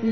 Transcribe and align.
Hallo 0.00 0.10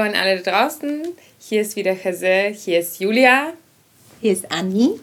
an 0.00 0.14
alle 0.14 0.42
draußen. 0.42 1.02
Hier 1.38 1.62
ist 1.62 1.76
wieder 1.76 1.94
Chase, 1.94 2.52
hier 2.54 2.80
ist 2.80 3.00
Julia. 3.00 3.54
Hier 4.20 4.32
ist 4.32 4.52
Anni. 4.52 5.00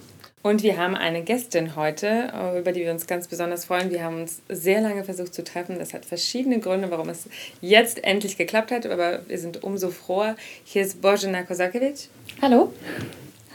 Und 0.48 0.64
wir 0.64 0.78
haben 0.78 0.96
eine 0.96 1.24
Gästin 1.24 1.76
heute, 1.76 2.32
über 2.58 2.72
die 2.72 2.80
wir 2.80 2.92
uns 2.92 3.06
ganz 3.06 3.28
besonders 3.28 3.66
freuen. 3.66 3.92
Wir 3.92 4.02
haben 4.02 4.22
uns 4.22 4.42
sehr 4.48 4.80
lange 4.80 5.04
versucht 5.04 5.34
zu 5.34 5.44
treffen. 5.44 5.78
Das 5.78 5.94
hat 5.94 6.06
verschiedene 6.06 6.62
Gründe, 6.62 6.90
warum 6.90 7.10
es 7.10 7.28
jetzt 7.60 8.02
endlich 8.06 8.38
geklappt 8.38 8.72
hat, 8.72 8.86
aber 8.86 9.28
wir 9.28 9.38
sind 9.40 9.62
umso 9.62 9.90
froher. 9.90 10.38
Hier 10.64 10.84
ist 10.84 11.02
Božena 11.02 11.44
Kosakiewicz. 11.44 12.08
Hallo. 12.42 12.72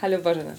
Hallo 0.03 0.19
Božena. 0.19 0.53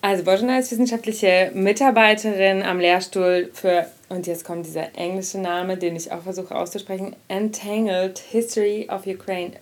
Also 0.00 0.22
Božena 0.22 0.56
ist 0.56 0.70
wissenschaftliche 0.70 1.50
Mitarbeiterin 1.52 2.62
am 2.62 2.78
Lehrstuhl 2.78 3.50
für, 3.52 3.86
und 4.08 4.28
jetzt 4.28 4.44
kommt 4.44 4.66
dieser 4.66 4.96
englische 4.96 5.38
Name, 5.38 5.76
den 5.76 5.96
ich 5.96 6.12
auch 6.12 6.22
versuche 6.22 6.54
auszusprechen, 6.54 7.16
Entangled 7.26 8.20
History 8.20 8.88
of 8.88 9.04
Ukraine 9.04 9.54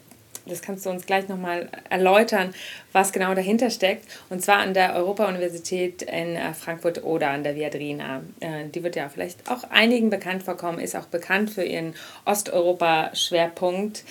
das 0.48 0.62
kannst 0.62 0.86
du 0.86 0.90
uns 0.90 1.06
gleich 1.06 1.28
nochmal 1.28 1.68
erläutern, 1.88 2.54
was 2.92 3.12
genau 3.12 3.34
dahinter 3.34 3.70
steckt. 3.70 4.06
Und 4.30 4.42
zwar 4.42 4.58
an 4.58 4.74
der 4.74 4.94
Europa-Universität 4.94 6.02
in 6.02 6.36
äh, 6.36 6.54
Frankfurt 6.54 7.04
oder 7.04 7.30
an 7.30 7.44
der 7.44 7.54
Viadrina. 7.54 8.22
Äh, 8.40 8.68
die 8.74 8.82
wird 8.82 8.96
ja 8.96 9.08
vielleicht 9.08 9.50
auch 9.50 9.64
einigen 9.70 10.10
bekannt 10.10 10.42
vorkommen, 10.42 10.78
ist 10.78 10.96
auch 10.96 11.06
bekannt 11.06 11.50
für 11.50 11.64
ihren 11.64 11.94
Osteuropa-Schwerpunkt. 12.24 14.04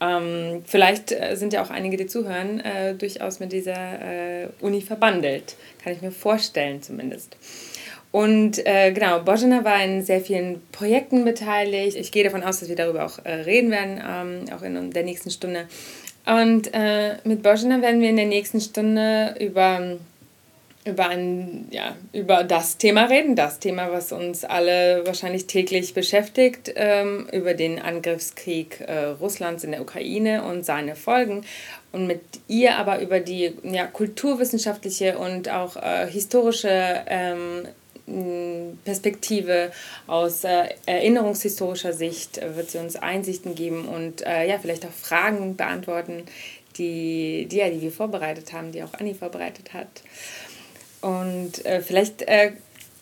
Ähm, 0.00 0.62
vielleicht 0.66 1.12
äh, 1.12 1.36
sind 1.36 1.52
ja 1.52 1.62
auch 1.62 1.70
einige, 1.70 1.96
die 1.96 2.06
zuhören, 2.06 2.62
durchaus 2.98 3.40
mit 3.40 3.52
dieser 3.52 4.50
Uni 4.60 4.80
verbandelt. 4.80 5.56
Kann 5.82 5.92
ich 5.92 6.02
mir 6.02 6.10
vorstellen 6.10 6.82
zumindest. 6.82 7.36
Und 8.14 8.64
äh, 8.64 8.92
genau, 8.92 9.18
Bojana 9.24 9.64
war 9.64 9.82
in 9.82 10.04
sehr 10.04 10.20
vielen 10.20 10.62
Projekten 10.70 11.24
beteiligt. 11.24 11.96
Ich 11.96 12.12
gehe 12.12 12.22
davon 12.22 12.44
aus, 12.44 12.60
dass 12.60 12.68
wir 12.68 12.76
darüber 12.76 13.04
auch 13.04 13.18
äh, 13.24 13.32
reden 13.32 13.72
werden, 13.72 14.00
ähm, 14.08 14.54
auch 14.54 14.62
in 14.62 14.92
der 14.92 15.02
nächsten 15.02 15.32
Stunde. 15.32 15.66
Und 16.24 16.72
äh, 16.72 17.16
mit 17.24 17.42
Bojana 17.42 17.82
werden 17.82 18.00
wir 18.00 18.10
in 18.10 18.16
der 18.16 18.26
nächsten 18.26 18.60
Stunde 18.60 19.34
über, 19.40 19.96
über, 20.84 21.08
ein, 21.08 21.66
ja, 21.72 21.96
über 22.12 22.44
das 22.44 22.78
Thema 22.78 23.06
reden, 23.06 23.34
das 23.34 23.58
Thema, 23.58 23.90
was 23.90 24.12
uns 24.12 24.44
alle 24.44 25.04
wahrscheinlich 25.04 25.48
täglich 25.48 25.92
beschäftigt, 25.92 26.72
ähm, 26.76 27.26
über 27.32 27.54
den 27.54 27.80
Angriffskrieg 27.80 28.80
äh, 28.86 29.06
Russlands 29.06 29.64
in 29.64 29.72
der 29.72 29.82
Ukraine 29.82 30.44
und 30.44 30.64
seine 30.64 30.94
Folgen 30.94 31.44
und 31.90 32.06
mit 32.06 32.20
ihr 32.46 32.76
aber 32.76 33.00
über 33.00 33.18
die 33.18 33.54
ja, 33.64 33.88
kulturwissenschaftliche 33.88 35.18
und 35.18 35.48
auch 35.48 35.74
äh, 35.74 36.06
historische 36.06 37.02
ähm, 37.08 37.66
Perspektive, 38.84 39.72
aus 40.06 40.44
äh, 40.44 40.68
erinnerungshistorischer 40.84 41.94
Sicht 41.94 42.36
äh, 42.36 42.54
wird 42.54 42.70
sie 42.70 42.78
uns 42.78 42.96
Einsichten 42.96 43.54
geben 43.54 43.88
und 43.88 44.26
äh, 44.26 44.46
ja, 44.46 44.58
vielleicht 44.58 44.84
auch 44.84 44.92
Fragen 44.92 45.56
beantworten, 45.56 46.24
die, 46.76 47.46
die, 47.50 47.56
ja, 47.56 47.70
die 47.70 47.80
wir 47.80 47.92
vorbereitet 47.92 48.52
haben, 48.52 48.72
die 48.72 48.82
auch 48.82 48.92
Anni 48.94 49.14
vorbereitet 49.14 49.72
hat. 49.72 49.88
Und 51.00 51.64
äh, 51.64 51.80
vielleicht 51.80 52.22
äh, 52.22 52.52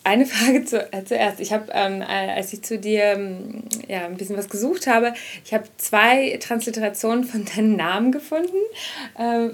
eine 0.04 0.24
Frage 0.26 0.64
zu, 0.64 0.92
äh, 0.92 1.04
zuerst. 1.04 1.40
Ich 1.40 1.52
habe, 1.52 1.66
ähm, 1.72 2.02
als 2.02 2.52
ich 2.52 2.62
zu 2.62 2.78
dir 2.78 3.02
ähm, 3.02 3.64
ja, 3.88 4.06
ein 4.06 4.16
bisschen 4.16 4.36
was 4.36 4.48
gesucht 4.48 4.86
habe, 4.86 5.14
ich 5.44 5.52
habe 5.52 5.64
zwei 5.78 6.38
Transliterationen 6.40 7.24
von 7.24 7.44
deinen 7.44 7.74
Namen 7.74 8.12
gefunden, 8.12 8.56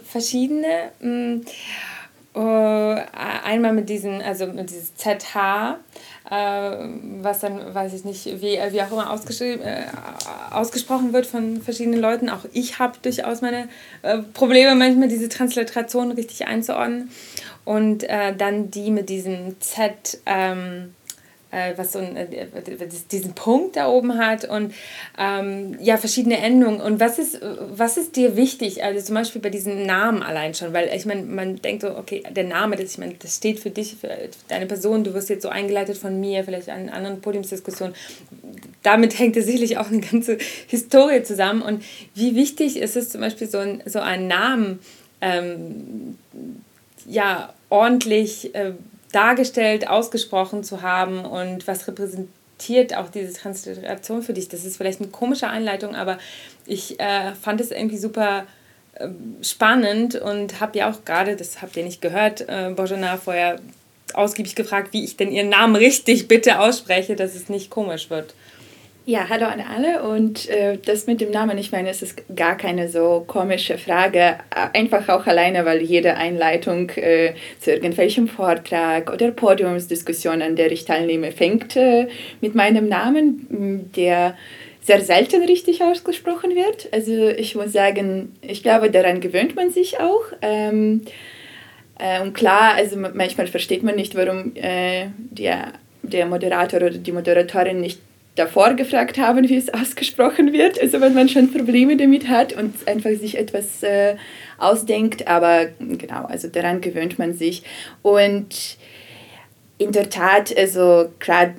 verschiedene. 0.05 0.91
Mh, 1.01 1.41
Uh, 2.34 2.97
einmal 3.45 3.73
mit 3.73 3.89
diesem, 3.89 4.21
also 4.21 4.47
mit 4.47 4.71
diesem 4.71 4.95
ZH, 4.95 5.79
äh, 6.30 6.77
was 7.20 7.41
dann, 7.41 7.75
weiß 7.75 7.95
ich 7.95 8.05
nicht, 8.05 8.27
wie, 8.27 8.58
wie 8.70 8.83
auch 8.83 8.92
immer 8.92 9.11
äh, 9.41 9.85
ausgesprochen 10.51 11.13
wird 11.13 11.27
von 11.27 11.63
verschiedenen 11.63 12.01
Leuten. 12.01 12.29
Auch 12.29 12.45
ich 12.52 12.79
habe 12.79 12.98
durchaus 13.02 13.41
meine 13.41 13.69
äh, 14.02 14.19
Probleme, 14.19 14.75
manchmal 14.75 15.08
diese 15.08 15.29
Transliteration 15.29 16.13
richtig 16.13 16.47
einzuordnen. 16.47 17.11
Und 17.64 18.05
äh, 18.05 18.35
dann 18.36 18.70
die 18.70 18.91
mit 18.91 19.08
diesem 19.08 19.61
Z. 19.61 20.19
Ähm, 20.27 20.95
äh, 21.51 21.73
was 21.77 21.92
so 21.92 21.98
ein, 21.98 22.17
äh, 22.17 22.47
diesen 23.11 23.33
Punkt 23.35 23.77
da 23.77 23.89
oben 23.89 24.19
hat 24.19 24.45
und 24.45 24.75
ähm, 25.19 25.77
ja, 25.81 25.97
verschiedene 25.97 26.39
Endungen. 26.39 26.81
Und 26.81 27.01
was 27.01 27.19
ist, 27.19 27.41
was 27.70 27.97
ist 27.97 28.17
dir 28.17 28.36
wichtig? 28.36 28.85
Also 28.85 29.05
zum 29.05 29.14
Beispiel 29.14 29.41
bei 29.41 29.51
diesem 29.51 29.87
Namen 29.87 30.23
allein 30.23 30.55
schon, 30.55 30.73
weil 30.73 30.91
ich 30.95 31.07
meine, 31.07 31.23
man 31.23 31.57
denkt 31.57 31.83
so, 31.83 31.97
okay, 31.97 32.23
der 32.31 32.45
Name, 32.45 32.77
das, 32.77 32.92
ich 32.92 32.98
meine, 32.98 33.14
das 33.14 33.37
steht 33.37 33.61
für 33.61 33.70
dich, 33.70 33.97
für 34.01 34.11
deine 34.48 34.67
Person, 34.67 35.05
du 35.05 35.14
wirst 35.14 35.31
jetzt 35.31 35.42
so 35.42 35.48
eingeleitet 35.48 35.97
von 35.97 36.20
mir, 36.20 36.45
vielleicht 36.45 36.69
an 36.69 36.89
anderen 36.89 37.20
Podiumsdiskussionen. 37.20 37.95
Damit 38.83 39.19
hängt 39.19 39.37
ja 39.37 39.42
sicherlich 39.42 39.79
auch 39.79 39.89
eine 39.89 40.01
ganze 40.01 40.39
Historie 40.67 41.23
zusammen. 41.23 41.63
Und 41.63 41.83
wie 42.14 42.35
wichtig 42.35 42.77
ist 42.77 42.97
es 42.97 43.08
zum 43.11 43.20
Beispiel, 43.20 43.48
so 43.48 43.58
ein, 43.58 43.83
so 43.87 44.01
einen 44.01 44.29
Namen 44.29 44.81
ähm, 45.20 46.19
ja, 47.07 47.53
ordentlich 47.70 48.55
äh, 48.55 48.73
dargestellt, 49.13 49.89
ausgesprochen 49.89 50.64
zu 50.64 50.83
haben 50.83 51.24
und 51.24 51.67
was 51.67 51.86
repräsentiert 51.89 52.96
auch 52.96 53.08
diese 53.08 53.33
Transliteration 53.33 54.23
für 54.23 54.35
dich. 54.35 54.48
Das 54.48 54.64
ist 54.64 54.77
vielleicht 54.77 55.01
eine 55.01 55.11
komische 55.11 55.48
Einleitung, 55.48 55.95
aber 55.95 56.19
ich 56.67 57.01
äh, 57.01 57.33
fand 57.35 57.61
es 57.61 57.70
irgendwie 57.70 57.98
super 57.98 58.46
äh, 58.95 59.08
spannend 59.42 60.17
und 60.17 60.61
habe 60.61 60.79
ja 60.79 60.91
auch 60.91 61.05
gerade, 61.05 61.36
das 61.36 61.63
habt 61.63 61.77
ihr 61.77 61.85
nicht 61.85 62.01
gehört, 62.01 62.42
äh, 62.48 62.70
Bojana 62.74 63.17
vorher 63.17 63.61
ausgiebig 64.14 64.55
gefragt, 64.55 64.92
wie 64.92 65.05
ich 65.05 65.17
denn 65.17 65.30
ihren 65.30 65.51
Namen 65.51 65.77
richtig 65.77 66.29
bitte 66.29 66.61
ausspreche, 66.61 67.17
dass 67.17 67.35
es 67.35 67.48
nicht 67.48 67.70
komisch 67.70 68.11
wird. 68.11 68.35
Ja, 69.08 69.27
hallo 69.30 69.46
an 69.46 69.63
alle 69.63 70.02
und 70.02 70.51
äh, 70.51 70.77
das 70.85 71.07
mit 71.07 71.23
dem 71.23 71.30
Namen, 71.30 71.57
ich 71.57 71.73
meine, 71.73 71.89
es 71.89 72.02
ist 72.02 72.23
gar 72.36 72.58
keine 72.58 72.91
so 72.91 73.24
komische 73.27 73.79
Frage, 73.79 74.36
einfach 74.74 75.08
auch 75.08 75.27
alleine, 75.27 75.64
weil 75.64 75.80
jede 75.80 76.17
Einleitung 76.17 76.91
äh, 76.91 77.33
zu 77.58 77.73
irgendwelchem 77.73 78.29
Vortrag 78.29 79.11
oder 79.11 79.30
Podiumsdiskussion, 79.30 80.42
an 80.42 80.57
der 80.57 80.70
ich 80.73 80.85
teilnehme, 80.85 81.33
fängt 81.33 81.74
äh, 81.74 82.08
mit 82.42 82.55
meinem 82.55 82.86
Namen, 82.86 83.91
der 83.96 84.36
sehr 84.83 85.01
selten 85.01 85.42
richtig 85.42 85.83
ausgesprochen 85.83 86.55
wird. 86.55 86.90
Also 86.92 87.29
ich 87.30 87.55
muss 87.55 87.73
sagen, 87.73 88.36
ich 88.42 88.63
glaube, 88.63 88.90
daran 88.90 89.23
gewöhnt 89.23 89.57
man 89.57 89.70
sich 89.70 90.01
auch. 90.01 90.25
Ähm, 90.42 91.01
äh, 91.98 92.20
und 92.20 92.35
klar, 92.35 92.75
also 92.75 92.98
manchmal 92.98 93.46
versteht 93.46 93.83
man 93.83 93.95
nicht, 93.95 94.14
warum 94.14 94.55
äh, 94.55 95.07
der, 95.30 95.73
der 96.02 96.27
Moderator 96.27 96.83
oder 96.83 96.90
die 96.90 97.13
Moderatorin 97.13 97.80
nicht 97.80 98.01
davor 98.39 98.75
gefragt 98.75 99.19
haben, 99.19 99.49
wie 99.49 99.57
es 99.57 99.69
ausgesprochen 99.75 100.53
wird. 100.53 100.81
Also 100.81 101.01
wenn 101.01 101.15
man 101.15 101.29
schon 101.29 101.53
Probleme 101.53 101.97
damit 101.97 102.29
hat 102.29 102.53
und 102.53 102.87
einfach 102.87 103.11
sich 103.11 103.37
etwas 103.37 103.83
äh, 103.83 104.17
ausdenkt. 104.59 105.27
Aber 105.29 105.67
genau, 105.79 106.25
also 106.25 106.49
daran 106.49 106.81
gewöhnt 106.81 107.19
man 107.19 107.35
sich. 107.35 107.63
Und 108.03 108.79
in 109.79 109.93
der 109.93 110.11
Tat, 110.11 110.57
also 110.57 111.11
gerade 111.19 111.55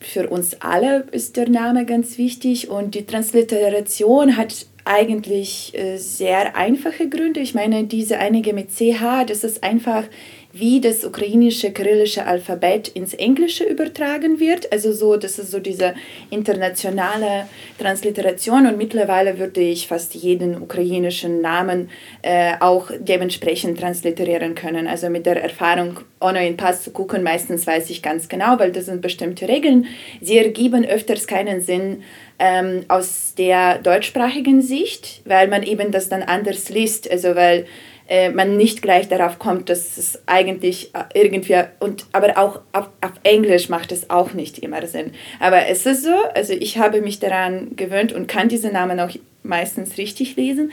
für 0.00 0.28
uns 0.28 0.60
alle 0.60 1.06
ist 1.12 1.36
der 1.36 1.48
Name 1.48 1.84
ganz 1.84 2.16
wichtig 2.16 2.70
und 2.70 2.94
die 2.94 3.04
Transliteration 3.04 4.36
hat 4.36 4.66
eigentlich 4.86 5.74
äh, 5.74 5.98
sehr 5.98 6.56
einfache 6.56 7.08
Gründe. 7.08 7.40
Ich 7.40 7.54
meine, 7.54 7.84
diese 7.84 8.18
einige 8.18 8.54
mit 8.54 8.70
CH, 8.70 9.24
das 9.26 9.44
ist 9.44 9.62
einfach 9.62 10.04
wie 10.52 10.80
das 10.80 11.04
ukrainische 11.04 11.70
kyrillische 11.70 12.26
Alphabet 12.26 12.88
ins 12.88 13.14
Englische 13.14 13.64
übertragen 13.64 14.40
wird. 14.40 14.72
Also 14.72 14.92
so, 14.92 15.16
das 15.16 15.38
ist 15.38 15.50
so 15.50 15.60
diese 15.60 15.94
internationale 16.30 17.46
Transliteration 17.78 18.66
und 18.66 18.76
mittlerweile 18.76 19.38
würde 19.38 19.60
ich 19.60 19.86
fast 19.86 20.14
jeden 20.14 20.60
ukrainischen 20.60 21.40
Namen 21.40 21.88
äh, 22.22 22.54
auch 22.58 22.90
dementsprechend 22.98 23.78
transliterieren 23.78 24.54
können. 24.54 24.88
Also 24.88 25.08
mit 25.08 25.26
der 25.26 25.42
Erfahrung, 25.42 26.00
ohne 26.20 26.46
in 26.46 26.56
Pass 26.56 26.82
zu 26.82 26.90
gucken, 26.90 27.22
meistens 27.22 27.66
weiß 27.66 27.90
ich 27.90 28.02
ganz 28.02 28.28
genau, 28.28 28.58
weil 28.58 28.72
das 28.72 28.86
sind 28.86 29.02
bestimmte 29.02 29.46
Regeln. 29.46 29.86
Sie 30.20 30.38
ergeben 30.38 30.84
öfters 30.84 31.26
keinen 31.26 31.60
Sinn, 31.60 32.02
ähm, 32.40 32.86
aus 32.88 33.34
der 33.36 33.78
deutschsprachigen 33.78 34.62
Sicht, 34.62 35.20
weil 35.26 35.46
man 35.46 35.62
eben 35.62 35.92
das 35.92 36.08
dann 36.08 36.22
anders 36.22 36.70
liest. 36.70 37.08
Also 37.08 37.36
weil 37.36 37.66
äh, 38.10 38.30
man 38.30 38.56
nicht 38.56 38.82
gleich 38.82 39.08
darauf 39.08 39.38
kommt, 39.38 39.68
dass 39.68 39.96
es 39.96 40.20
eigentlich 40.26 40.92
äh, 40.94 41.18
irgendwie 41.18 41.62
und 41.78 42.06
aber 42.10 42.36
auch 42.38 42.60
auf, 42.72 42.88
auf 43.00 43.12
Englisch 43.22 43.68
macht 43.68 43.92
es 43.92 44.10
auch 44.10 44.32
nicht 44.32 44.58
immer 44.58 44.84
Sinn. 44.88 45.12
Aber 45.38 45.68
es 45.68 45.86
ist 45.86 46.02
so, 46.02 46.14
also 46.34 46.52
ich 46.52 46.76
habe 46.76 47.02
mich 47.02 47.20
daran 47.20 47.76
gewöhnt 47.76 48.12
und 48.12 48.26
kann 48.26 48.48
diese 48.48 48.70
Namen 48.70 48.98
auch 48.98 49.10
meistens 49.44 49.96
richtig 49.96 50.34
lesen. 50.34 50.72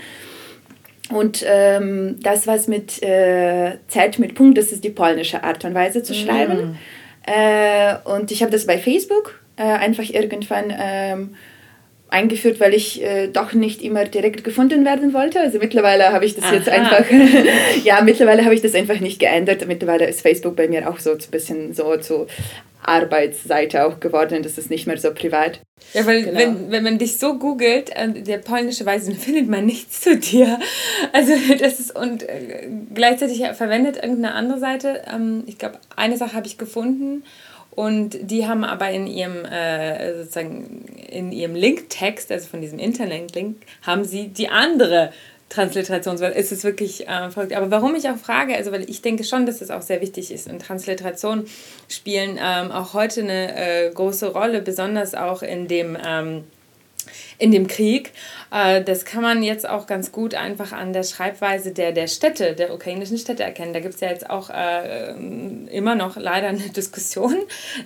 Und 1.12 1.46
ähm, 1.48 2.18
das, 2.22 2.48
was 2.48 2.68
mit 2.68 3.04
äh, 3.04 3.78
Z 3.88 4.18
mit 4.18 4.34
Punkt, 4.34 4.58
das 4.58 4.72
ist 4.72 4.84
die 4.84 4.90
polnische 4.90 5.44
Art 5.44 5.64
und 5.64 5.76
Weise 5.76 6.02
zu 6.02 6.16
schreiben. 6.16 6.72
Mm. 6.72 6.78
Äh, 7.30 7.96
und 8.16 8.32
ich 8.32 8.42
habe 8.42 8.52
das 8.52 8.66
bei 8.66 8.80
Facebook 8.80 9.40
äh, 9.58 9.62
einfach 9.62 10.10
irgendwann 10.10 10.74
ähm, 10.76 11.36
eingeführt, 12.10 12.60
weil 12.60 12.74
ich 12.74 13.04
äh, 13.04 13.28
doch 13.28 13.54
nicht 13.54 13.82
immer 13.82 14.06
direkt 14.06 14.44
gefunden 14.44 14.86
werden 14.86 15.14
wollte. 15.14 15.40
Also 15.40 15.60
mittlerweile 15.60 16.14
habe 16.14 16.26
ich 16.26 16.36
das 16.36 16.46
Aha. 16.46 16.56
jetzt 16.56 16.70
einfach, 16.70 17.06
ja, 17.84 18.02
mittlerweile 18.02 18.46
habe 18.46 18.56
ich 18.56 18.62
das 18.62 18.76
einfach 18.76 19.00
nicht 19.00 19.20
geändert. 19.20 19.68
Mittlerweile 19.68 20.08
ist 20.08 20.22
Facebook 20.22 20.56
bei 20.56 20.68
mir 20.68 20.90
auch 20.90 21.00
so 21.00 21.12
ein 21.12 21.18
bisschen 21.32 21.74
so 21.74 21.98
zu 21.98 22.28
Arbeitsseite 22.82 23.86
auch 23.86 24.00
geworden. 24.00 24.42
Das 24.44 24.58
ist 24.58 24.70
nicht 24.70 24.88
mehr 24.88 24.98
so 24.98 25.14
privat. 25.14 25.60
Ja, 25.94 26.06
weil 26.06 26.24
genau. 26.24 26.40
wenn, 26.40 26.72
wenn 26.72 26.84
man 26.84 26.98
dich 26.98 27.20
so 27.20 27.38
googelt, 27.38 27.92
äh, 27.96 28.10
der 28.10 28.38
polnische 28.38 28.86
Weise, 28.86 29.12
dann 29.12 29.20
findet 29.20 29.50
man 29.50 29.66
nichts 29.66 30.02
zu 30.02 30.18
dir. 30.18 30.60
Also 31.12 31.34
das 31.60 31.80
ist 31.80 31.96
und 31.96 32.24
äh, 32.24 32.70
gleichzeitig 32.94 33.44
verwendet 33.54 33.98
irgendeine 33.98 34.34
andere 34.34 34.60
Seite. 34.60 35.02
Ähm, 35.14 35.44
ich 35.46 35.58
glaube, 35.58 35.80
eine 35.96 36.18
Sache 36.18 36.34
habe 36.34 36.48
ich 36.48 36.58
gefunden 36.58 37.24
und 37.78 38.18
die 38.32 38.48
haben 38.48 38.64
aber 38.64 38.90
in 38.90 39.06
ihrem, 39.06 39.46
äh, 39.46 40.18
sozusagen 40.18 40.84
in 41.12 41.32
ihrem 41.32 41.54
Linktext, 41.54 42.32
also 42.32 42.48
von 42.48 42.60
diesem 42.60 42.80
Internet-Link, 42.80 43.58
haben 43.84 44.04
sie 44.04 44.30
die 44.30 44.50
andere 44.50 45.14
Transliterationsweise. 45.50 46.34
Es 46.34 46.52
ist 46.52 46.64
wirklich 46.64 47.08
äh, 47.08 47.30
verrückt. 47.30 47.54
Aber 47.54 47.70
warum 47.70 47.94
ich 47.94 48.10
auch 48.10 48.18
frage, 48.18 48.56
also 48.56 48.72
weil 48.72 48.90
ich 48.90 49.04
denke 49.04 49.24
schon, 49.24 49.46
dass 49.46 49.62
es 49.62 49.70
auch 49.70 49.84
sehr 49.84 50.02
wichtig 50.02 50.32
ist 50.32 50.50
und 50.50 50.60
Transliteration 50.60 51.46
spielen 51.88 52.40
ähm, 52.42 52.72
auch 52.72 52.96
heute 52.96 53.22
eine 53.22 53.56
äh, 53.56 53.92
große 53.92 54.34
Rolle, 54.34 54.64
besonders 54.64 55.14
auch 55.14 55.44
in 55.44 55.68
dem 55.68 55.96
ähm, 56.04 56.46
in 57.38 57.52
dem 57.52 57.68
Krieg. 57.68 58.14
Äh, 58.52 58.84
das 58.84 59.06
kann 59.06 59.22
man 59.22 59.44
jetzt 59.44 59.68
auch 59.68 59.88
ganz 59.88 60.12
gut 60.12 60.34
einfach 60.36 60.72
an 60.72 60.94
der 60.94 61.04
Schreibweise 61.04 61.72
der, 61.72 61.92
der 61.92 62.08
Städte, 62.08 62.54
der 62.54 62.74
ukrainischen 62.74 63.18
Städte 63.18 63.44
erkennen. 63.44 63.74
Da 63.74 63.80
gibt 63.80 63.96
es 63.96 64.02
ja 64.02 64.10
jetzt 64.10 64.30
auch 64.30 64.50
äh, 64.50 65.12
immer 65.70 65.96
noch 65.96 66.18
leider 66.18 66.48
eine 66.48 66.60
Diskussion 66.76 67.36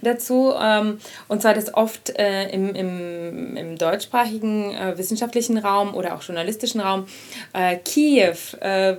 dazu. 0.01 0.53
Ähm, 0.59 0.99
und 1.27 1.41
zwar, 1.41 1.53
dass 1.53 1.73
oft 1.73 2.17
äh, 2.17 2.49
im, 2.49 2.73
im, 2.75 3.57
im 3.57 3.77
deutschsprachigen 3.77 4.75
wissenschaftlichen 4.95 5.57
Raum 5.57 5.93
oder 5.93 6.15
auch 6.15 6.21
journalistischen 6.21 6.81
Raum 6.81 7.05
Kiew 7.85 8.35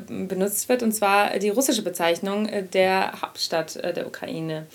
benutzt 0.08 0.68
wird, 0.68 0.82
und 0.82 0.92
zwar 0.92 1.38
die 1.38 1.48
russische 1.48 1.82
Bezeichnung 1.82 2.48
der 2.72 3.12
Hauptstadt 3.20 3.76
der 3.76 4.06
Ukraine. 4.06 4.66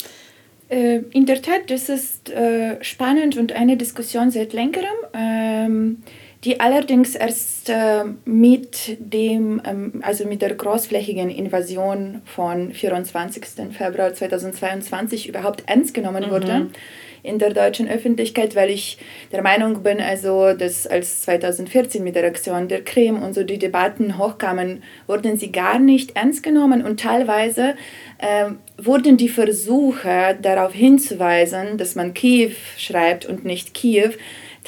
Äh, 0.70 1.02
in 1.14 1.26
der 1.26 1.42
Tat, 1.42 1.70
das 1.70 1.90
ist 1.90 2.30
äh, 2.30 2.84
spannend 2.84 3.38
und 3.38 3.54
eine 3.54 3.78
Diskussion 3.78 4.32
seit 4.32 4.54
längerem, 4.54 4.86
ähm, 5.14 6.04
die 6.44 6.60
allerdings 6.60 7.16
erst 7.16 7.70
äh, 7.70 8.04
mit 8.26 8.98
dem, 9.00 9.62
ähm, 9.66 10.02
also 10.04 10.26
mit 10.26 10.42
der 10.42 10.54
großflächigen 10.54 11.30
Invasion 11.30 12.22
von 12.26 12.74
24. 12.74 13.46
Februar 13.72 14.14
2022 14.14 15.30
überhaupt 15.30 15.64
ernst 15.68 15.94
genommen 15.94 16.26
mhm. 16.26 16.32
In 17.28 17.40
der 17.40 17.54
deutschen 17.54 17.90
Öffentlichkeit, 17.90 18.56
weil 18.56 18.70
ich 18.70 18.98
der 19.32 19.44
Meinung 19.44 19.84
bin, 19.84 20.00
also 20.00 20.54
dass 20.54 20.88
als 20.88 21.24
2014 21.24 22.04
mit 22.04 22.16
der 22.16 22.26
Aktion 22.26 22.68
der 22.68 22.84
Krim 22.84 23.22
und 23.22 23.34
so 23.34 23.44
die 23.44 23.60
Debatten 23.60 24.18
hochkamen, 24.18 24.84
wurden 25.06 25.38
sie 25.38 25.52
gar 25.52 25.78
nicht 25.78 26.16
ernst 26.16 26.42
genommen 26.42 26.84
und 26.84 27.00
teilweise 27.00 27.76
äh, 28.20 28.52
wurden 28.78 29.18
die 29.18 29.30
Versuche 29.30 30.38
darauf 30.42 30.74
hinzuweisen, 30.74 31.78
dass 31.78 31.96
man 31.96 32.14
Kiew 32.14 32.52
schreibt 32.78 33.26
und 33.26 33.46
nicht 33.46 33.74
Kiew, 33.74 34.12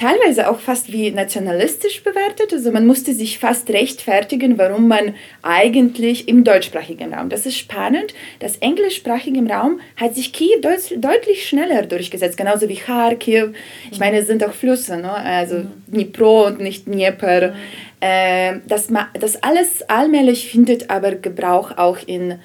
teilweise 0.00 0.48
auch 0.48 0.58
fast 0.58 0.92
wie 0.92 1.10
nationalistisch 1.10 2.02
bewertet. 2.02 2.52
Also 2.52 2.72
man 2.72 2.86
musste 2.86 3.12
sich 3.12 3.38
fast 3.38 3.68
rechtfertigen, 3.68 4.56
warum 4.56 4.88
man 4.88 5.14
eigentlich 5.42 6.26
im 6.26 6.42
deutschsprachigen 6.42 7.12
Raum. 7.12 7.28
Das 7.28 7.44
ist 7.44 7.58
spannend. 7.58 8.14
Das 8.38 8.56
englischsprachige 8.56 9.46
Raum 9.46 9.80
hat 9.96 10.14
sich 10.14 10.32
Kiew 10.32 10.60
deut 10.62 10.80
deutlich 10.96 11.46
schneller 11.46 11.82
durchgesetzt, 11.82 12.38
genauso 12.38 12.68
wie 12.68 12.76
Kharkiv. 12.76 13.50
Ich 13.90 13.98
meine, 13.98 14.18
es 14.18 14.26
sind 14.26 14.42
auch 14.42 14.52
Flüsse, 14.52 14.96
ne? 14.96 15.12
also 15.12 15.56
mhm. 15.56 15.72
Dnipro 15.88 16.46
und 16.46 16.60
nicht 16.60 16.86
Dnieper. 16.86 17.48
Mhm. 17.48 17.54
Äh, 18.00 18.60
das, 18.66 18.88
das 19.20 19.42
alles 19.42 19.82
allmählich 19.82 20.50
findet 20.50 20.88
aber 20.88 21.16
Gebrauch 21.16 21.76
auch 21.76 21.98
in 22.06 22.38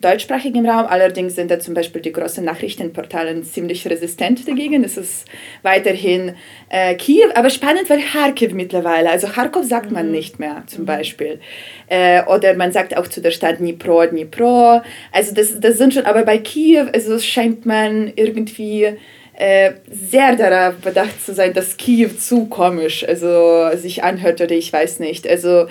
deutschsprachigem 0.00 0.66
Raum. 0.66 0.86
Allerdings 0.86 1.36
sind 1.36 1.50
da 1.50 1.60
zum 1.60 1.74
Beispiel 1.74 2.02
die 2.02 2.12
großen 2.12 2.44
Nachrichtenportale 2.44 3.40
ziemlich 3.42 3.88
resistent 3.88 4.48
dagegen. 4.48 4.82
Es 4.82 4.96
ist 4.96 5.26
weiterhin 5.62 6.34
äh, 6.70 6.94
Kiew, 6.96 7.28
aber 7.34 7.50
spannend, 7.50 7.88
weil 7.88 8.00
Kharkiv 8.00 8.52
mittlerweile, 8.52 9.10
also 9.10 9.28
Kharkov 9.28 9.64
sagt 9.64 9.92
man 9.92 10.06
mhm. 10.06 10.12
nicht 10.12 10.38
mehr 10.40 10.64
zum 10.66 10.82
mhm. 10.82 10.86
Beispiel. 10.86 11.40
Äh, 11.86 12.24
oder 12.24 12.54
man 12.54 12.72
sagt 12.72 12.96
auch 12.96 13.06
zu 13.06 13.20
der 13.20 13.30
Stadt 13.30 13.60
Dnipro, 13.60 14.06
Dnipro. 14.06 14.82
Also 15.12 15.34
das, 15.34 15.60
das 15.60 15.78
sind 15.78 15.94
schon, 15.94 16.06
aber 16.06 16.24
bei 16.24 16.38
Kiew, 16.38 16.88
also 16.92 17.18
scheint 17.18 17.64
man 17.64 18.12
irgendwie 18.16 18.96
äh, 19.38 19.74
sehr 19.88 20.34
darauf 20.34 20.80
bedacht 20.80 21.24
zu 21.24 21.32
sein, 21.32 21.52
dass 21.52 21.76
Kiew 21.76 22.10
zu 22.18 22.46
komisch 22.46 23.06
also 23.06 23.70
sich 23.76 24.02
anhört 24.02 24.40
oder 24.40 24.50
ich 24.50 24.72
weiß 24.72 24.98
nicht. 24.98 25.28
Also 25.28 25.68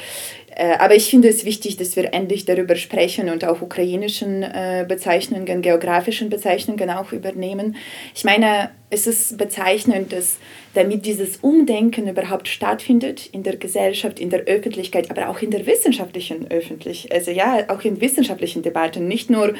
aber 0.59 0.95
ich 0.95 1.09
finde 1.09 1.27
es 1.27 1.45
wichtig, 1.45 1.77
dass 1.77 1.95
wir 1.95 2.13
endlich 2.13 2.45
darüber 2.45 2.75
sprechen 2.75 3.29
und 3.29 3.45
auch 3.45 3.61
ukrainischen 3.61 4.41
äh, 4.41 4.85
Bezeichnungen, 4.87 5.61
geografischen 5.61 6.29
Bezeichnungen 6.29 6.89
auch 6.89 7.11
übernehmen. 7.11 7.75
Ich 8.15 8.23
meine, 8.23 8.71
es 8.89 9.05
ist 9.05 9.37
bezeichnend, 9.37 10.13
dass 10.13 10.37
damit 10.73 11.05
dieses 11.05 11.37
Umdenken 11.37 12.07
überhaupt 12.07 12.47
stattfindet 12.47 13.27
in 13.31 13.43
der 13.43 13.57
Gesellschaft, 13.57 14.19
in 14.19 14.31
der 14.31 14.45
Öffentlichkeit, 14.45 15.11
aber 15.11 15.29
auch 15.29 15.41
in 15.41 15.51
der 15.51 15.65
wissenschaftlichen 15.67 16.49
Öffentlichkeit, 16.49 17.11
also 17.11 17.29
ja, 17.29 17.65
auch 17.67 17.83
in 17.83 18.01
wissenschaftlichen 18.01 18.63
Debatten, 18.63 19.07
nicht 19.07 19.29
nur 19.29 19.53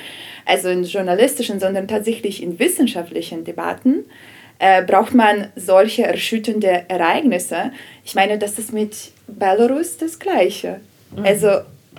also 0.46 0.70
in 0.70 0.84
journalistischen, 0.84 1.60
sondern 1.60 1.88
tatsächlich 1.88 2.42
in 2.42 2.58
wissenschaftlichen 2.58 3.44
Debatten. 3.44 4.06
Äh, 4.60 4.84
braucht 4.84 5.14
man 5.14 5.50
solche 5.56 6.04
erschütternde 6.04 6.86
Ereignisse. 6.88 7.72
Ich 8.04 8.16
meine, 8.16 8.38
das 8.40 8.58
ist 8.58 8.74
mit 8.74 9.12
Belarus 9.28 9.98
das 9.98 10.18
Gleiche. 10.18 10.80
Mhm. 11.16 11.26
Also 11.26 11.50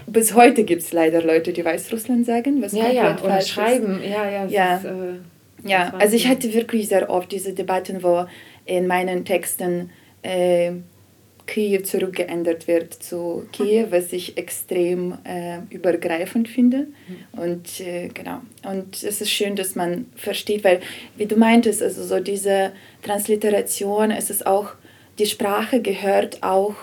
bis 0.06 0.34
heute 0.34 0.64
gibt 0.64 0.82
es 0.82 0.92
leider 0.92 1.22
Leute, 1.22 1.52
die 1.52 1.64
Weißrussland 1.64 2.26
sagen, 2.26 2.62
was 2.62 2.72
ja, 2.72 2.88
ja, 2.88 3.16
oder 3.22 3.40
schreiben. 3.40 4.00
Ist. 4.02 4.10
Ja, 4.10 4.28
ja. 4.28 4.46
Ja. 4.46 4.76
Ist, 4.76 4.84
äh, 4.84 5.68
ja, 5.68 5.92
also 5.98 6.14
ich 6.14 6.28
hatte 6.28 6.52
wirklich 6.54 6.88
sehr 6.88 7.10
oft 7.10 7.30
diese 7.32 7.52
Debatten, 7.52 8.02
wo 8.02 8.26
in 8.64 8.86
meinen 8.86 9.24
Texten 9.24 9.90
äh, 10.22 10.72
Kiew 11.48 11.82
zurückgeändert 11.82 12.68
wird 12.68 12.94
zu 12.94 13.46
Kiew, 13.52 13.86
was 13.90 14.12
ich 14.12 14.36
extrem 14.36 15.18
äh, 15.24 15.60
übergreifend 15.70 16.48
finde. 16.48 16.86
Mhm. 17.08 17.40
Und 17.40 17.80
äh, 17.80 18.08
genau. 18.08 18.42
Und 18.62 19.02
es 19.02 19.20
ist 19.20 19.30
schön, 19.30 19.56
dass 19.56 19.74
man 19.74 20.06
versteht, 20.14 20.62
weil, 20.62 20.80
wie 21.16 21.26
du 21.26 21.36
meintest, 21.36 21.82
also 21.82 22.04
so 22.04 22.20
diese 22.20 22.72
Transliteration, 23.02 24.10
es 24.10 24.30
ist 24.30 24.46
auch, 24.46 24.74
die 25.18 25.26
Sprache 25.26 25.80
gehört 25.82 26.42
auch 26.42 26.76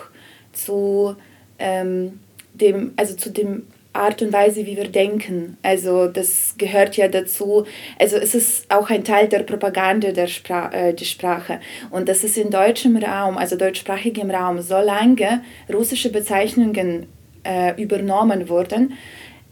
zu 0.51 1.15
ähm, 1.59 2.19
dem, 2.53 2.93
also 2.97 3.15
zu 3.15 3.29
dem 3.29 3.67
Art 3.95 4.21
und 4.21 4.33
Weise, 4.33 4.65
wie 4.65 4.77
wir 4.77 4.87
denken. 4.87 5.57
Also 5.63 6.07
das 6.07 6.55
gehört 6.57 6.97
ja 6.97 7.07
dazu. 7.07 7.65
Also 7.99 8.17
es 8.17 8.35
ist 8.35 8.71
auch 8.71 8.89
ein 8.89 9.03
Teil 9.03 9.27
der 9.27 9.43
Propaganda 9.43 10.11
der, 10.11 10.27
Spra 10.27 10.71
äh, 10.71 10.93
der 10.93 11.05
Sprache. 11.05 11.59
Und 11.91 12.09
das 12.09 12.23
ist 12.23 12.37
in 12.37 12.49
deutschem 12.49 12.97
Raum, 12.97 13.37
also 13.37 13.55
deutschsprachigem 13.55 14.29
Raum, 14.31 14.61
so 14.61 14.79
lange 14.79 15.41
russische 15.73 16.11
Bezeichnungen 16.11 17.07
äh, 17.43 17.81
übernommen 17.81 18.49
wurden. 18.49 18.93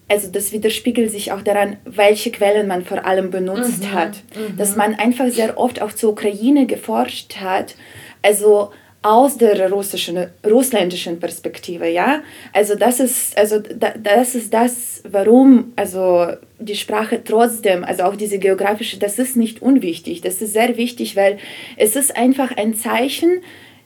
Also 0.10 0.30
das 0.30 0.52
widerspiegelt 0.52 1.12
sich 1.12 1.32
auch 1.32 1.42
daran, 1.42 1.78
welche 1.86 2.32
Quellen 2.32 2.68
man 2.68 2.84
vor 2.84 3.06
allem 3.06 3.32
benutzt 3.32 3.84
mhm, 3.84 3.94
hat. 3.94 4.18
Mhm. 4.36 4.58
Dass 4.58 4.76
man 4.76 4.96
einfach 4.96 5.30
sehr 5.30 5.58
oft 5.58 5.82
auch 5.82 5.94
zur 5.94 6.12
Ukraine 6.12 6.66
geforscht 6.68 7.38
hat. 7.38 7.76
Also 8.22 8.72
aus 9.04 9.38
der 9.38 9.70
russischen, 9.70 10.28
russländischen 10.46 11.20
Perspektive, 11.20 11.90
ja. 11.90 12.22
Also 12.54 12.76
das 12.76 13.00
ist, 13.00 13.38
also 13.38 13.60
das 13.60 14.34
ist 14.34 14.54
das, 14.54 15.04
warum 15.04 15.74
also 15.76 16.28
die 16.58 16.76
Sprache 16.76 17.22
trotzdem, 17.24 17.84
also 17.84 18.04
auch 18.04 18.16
diese 18.16 18.40
geografische, 18.40 18.98
das 18.98 19.20
ist 19.20 19.36
nicht 19.36 19.62
unwichtig. 19.62 20.22
Das 20.22 20.42
ist 20.42 20.54
sehr 20.54 20.78
wichtig, 20.78 21.16
weil 21.18 21.38
es 21.76 21.96
ist 21.96 22.16
einfach 22.16 22.56
ein 22.56 22.76
Zeichen 22.76 23.42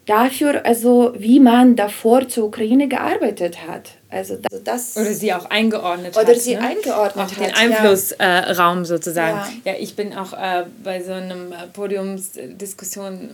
dafür, 0.08 0.64
also 0.64 1.12
wie 1.18 1.38
man 1.38 1.76
davor 1.76 2.28
zur 2.28 2.46
Ukraine 2.46 2.88
gearbeitet 2.88 3.66
hat. 3.66 3.90
Also 4.10 4.38
das 4.64 4.96
oder 4.96 5.12
sie 5.12 5.34
auch 5.34 5.50
eingeordnet 5.50 6.12
oder 6.12 6.22
hat. 6.22 6.28
Oder 6.30 6.38
sie 6.38 6.54
ne? 6.54 6.62
eingeordnet 6.62 7.26
auch 7.26 7.36
hat. 7.36 7.46
den 7.46 7.54
Einflussraum 7.54 8.78
ja. 8.78 8.80
äh, 8.80 8.84
sozusagen. 8.84 9.36
Ja. 9.64 9.72
ja. 9.72 9.78
ich 9.78 9.96
bin 9.96 10.14
auch 10.14 10.32
äh, 10.32 10.64
bei 10.82 11.02
so 11.02 11.12
einem 11.12 11.52
Podiumsdiskussion 11.74 13.28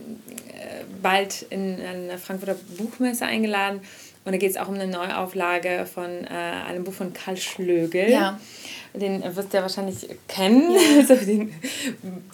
äh, 0.49 0.64
bald 1.01 1.45
in 1.49 1.79
einer 1.81 2.17
Frankfurter 2.17 2.55
Buchmesse 2.77 3.25
eingeladen. 3.25 3.81
Und 4.25 4.31
da 4.31 4.37
geht 4.37 4.49
es 4.49 4.57
auch 4.57 4.67
um 4.67 4.73
eine 4.73 4.87
Neuauflage 4.87 5.85
von 5.85 6.09
äh, 6.23 6.27
einem 6.27 6.83
Buch 6.83 6.93
von 6.93 7.13
Karl 7.13 7.37
Schlögel. 7.37 8.09
Ja. 8.09 8.39
Den 8.93 9.23
wirst 9.35 9.53
du 9.53 9.57
ja 9.57 9.61
wahrscheinlich 9.61 10.07
kennen, 10.27 10.71
ja. 10.71 10.97
also 10.99 11.15
den, 11.15 11.53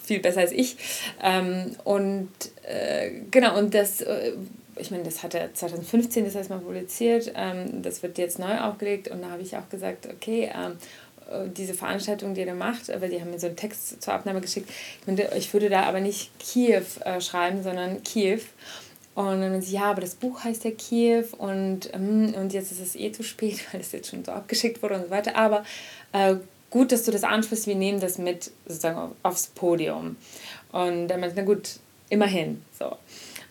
viel 0.02 0.20
besser 0.20 0.40
als 0.40 0.52
ich. 0.52 0.76
Ähm, 1.22 1.76
und 1.84 2.30
äh, 2.62 3.10
genau, 3.30 3.58
und 3.58 3.74
das 3.74 4.00
äh, 4.00 4.32
ich 4.76 4.90
meine, 4.90 5.02
das 5.02 5.22
hat 5.22 5.34
er 5.34 5.52
2015 5.52 6.24
das 6.24 6.34
erstmal 6.34 6.60
publiziert, 6.60 7.32
ähm, 7.34 7.82
das 7.82 8.02
wird 8.02 8.18
jetzt 8.18 8.38
neu 8.38 8.58
aufgelegt 8.58 9.08
und 9.08 9.22
da 9.22 9.30
habe 9.30 9.42
ich 9.42 9.56
auch 9.56 9.68
gesagt, 9.68 10.06
okay, 10.06 10.50
ähm, 10.54 10.72
äh, 10.72 10.74
diese 11.56 11.74
Veranstaltung, 11.74 12.34
die 12.34 12.42
er 12.42 12.54
macht, 12.54 12.88
weil 12.88 13.10
die 13.10 13.20
haben 13.20 13.30
mir 13.30 13.38
so 13.38 13.46
einen 13.46 13.56
Text 13.56 14.02
zur 14.02 14.14
Abnahme 14.14 14.40
geschickt, 14.40 14.70
ich, 15.00 15.06
meine, 15.06 15.34
ich 15.36 15.52
würde 15.52 15.68
da 15.68 15.82
aber 15.82 16.00
nicht 16.00 16.30
Kiew 16.38 16.84
äh, 17.04 17.20
schreiben, 17.20 17.62
sondern 17.62 18.02
Kiew. 18.02 18.40
Und 19.14 19.42
dann 19.42 19.60
sie, 19.60 19.74
ja, 19.74 19.90
aber 19.90 20.00
das 20.00 20.14
Buch 20.14 20.42
heißt 20.42 20.64
ja 20.64 20.70
Kiew 20.70 21.26
und, 21.36 21.92
ähm, 21.92 22.34
und 22.34 22.52
jetzt 22.52 22.72
ist 22.72 22.80
es 22.80 22.96
eh 22.96 23.12
zu 23.12 23.22
spät, 23.22 23.60
weil 23.72 23.80
es 23.80 23.92
jetzt 23.92 24.10
schon 24.10 24.24
so 24.24 24.32
abgeschickt 24.32 24.82
wurde 24.82 24.96
und 24.96 25.04
so 25.04 25.10
weiter. 25.10 25.36
Aber 25.36 25.64
äh, 26.12 26.36
gut, 26.70 26.92
dass 26.92 27.04
du 27.04 27.10
das 27.10 27.24
ansprichst, 27.24 27.66
wir 27.66 27.74
nehmen 27.74 28.00
das 28.00 28.18
mit 28.18 28.50
sozusagen 28.66 29.12
aufs 29.22 29.48
Podium. 29.48 30.16
Und 30.72 31.08
dann 31.08 31.20
meinte 31.20 31.36
na 31.36 31.42
gut, 31.42 31.78
immerhin. 32.08 32.62
So. 32.78 32.96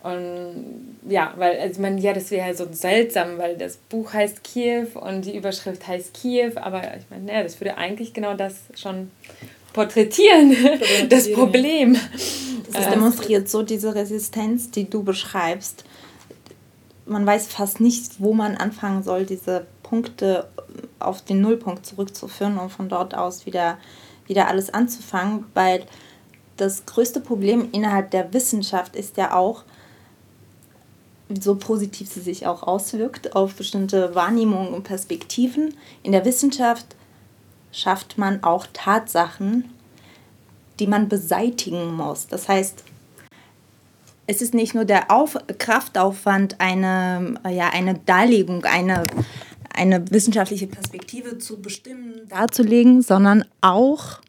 Und 0.04 0.98
ja, 1.08 1.34
weil, 1.38 1.60
also 1.60 1.82
man, 1.82 1.98
ja, 2.00 2.14
das 2.14 2.32
wäre 2.32 2.46
halt 2.46 2.58
so 2.58 2.68
seltsam, 2.72 3.38
weil 3.38 3.56
das 3.58 3.78
Buch 3.78 4.14
heißt 4.14 4.44
Kiew 4.44 4.88
und 4.96 5.26
die 5.26 5.38
Überschrift 5.38 5.88
heißt 5.88 6.14
Kiew, 6.14 6.54
aber 6.56 6.82
ich 6.98 7.06
meine, 7.10 7.26
naja, 7.26 7.44
das 7.44 7.60
würde 7.62 7.78
eigentlich 7.78 8.14
genau 8.14 8.34
das 8.34 8.56
schon 8.76 9.12
porträtieren, 9.74 10.56
das 11.10 11.32
Problem. 11.32 11.96
Das 12.74 12.90
demonstriert 12.90 13.50
so 13.50 13.64
diese 13.64 13.94
Resistenz, 13.94 14.72
die 14.72 14.90
du 14.90 15.04
beschreibst. 15.04 15.84
Man 17.06 17.26
weiß 17.26 17.48
fast 17.48 17.80
nicht, 17.80 18.20
wo 18.20 18.34
man 18.34 18.58
anfangen 18.58 19.04
soll, 19.04 19.26
diese 19.26 19.66
Punkte 19.84 20.48
auf 21.00 21.22
den 21.22 21.42
Nullpunkt 21.42 21.86
zurückzuführen 21.86 22.58
und 22.58 22.72
von 22.72 22.90
dort 22.90 23.14
aus 23.14 23.46
wieder, 23.46 23.78
wieder 24.26 24.48
alles 24.48 24.74
anzufangen, 24.74 25.46
weil 25.54 25.84
das 26.58 26.86
größte 26.86 27.20
Problem 27.20 27.70
innerhalb 27.72 28.12
der 28.12 28.34
Wissenschaft 28.34 28.96
ist 28.96 29.18
ja 29.18 29.36
auch, 29.36 29.64
so 31.40 31.56
positiv 31.56 32.10
sie 32.10 32.22
sich 32.22 32.48
auch 32.48 32.64
auswirkt 32.64 33.36
auf 33.36 33.56
bestimmte 33.56 34.16
Wahrnehmungen 34.16 34.74
und 34.74 34.84
Perspektiven. 34.84 35.76
In 36.04 36.12
der 36.12 36.26
Wissenschaft 36.26 36.96
schafft 37.72 38.18
man 38.18 38.44
auch 38.44 38.68
Tatsachen, 38.74 39.66
die 40.80 40.88
man 40.88 41.10
beseitigen 41.10 41.94
muss. 41.94 42.28
Das 42.28 42.50
heißt, 42.50 42.84
es 44.28 44.42
ist 44.42 44.54
nicht 44.54 44.74
nur 44.74 44.86
der 44.86 45.12
Auf 45.12 45.38
Kraftaufwand, 45.58 46.60
eine, 46.60 47.36
ja, 47.50 47.70
eine 47.70 47.96
Darlegung, 48.06 48.64
eine, 48.66 49.08
eine 49.74 50.10
wissenschaftliche 50.12 50.68
Perspektive 50.68 51.38
zu 51.38 51.62
bestimmen, 51.62 52.28
darzulegen, 52.30 53.02
sondern 53.02 53.46
auch 53.62 54.22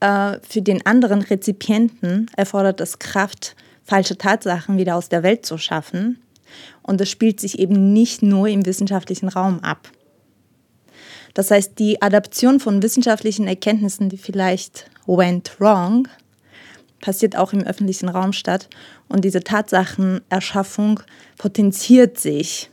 äh, 0.00 0.38
für 0.48 0.62
den 0.62 0.84
anderen 0.86 1.22
Rezipienten 1.22 2.30
erfordert 2.36 2.80
es 2.80 2.98
Kraft, 2.98 3.56
falsche 3.84 4.18
Tatsachen 4.18 4.78
wieder 4.78 4.96
aus 4.96 5.08
der 5.08 5.22
Welt 5.22 5.46
zu 5.46 5.58
schaffen. 5.58 6.20
Und 6.82 7.00
es 7.00 7.10
spielt 7.10 7.40
sich 7.40 7.58
eben 7.58 7.92
nicht 7.92 8.22
nur 8.22 8.48
im 8.48 8.66
wissenschaftlichen 8.66 9.28
Raum 9.28 9.60
ab. 9.60 9.90
Das 11.34 11.50
heißt, 11.50 11.78
die 11.78 12.00
Adaption 12.00 12.60
von 12.60 12.82
wissenschaftlichen 12.82 13.48
Erkenntnissen, 13.48 14.08
die 14.08 14.18
vielleicht 14.18 14.88
went 15.06 15.60
wrong, 15.60 16.08
passiert 17.00 17.36
auch 17.36 17.52
im 17.52 17.64
öffentlichen 17.64 18.08
Raum 18.08 18.32
statt. 18.32 18.68
Und 19.08 19.24
diese 19.24 19.42
Tatsachenerschaffung 19.42 21.00
potenziert 21.36 22.18
sich. 22.18 22.70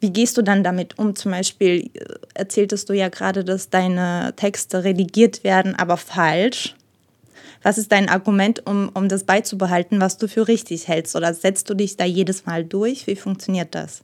Wie 0.00 0.10
gehst 0.12 0.36
du 0.36 0.42
dann 0.42 0.62
damit 0.62 0.98
um? 0.98 1.16
Zum 1.16 1.32
Beispiel 1.32 1.90
äh, 1.94 2.04
erzähltest 2.34 2.88
du 2.88 2.92
ja 2.92 3.08
gerade, 3.08 3.44
dass 3.44 3.70
deine 3.70 4.32
Texte 4.36 4.84
redigiert 4.84 5.42
werden, 5.44 5.74
aber 5.74 5.96
falsch. 5.96 6.76
Was 7.68 7.76
ist 7.76 7.92
dein 7.92 8.08
Argument, 8.08 8.66
um, 8.66 8.90
um 8.94 9.10
das 9.10 9.24
beizubehalten, 9.24 10.00
was 10.00 10.16
du 10.16 10.26
für 10.26 10.48
richtig 10.48 10.88
hältst? 10.88 11.14
Oder 11.14 11.34
setzt 11.34 11.68
du 11.68 11.74
dich 11.74 11.98
da 11.98 12.06
jedes 12.06 12.46
Mal 12.46 12.64
durch? 12.64 13.06
Wie 13.06 13.14
funktioniert 13.14 13.74
das? 13.74 14.02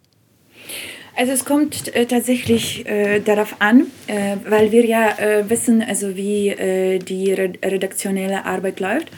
Also 1.16 1.32
es 1.32 1.46
kommt 1.46 1.96
äh, 1.96 2.04
tatsächlich 2.04 2.84
äh, 2.86 3.20
darauf 3.20 3.56
an, 3.60 3.86
äh, 4.06 4.36
weil 4.46 4.70
wir 4.70 4.84
ja 4.84 5.18
äh, 5.18 5.48
wissen, 5.48 5.80
also 5.80 6.14
wie 6.14 6.50
äh, 6.50 6.98
die 6.98 7.32
redaktionelle 7.32 8.44
Arbeit 8.44 8.80
läuft. 8.80 9.10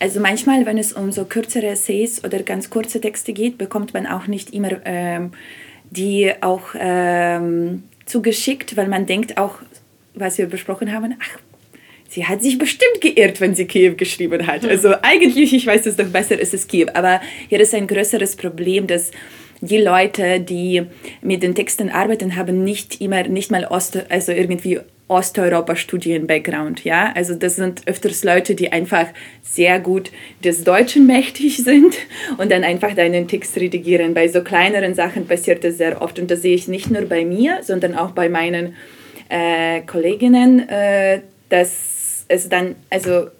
Also 0.00 0.18
manchmal, 0.18 0.66
wenn 0.66 0.78
es 0.78 0.92
um 0.92 1.12
so 1.12 1.24
kürzere 1.24 1.68
Essays 1.68 2.24
oder 2.24 2.42
ganz 2.42 2.70
kurze 2.70 3.00
Texte 3.00 3.32
geht, 3.32 3.56
bekommt 3.56 3.94
man 3.94 4.08
auch 4.08 4.26
nicht 4.26 4.52
immer 4.52 4.84
ähm, 4.84 5.30
die 5.90 6.32
auch 6.40 6.74
ähm, 6.76 7.84
zugeschickt, 8.06 8.76
weil 8.76 8.88
man 8.88 9.06
denkt 9.06 9.38
auch, 9.38 9.60
was 10.16 10.38
wir 10.38 10.46
besprochen 10.46 10.92
haben, 10.92 11.14
ach, 11.20 11.38
sie 12.12 12.26
hat 12.26 12.42
sich 12.42 12.58
bestimmt 12.58 13.00
geirrt, 13.00 13.40
wenn 13.40 13.54
sie 13.54 13.64
Kiew 13.64 13.94
geschrieben 13.96 14.46
hat. 14.46 14.66
Also 14.66 14.94
eigentlich, 15.00 15.54
ich 15.54 15.66
weiß 15.66 15.86
es 15.86 15.96
doch 15.96 16.08
besser, 16.08 16.38
ist 16.38 16.52
es 16.52 16.68
Kiew. 16.68 16.88
Aber 16.92 17.22
hier 17.48 17.58
ist 17.60 17.74
ein 17.74 17.86
größeres 17.86 18.36
Problem, 18.36 18.86
dass 18.86 19.12
die 19.62 19.78
Leute, 19.78 20.40
die 20.40 20.82
mit 21.22 21.42
den 21.42 21.54
Texten 21.54 21.88
arbeiten, 21.88 22.36
haben 22.36 22.64
nicht 22.64 23.00
immer, 23.00 23.22
nicht 23.28 23.50
mal 23.50 23.64
Ost, 23.64 23.98
also 24.10 24.32
irgendwie 24.32 24.80
Osteuropa-Studien-Background, 25.08 26.84
ja. 26.84 27.12
Also 27.14 27.34
das 27.34 27.56
sind 27.56 27.82
öfters 27.86 28.24
Leute, 28.24 28.54
die 28.54 28.72
einfach 28.72 29.06
sehr 29.42 29.80
gut 29.80 30.10
des 30.44 30.64
Deutschen 30.64 31.06
mächtig 31.06 31.58
sind 31.64 31.96
und 32.36 32.52
dann 32.52 32.62
einfach 32.62 32.94
deinen 32.94 33.26
Text 33.26 33.56
redigieren. 33.56 34.12
Bei 34.12 34.28
so 34.28 34.42
kleineren 34.42 34.94
Sachen 34.94 35.26
passiert 35.26 35.64
das 35.64 35.78
sehr 35.78 36.02
oft 36.02 36.18
und 36.18 36.30
das 36.30 36.42
sehe 36.42 36.54
ich 36.54 36.68
nicht 36.68 36.90
nur 36.90 37.02
bei 37.02 37.24
mir, 37.24 37.60
sondern 37.62 37.94
auch 37.94 38.10
bei 38.10 38.28
meinen 38.28 38.74
äh, 39.30 39.80
Kolleginnen, 39.82 40.68
äh, 40.68 41.20
dass 41.48 41.91
es 42.32 42.48
dann, 42.48 42.76
also 42.90 43.30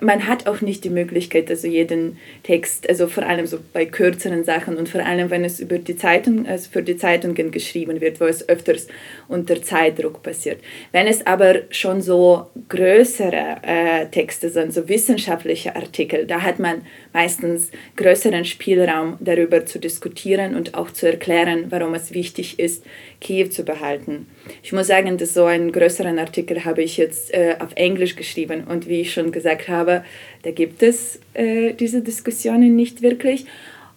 man 0.00 0.26
hat 0.26 0.46
auch 0.46 0.60
nicht 0.60 0.84
die 0.84 0.90
Möglichkeit, 0.90 1.50
also 1.50 1.68
jeden 1.68 2.18
Text, 2.42 2.88
also 2.88 3.06
vor 3.06 3.24
allem 3.24 3.46
so 3.46 3.58
bei 3.72 3.84
kürzeren 3.84 4.44
Sachen 4.44 4.76
und 4.76 4.88
vor 4.88 5.04
allem, 5.04 5.30
wenn 5.30 5.44
es 5.44 5.60
über 5.60 5.78
die 5.78 5.96
Zeitung, 5.96 6.46
also 6.46 6.70
für 6.70 6.82
die 6.82 6.96
Zeitungen 6.96 7.50
geschrieben 7.50 8.00
wird, 8.00 8.20
wo 8.20 8.24
es 8.24 8.48
öfters 8.48 8.88
unter 9.28 9.62
Zeitdruck 9.62 10.22
passiert. 10.22 10.60
Wenn 10.92 11.06
es 11.06 11.26
aber 11.26 11.62
schon 11.70 12.00
so 12.00 12.46
größere 12.68 13.56
äh, 13.62 14.06
Texte 14.06 14.48
sind, 14.48 14.72
so 14.72 14.88
wissenschaftliche 14.88 15.76
Artikel, 15.76 16.26
da 16.26 16.42
hat 16.42 16.58
man 16.58 16.82
meistens 17.12 17.70
größeren 17.96 18.44
Spielraum 18.44 19.16
darüber 19.20 19.66
zu 19.66 19.78
diskutieren 19.78 20.54
und 20.54 20.74
auch 20.74 20.90
zu 20.90 21.06
erklären, 21.06 21.66
warum 21.70 21.94
es 21.94 22.12
wichtig 22.14 22.58
ist, 22.58 22.84
Kiew 23.20 23.48
zu 23.48 23.64
behalten. 23.64 24.26
Ich 24.62 24.72
muss 24.72 24.86
sagen, 24.86 25.18
dass 25.18 25.34
so 25.34 25.44
einen 25.44 25.72
größeren 25.72 26.18
Artikel 26.18 26.64
habe 26.64 26.82
ich 26.82 26.96
jetzt 26.96 27.34
äh, 27.34 27.56
auf 27.58 27.70
Englisch 27.74 28.16
geschrieben 28.16 28.64
und 28.64 28.88
wie 28.88 29.00
ich 29.00 29.12
schon 29.12 29.32
gesagt 29.32 29.57
habe, 29.66 30.04
da 30.42 30.52
gibt 30.52 30.82
es 30.82 31.18
äh, 31.34 31.72
diese 31.72 32.02
Diskussionen 32.02 32.76
nicht 32.76 33.02
wirklich 33.02 33.46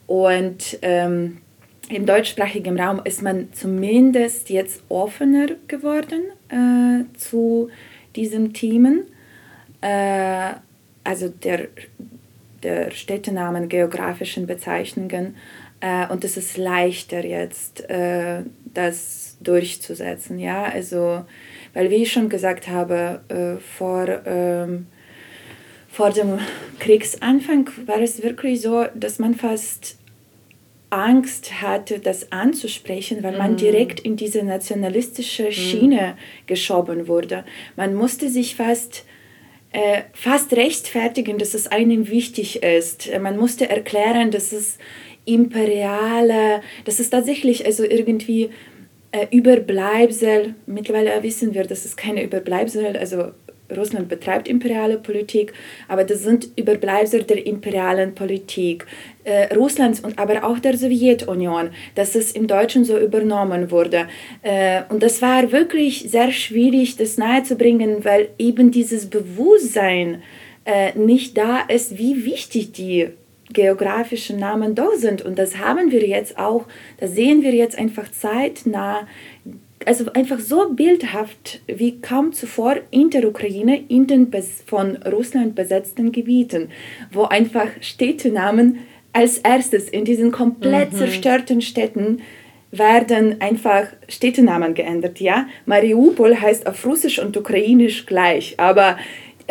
und 0.07 0.79
ähm, 0.81 1.37
im 1.89 2.05
deutschsprachigen 2.05 2.79
Raum 2.79 3.01
ist 3.03 3.21
man 3.21 3.51
zumindest 3.53 4.49
jetzt 4.49 4.81
offener 4.89 5.47
geworden 5.67 6.21
äh, 6.49 7.17
zu 7.17 7.69
diesen 8.15 8.53
Themen. 8.53 9.03
Äh, 9.81 10.53
also 11.03 11.29
der, 11.29 11.67
der 12.63 12.91
Städtenamen, 12.91 13.67
geografischen 13.67 14.47
Bezeichnungen. 14.47 15.35
Äh, 15.81 16.07
und 16.07 16.23
es 16.23 16.37
ist 16.37 16.57
leichter 16.57 17.25
jetzt, 17.25 17.89
äh, 17.89 18.43
das 18.73 19.37
durchzusetzen. 19.41 20.39
Ja? 20.39 20.63
Also, 20.63 21.25
weil 21.73 21.89
wie 21.89 22.03
ich 22.03 22.11
schon 22.11 22.29
gesagt 22.29 22.67
habe, 22.67 23.21
äh, 23.27 23.59
vor, 23.59 24.07
ähm, 24.25 24.87
vor 25.91 26.11
dem 26.11 26.39
Kriegsanfang 26.79 27.69
war 27.85 27.99
es 27.99 28.23
wirklich 28.23 28.61
so, 28.61 28.85
dass 28.95 29.19
man 29.19 29.35
fast 29.35 29.97
Angst 30.89 31.61
hatte, 31.61 31.99
das 31.99 32.31
anzusprechen, 32.31 33.23
weil 33.23 33.37
man 33.37 33.53
mhm. 33.53 33.57
direkt 33.57 33.99
in 34.01 34.15
diese 34.15 34.43
nationalistische. 34.43 35.51
Schiene 35.51 36.15
mm. 36.15 36.47
geschoben 36.47 37.07
wurde. 37.07 37.45
Man 37.77 37.93
musste 37.93 38.29
sich 38.29 38.55
fast, 38.55 39.05
äh, 39.71 40.01
fast 40.13 40.53
rechtfertigen, 40.53 41.37
dass 41.37 41.53
es 41.53 41.67
einem 41.67 42.09
wichtig 42.09 42.61
ist. 42.61 43.09
Man 43.21 43.37
musste 43.37 43.69
erklären, 43.69 44.31
dass 44.31 44.51
es 44.51 44.77
imperiale, 45.23 46.61
dass 46.83 46.99
es 46.99 47.09
tatsächlich 47.09 47.65
also 47.65 47.83
irgendwie 47.85 48.49
äh, 49.11 49.27
Überbleibsel, 49.31 50.55
mittlerweile 50.65 51.23
wissen 51.23 51.53
wir, 51.53 51.63
dass 51.63 51.85
es 51.85 51.95
keine 51.95 52.23
Überbleibsel, 52.23 52.97
also 52.97 53.31
Russland 53.77 54.09
betreibt 54.09 54.47
imperiale 54.47 54.97
Politik, 54.97 55.53
aber 55.87 56.03
das 56.03 56.23
sind 56.23 56.49
Überbleibsel 56.55 57.23
der 57.23 57.45
imperialen 57.45 58.15
Politik 58.15 58.85
äh, 59.23 59.53
Russlands 59.53 59.99
und 59.99 60.17
aber 60.19 60.43
auch 60.43 60.59
der 60.59 60.77
Sowjetunion, 60.77 61.69
dass 61.95 62.15
es 62.15 62.31
im 62.31 62.47
Deutschen 62.47 62.85
so 62.85 62.97
übernommen 62.97 63.71
wurde. 63.71 64.07
Äh, 64.41 64.81
und 64.89 65.03
das 65.03 65.21
war 65.21 65.51
wirklich 65.51 66.09
sehr 66.09 66.31
schwierig, 66.31 66.97
das 66.97 67.17
nahezubringen, 67.17 68.03
weil 68.03 68.29
eben 68.37 68.71
dieses 68.71 69.09
Bewusstsein 69.09 70.23
äh, 70.65 70.97
nicht 70.97 71.37
da 71.37 71.61
ist, 71.61 71.97
wie 71.97 72.25
wichtig 72.25 72.71
die 72.71 73.09
geografischen 73.53 74.39
Namen 74.39 74.75
da 74.75 74.87
sind. 74.95 75.21
Und 75.21 75.37
das 75.37 75.57
haben 75.57 75.91
wir 75.91 76.07
jetzt 76.07 76.37
auch, 76.37 76.65
das 76.99 77.11
sehen 77.11 77.43
wir 77.43 77.53
jetzt 77.53 77.77
einfach 77.77 78.09
zeitnah 78.11 79.07
also 79.87 80.11
einfach 80.13 80.39
so 80.39 80.69
bildhaft 80.73 81.61
wie 81.67 81.99
kaum 82.01 82.33
zuvor 82.33 82.77
in 82.91 83.09
der 83.09 83.27
Ukraine, 83.27 83.83
in 83.87 84.07
den 84.07 84.31
von 84.65 84.97
Russland 84.97 85.55
besetzten 85.55 86.11
Gebieten, 86.11 86.69
wo 87.11 87.23
einfach 87.23 87.67
Städtenamen 87.81 88.79
als 89.13 89.37
erstes 89.39 89.89
in 89.89 90.05
diesen 90.05 90.31
komplett 90.31 90.93
mhm. 90.93 90.97
zerstörten 90.97 91.61
Städten 91.61 92.21
werden 92.71 93.41
einfach 93.41 93.87
Städtenamen 94.07 94.73
geändert. 94.73 95.19
Ja? 95.19 95.47
Mariupol 95.65 96.39
heißt 96.39 96.67
auf 96.67 96.85
Russisch 96.85 97.19
und 97.19 97.35
Ukrainisch 97.35 98.05
gleich, 98.05 98.55
aber 98.57 98.97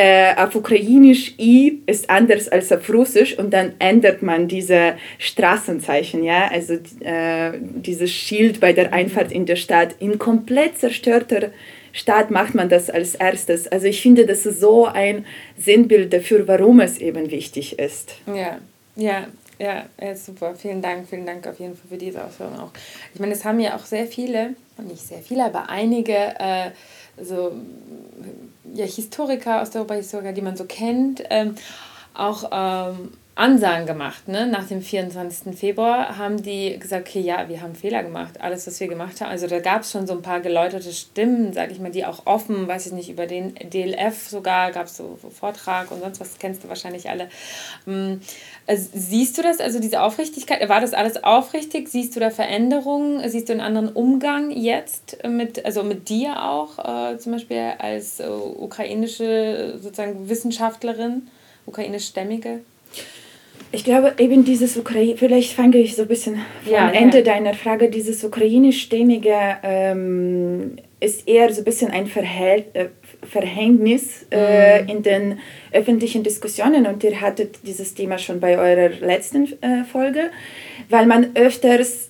äh, 0.00 0.34
auf 0.34 0.54
Ukrainisch 0.54 1.34
I 1.38 1.82
ist 1.84 2.08
anders 2.08 2.48
als 2.48 2.72
auf 2.72 2.88
Russisch 2.88 3.38
und 3.38 3.50
dann 3.50 3.74
ändert 3.78 4.22
man 4.22 4.48
diese 4.48 4.94
Straßenzeichen, 5.18 6.24
ja, 6.24 6.48
also 6.50 6.78
äh, 7.00 7.52
dieses 7.60 8.10
Schild 8.10 8.60
bei 8.60 8.72
der 8.72 8.94
Einfahrt 8.94 9.30
in 9.30 9.44
der 9.44 9.56
Stadt. 9.56 9.96
In 9.98 10.18
komplett 10.18 10.78
zerstörter 10.78 11.50
Stadt 11.92 12.30
macht 12.30 12.54
man 12.54 12.70
das 12.70 12.88
als 12.88 13.14
erstes. 13.14 13.68
Also 13.68 13.88
ich 13.88 14.00
finde, 14.00 14.24
das 14.24 14.46
ist 14.46 14.60
so 14.60 14.86
ein 14.86 15.26
Sinnbild 15.58 16.14
dafür, 16.14 16.48
warum 16.48 16.80
es 16.80 16.96
eben 16.96 17.30
wichtig 17.30 17.78
ist. 17.78 18.14
Ja, 18.26 18.56
ja, 18.96 19.26
ja, 19.58 20.14
super. 20.16 20.54
Vielen 20.54 20.80
Dank, 20.80 21.10
vielen 21.10 21.26
Dank 21.26 21.46
auf 21.46 21.60
jeden 21.60 21.76
Fall 21.76 21.90
für 21.90 21.98
diese 21.98 22.24
Ausführung 22.24 22.58
auch. 22.58 22.70
Ich 23.12 23.20
meine, 23.20 23.34
es 23.34 23.44
haben 23.44 23.60
ja 23.60 23.76
auch 23.76 23.84
sehr 23.84 24.06
viele, 24.06 24.54
nicht 24.78 25.06
sehr 25.06 25.18
viele, 25.18 25.44
aber 25.44 25.68
einige 25.68 26.14
äh, 26.38 26.70
so 27.22 27.52
ja, 28.64 28.84
Historiker, 28.84 29.62
Osteuropa-Historiker, 29.62 30.32
die 30.32 30.42
man 30.42 30.56
so 30.56 30.64
kennt, 30.64 31.22
ähm, 31.30 31.54
auch 32.14 32.50
ähm, 32.52 33.12
Ansagen 33.36 33.86
gemacht. 33.86 34.28
Ne? 34.28 34.46
Nach 34.46 34.66
dem 34.66 34.82
24. 34.82 35.58
Februar 35.58 36.18
haben 36.18 36.42
die 36.42 36.78
gesagt, 36.78 37.08
okay, 37.08 37.20
ja, 37.20 37.48
wir 37.48 37.62
haben 37.62 37.74
Fehler 37.74 38.02
gemacht. 38.02 38.40
Alles, 38.40 38.66
was 38.66 38.78
wir 38.80 38.88
gemacht 38.88 39.20
haben. 39.20 39.30
Also 39.30 39.46
da 39.46 39.60
gab 39.60 39.82
es 39.82 39.92
schon 39.92 40.06
so 40.06 40.12
ein 40.12 40.20
paar 40.20 40.40
geläuterte 40.40 40.92
Stimmen, 40.92 41.52
sage 41.52 41.72
ich 41.72 41.80
mal, 41.80 41.90
die 41.90 42.04
auch 42.04 42.26
offen, 42.26 42.68
weiß 42.68 42.86
ich 42.86 42.92
nicht, 42.92 43.08
über 43.08 43.26
den 43.26 43.54
DLF 43.54 44.28
sogar, 44.28 44.72
gab 44.72 44.86
es 44.86 44.96
so, 44.96 45.18
Vortrag 45.30 45.90
und 45.90 46.00
sonst 46.00 46.20
was, 46.20 46.38
kennst 46.38 46.64
du 46.64 46.68
wahrscheinlich 46.68 47.08
alle. 47.08 47.30
Ähm, 47.86 48.20
also, 48.66 48.90
siehst 48.92 49.38
du 49.38 49.42
das, 49.42 49.60
also 49.60 49.80
diese 49.80 50.02
Aufrichtigkeit, 50.02 50.68
war 50.68 50.80
das 50.80 50.92
alles 50.92 51.22
aufrichtig? 51.22 51.88
Siehst 51.88 52.14
du 52.16 52.20
da 52.20 52.30
Veränderungen? 52.30 53.26
Siehst 53.30 53.48
du 53.48 53.52
einen 53.52 53.62
anderen 53.62 53.88
Umgang 53.88 54.50
jetzt 54.50 55.18
mit, 55.26 55.64
also 55.64 55.82
mit 55.82 56.08
dir 56.08 56.44
auch, 56.44 56.78
äh, 56.78 57.18
zum 57.18 57.32
Beispiel 57.32 57.72
als 57.78 58.20
äh, 58.20 58.26
ukrainische 58.28 59.78
sozusagen 59.80 60.28
Wissenschaftlerin, 60.28 61.28
ukrainischstämmige? 61.64 62.60
Ich 63.72 63.84
glaube, 63.84 64.14
eben 64.18 64.44
dieses 64.44 64.76
Ukraine, 64.76 65.16
vielleicht 65.16 65.52
fange 65.52 65.78
ich 65.78 65.94
so 65.94 66.02
ein 66.02 66.08
bisschen 66.08 66.40
vom 66.64 66.72
ja, 66.72 66.90
Ende 66.90 67.18
ja. 67.18 67.24
deiner 67.24 67.54
Frage, 67.54 67.88
dieses 67.88 68.24
ukrainischstämmige 68.24 69.34
ähm, 69.62 70.76
ist 70.98 71.28
eher 71.28 71.52
so 71.52 71.60
ein 71.60 71.64
bisschen 71.64 71.90
ein 71.90 72.06
Verhält, 72.06 72.74
äh, 72.74 72.88
Verhängnis 73.22 74.26
äh, 74.30 74.82
mhm. 74.82 74.88
in 74.88 75.02
den 75.02 75.38
öffentlichen 75.72 76.24
Diskussionen 76.24 76.86
und 76.86 77.04
ihr 77.04 77.20
hattet 77.20 77.58
dieses 77.64 77.94
Thema 77.94 78.18
schon 78.18 78.40
bei 78.40 78.58
eurer 78.58 78.88
letzten 78.88 79.44
äh, 79.62 79.84
Folge, 79.84 80.30
weil 80.88 81.06
man 81.06 81.36
öfters 81.36 82.08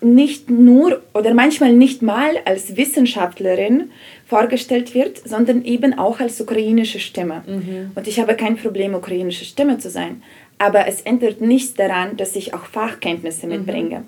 nicht 0.00 0.50
nur 0.50 1.02
oder 1.14 1.32
manchmal 1.34 1.72
nicht 1.72 2.02
mal 2.02 2.36
als 2.44 2.76
Wissenschaftlerin 2.76 3.90
vorgestellt 4.26 4.94
wird, 4.94 5.26
sondern 5.26 5.64
eben 5.64 5.98
auch 5.98 6.20
als 6.20 6.40
ukrainische 6.40 7.00
Stimme. 7.00 7.42
Mhm. 7.46 7.92
Und 7.94 8.06
ich 8.06 8.20
habe 8.20 8.34
kein 8.34 8.56
Problem, 8.56 8.94
ukrainische 8.94 9.44
Stimme 9.44 9.78
zu 9.78 9.90
sein. 9.90 10.22
Aber 10.58 10.86
es 10.86 11.02
ändert 11.02 11.40
nichts 11.40 11.74
daran, 11.74 12.16
dass 12.16 12.36
ich 12.36 12.54
auch 12.54 12.64
Fachkenntnisse 12.64 13.46
mhm. 13.46 13.52
mitbringe. 13.52 13.98
Mhm. 14.00 14.04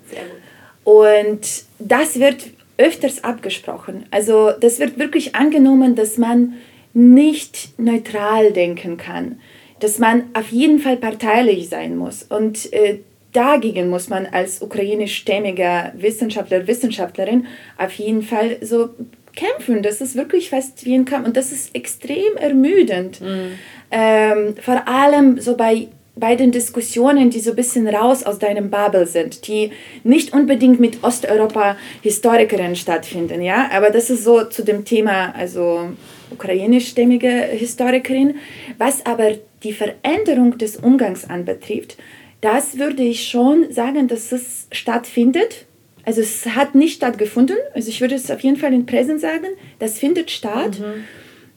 Und 0.83 1.63
das 1.79 2.19
wird 2.19 2.47
öfters 2.77 3.23
abgesprochen. 3.23 4.05
Also 4.09 4.51
das 4.59 4.79
wird 4.79 4.97
wirklich 4.97 5.35
angenommen, 5.35 5.95
dass 5.95 6.17
man 6.17 6.53
nicht 6.93 7.77
neutral 7.77 8.51
denken 8.51 8.97
kann, 8.97 9.39
dass 9.79 9.99
man 9.99 10.23
auf 10.33 10.49
jeden 10.51 10.79
Fall 10.79 10.97
parteilich 10.97 11.69
sein 11.69 11.97
muss. 11.97 12.23
Und 12.23 12.71
äh, 12.73 12.99
dagegen 13.33 13.89
muss 13.89 14.09
man 14.09 14.25
als 14.25 14.61
ukrainischstämmiger 14.61 15.93
Wissenschaftler, 15.95 16.67
Wissenschaftlerin 16.67 17.47
auf 17.77 17.93
jeden 17.93 18.23
Fall 18.23 18.57
so 18.61 18.89
kämpfen. 19.35 19.83
Das 19.83 20.01
ist 20.01 20.15
wirklich 20.15 20.49
fast 20.49 20.85
wie 20.85 20.95
ein 20.95 21.05
Kampf 21.05 21.27
und 21.27 21.37
das 21.37 21.51
ist 21.51 21.75
extrem 21.75 22.35
ermüdend. 22.37 23.21
Mhm. 23.21 23.51
Ähm, 23.91 24.55
vor 24.61 24.87
allem 24.87 25.39
so 25.39 25.55
bei, 25.55 25.87
bei 26.15 26.35
den 26.35 26.51
Diskussionen, 26.51 27.29
die 27.29 27.39
so 27.39 27.51
ein 27.51 27.55
bisschen 27.55 27.87
raus 27.87 28.23
aus 28.23 28.39
deinem 28.39 28.69
Bubble 28.69 29.07
sind, 29.07 29.47
die 29.47 29.71
nicht 30.03 30.33
unbedingt 30.33 30.79
mit 30.79 31.03
Osteuropa-Historikerinnen 31.03 32.75
stattfinden, 32.75 33.41
ja, 33.41 33.69
aber 33.71 33.89
das 33.89 34.09
ist 34.09 34.23
so 34.23 34.43
zu 34.43 34.63
dem 34.63 34.85
Thema, 34.85 35.33
also 35.35 35.89
ukrainischstämmige 36.31 37.29
Historikerin, 37.29 38.35
was 38.77 39.05
aber 39.05 39.31
die 39.63 39.73
Veränderung 39.73 40.57
des 40.57 40.77
Umgangs 40.77 41.29
anbetrifft, 41.29 41.97
das 42.41 42.77
würde 42.77 43.03
ich 43.03 43.27
schon 43.27 43.71
sagen, 43.71 44.07
dass 44.07 44.31
es 44.31 44.67
stattfindet 44.71 45.65
also 46.09 46.21
es 46.21 46.45
hat 46.47 46.73
nicht 46.73 46.95
stattgefunden. 46.95 47.57
Also 47.75 47.89
ich 47.89 48.01
würde 48.01 48.15
es 48.15 48.31
auf 48.31 48.39
jeden 48.39 48.57
Fall 48.57 48.73
in 48.73 48.87
Präsent 48.87 49.21
sagen. 49.21 49.45
Das 49.77 49.99
findet 49.99 50.31
statt. 50.31 50.79
Mhm. 50.79 51.03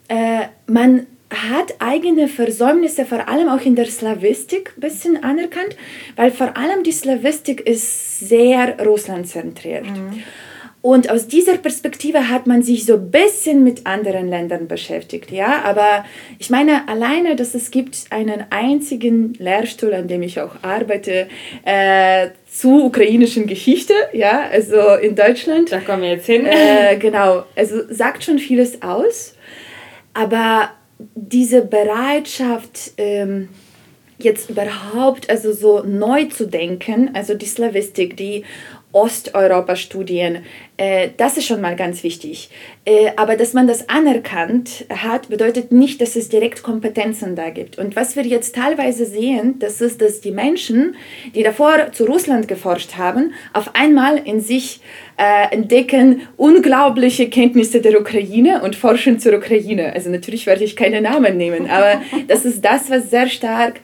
Äh, 0.09 0.49
man 0.67 1.07
hat 1.31 1.77
eigene 1.79 2.29
Versäumnisse, 2.29 3.07
vor 3.07 3.29
allem 3.29 3.49
auch 3.49 3.63
in 3.63 3.77
der 3.77 3.87
Slawistik, 3.87 4.75
ein 4.77 4.81
bisschen 4.81 5.25
anerkannt, 5.25 5.77
weil 6.17 6.31
vor 6.31 6.55
allem 6.59 6.83
die 6.83 6.93
Slawistik 6.93 7.63
ist 7.63 8.29
sehr 8.29 8.79
russlandzentriert. 8.85 9.87
Mhm. 9.87 10.23
Und 10.83 11.11
aus 11.11 11.29
dieser 11.29 11.59
Perspektive 11.59 12.29
hat 12.29 12.49
man 12.49 12.65
sich 12.65 12.85
so 12.85 12.95
ein 12.95 13.11
bisschen 13.13 13.63
mit 13.63 13.87
anderen 13.87 14.29
Ländern 14.29 14.67
beschäftigt. 14.67 15.31
Ja, 15.31 15.63
aber 15.63 16.05
ich 16.41 16.51
meine 16.51 16.89
alleine, 16.89 17.37
dass 17.37 17.55
es 17.55 17.71
gibt 17.71 18.07
einen 18.11 18.45
einzigen 18.51 19.35
Lehrstuhl, 19.35 19.95
an 19.95 20.09
dem 20.09 20.23
ich 20.23 20.41
auch 20.41 20.57
arbeite, 20.63 21.29
äh, 21.65 22.31
zu 22.51 22.87
ukrainischen 22.87 23.47
Geschichte, 23.47 23.95
ja, 24.13 24.49
also 24.51 24.97
in 25.01 25.15
Deutschland. 25.15 25.71
Da 25.71 25.79
kommen 25.79 26.03
wir 26.03 26.11
jetzt 26.11 26.27
hin. 26.27 26.47
Äh, 26.47 26.97
genau, 26.97 27.45
also 27.55 27.77
sagt 27.89 28.25
schon 28.25 28.41
vieles 28.41 28.83
aus, 28.83 29.37
aber 30.15 30.71
diese 31.15 31.63
Bereitschaft, 31.63 32.93
ähm, 32.97 33.49
jetzt 34.19 34.51
überhaupt 34.51 35.31
also 35.31 35.53
so 35.53 35.83
neu 35.85 36.25
zu 36.25 36.47
denken, 36.47 37.11
also 37.15 37.35
die 37.35 37.47
Slawistik, 37.47 38.17
die 38.17 38.45
Osteuropa-Studien. 38.93 40.45
Äh, 40.77 41.11
das 41.17 41.37
ist 41.37 41.47
schon 41.47 41.61
mal 41.61 41.77
ganz 41.77 42.03
wichtig. 42.03 42.51
Äh, 42.85 43.11
aber 43.17 43.37
dass 43.37 43.53
man 43.53 43.67
das 43.67 43.89
anerkannt 43.89 44.85
hat, 44.91 45.29
bedeutet 45.29 45.73
nicht, 45.73 46.01
dass 46.01 46.17
es 46.17 46.29
direkt 46.29 46.63
Kompetenzen 46.63 47.35
da 47.35 47.51
gibt. 47.51 47.79
Und 47.79 47.97
was 47.97 48.17
wir 48.17 48.25
jetzt 48.25 48.55
teilweise 48.55 49.07
sehen, 49.07 49.59
das 49.59 49.81
ist, 49.81 50.01
dass 50.01 50.21
die 50.21 50.31
Menschen, 50.31 50.97
die 51.35 51.43
davor 51.43 51.93
zu 51.93 52.05
Russland 52.05 52.49
geforscht 52.49 52.97
haben, 52.97 53.33
auf 53.53 53.75
einmal 53.75 54.19
in 54.19 54.41
sich 54.41 54.81
äh, 55.17 55.55
entdecken 55.55 56.23
unglaubliche 56.37 57.29
Kenntnisse 57.29 57.81
der 57.81 58.01
Ukraine 58.01 58.63
und 58.63 58.77
forschen 58.77 59.19
zur 59.19 59.35
Ukraine. 59.35 59.93
Also 59.95 60.11
natürlich 60.11 60.47
werde 60.47 60.65
ich 60.65 60.77
keine 60.77 61.01
Namen 61.01 61.37
nehmen, 61.37 61.71
aber 61.71 62.03
das 62.29 62.45
ist 62.45 62.65
das, 62.65 62.91
was 62.91 63.11
sehr 63.11 63.29
stark 63.29 63.81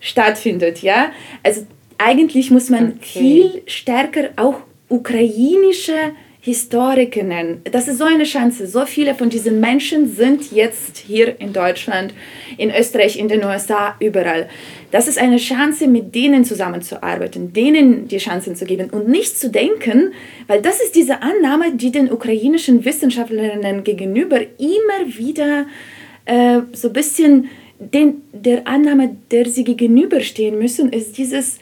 stattfindet, 0.00 0.82
ja. 0.82 1.10
Also 1.42 1.66
eigentlich 1.98 2.50
muss 2.50 2.70
man 2.70 2.94
okay. 2.96 3.18
viel 3.18 3.62
stärker 3.66 4.30
auch 4.36 4.60
ukrainische 4.88 6.12
Historiker 6.46 7.24
nennen. 7.24 7.60
Das 7.64 7.88
ist 7.88 7.98
so 7.98 8.04
eine 8.04 8.22
Chance. 8.22 8.68
So 8.68 8.86
viele 8.86 9.16
von 9.16 9.30
diesen 9.30 9.58
Menschen 9.58 10.14
sind 10.14 10.52
jetzt 10.52 10.96
hier 10.96 11.40
in 11.40 11.52
Deutschland, 11.52 12.14
in 12.56 12.70
Österreich, 12.70 13.18
in 13.18 13.26
den 13.26 13.42
USA, 13.42 13.96
überall. 13.98 14.48
Das 14.92 15.08
ist 15.08 15.18
eine 15.18 15.38
Chance, 15.38 15.88
mit 15.88 16.14
denen 16.14 16.44
zusammenzuarbeiten, 16.44 17.52
denen 17.52 18.06
die 18.06 18.18
Chancen 18.18 18.54
zu 18.54 18.64
geben 18.64 18.90
und 18.90 19.08
nicht 19.08 19.36
zu 19.36 19.50
denken, 19.50 20.12
weil 20.46 20.62
das 20.62 20.80
ist 20.80 20.94
diese 20.94 21.20
Annahme, 21.20 21.72
die 21.74 21.90
den 21.90 22.12
ukrainischen 22.12 22.84
Wissenschaftlerinnen 22.84 23.82
gegenüber 23.82 24.40
immer 24.40 25.18
wieder 25.18 25.66
äh, 26.26 26.60
so 26.72 26.88
ein 26.88 26.92
bisschen 26.92 27.48
den, 27.80 28.22
der 28.32 28.68
Annahme, 28.68 29.16
der 29.32 29.46
sie 29.46 29.64
gegenüberstehen 29.64 30.58
müssen, 30.58 30.92
ist 30.92 31.18
dieses, 31.18 31.58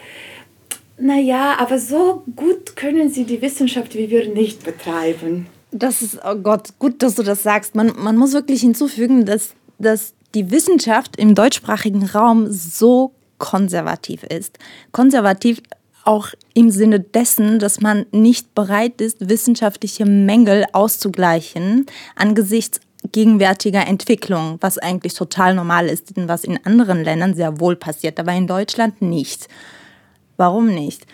naja, 1.04 1.56
aber 1.58 1.78
so 1.78 2.22
gut 2.34 2.76
können 2.76 3.10
sie 3.10 3.24
die 3.24 3.42
Wissenschaft 3.42 3.94
wie 3.94 4.08
wir 4.08 4.26
nicht 4.32 4.64
betreiben. 4.64 5.46
Das 5.70 6.00
ist, 6.00 6.18
oh 6.24 6.36
Gott, 6.36 6.78
gut, 6.78 7.02
dass 7.02 7.16
du 7.16 7.22
das 7.22 7.42
sagst. 7.42 7.74
Man, 7.74 7.92
man 7.98 8.16
muss 8.16 8.32
wirklich 8.32 8.62
hinzufügen, 8.62 9.26
dass, 9.26 9.50
dass 9.78 10.14
die 10.34 10.50
Wissenschaft 10.50 11.16
im 11.16 11.34
deutschsprachigen 11.34 12.06
Raum 12.06 12.50
so 12.50 13.12
konservativ 13.36 14.22
ist. 14.22 14.58
Konservativ 14.92 15.60
auch 16.04 16.28
im 16.54 16.70
Sinne 16.70 17.00
dessen, 17.00 17.58
dass 17.58 17.82
man 17.82 18.06
nicht 18.10 18.54
bereit 18.54 19.02
ist, 19.02 19.28
wissenschaftliche 19.28 20.06
Mängel 20.06 20.64
auszugleichen 20.72 21.84
angesichts 22.16 22.80
gegenwärtiger 23.12 23.86
Entwicklung, 23.86 24.56
was 24.62 24.78
eigentlich 24.78 25.12
total 25.12 25.54
normal 25.54 25.88
ist 25.88 26.14
was 26.16 26.44
in 26.44 26.64
anderen 26.64 27.04
Ländern 27.04 27.34
sehr 27.34 27.60
wohl 27.60 27.76
passiert, 27.76 28.18
aber 28.18 28.32
in 28.32 28.46
Deutschland 28.46 29.02
nicht. 29.02 29.48
Warum 30.36 30.66
nicht? 30.66 31.06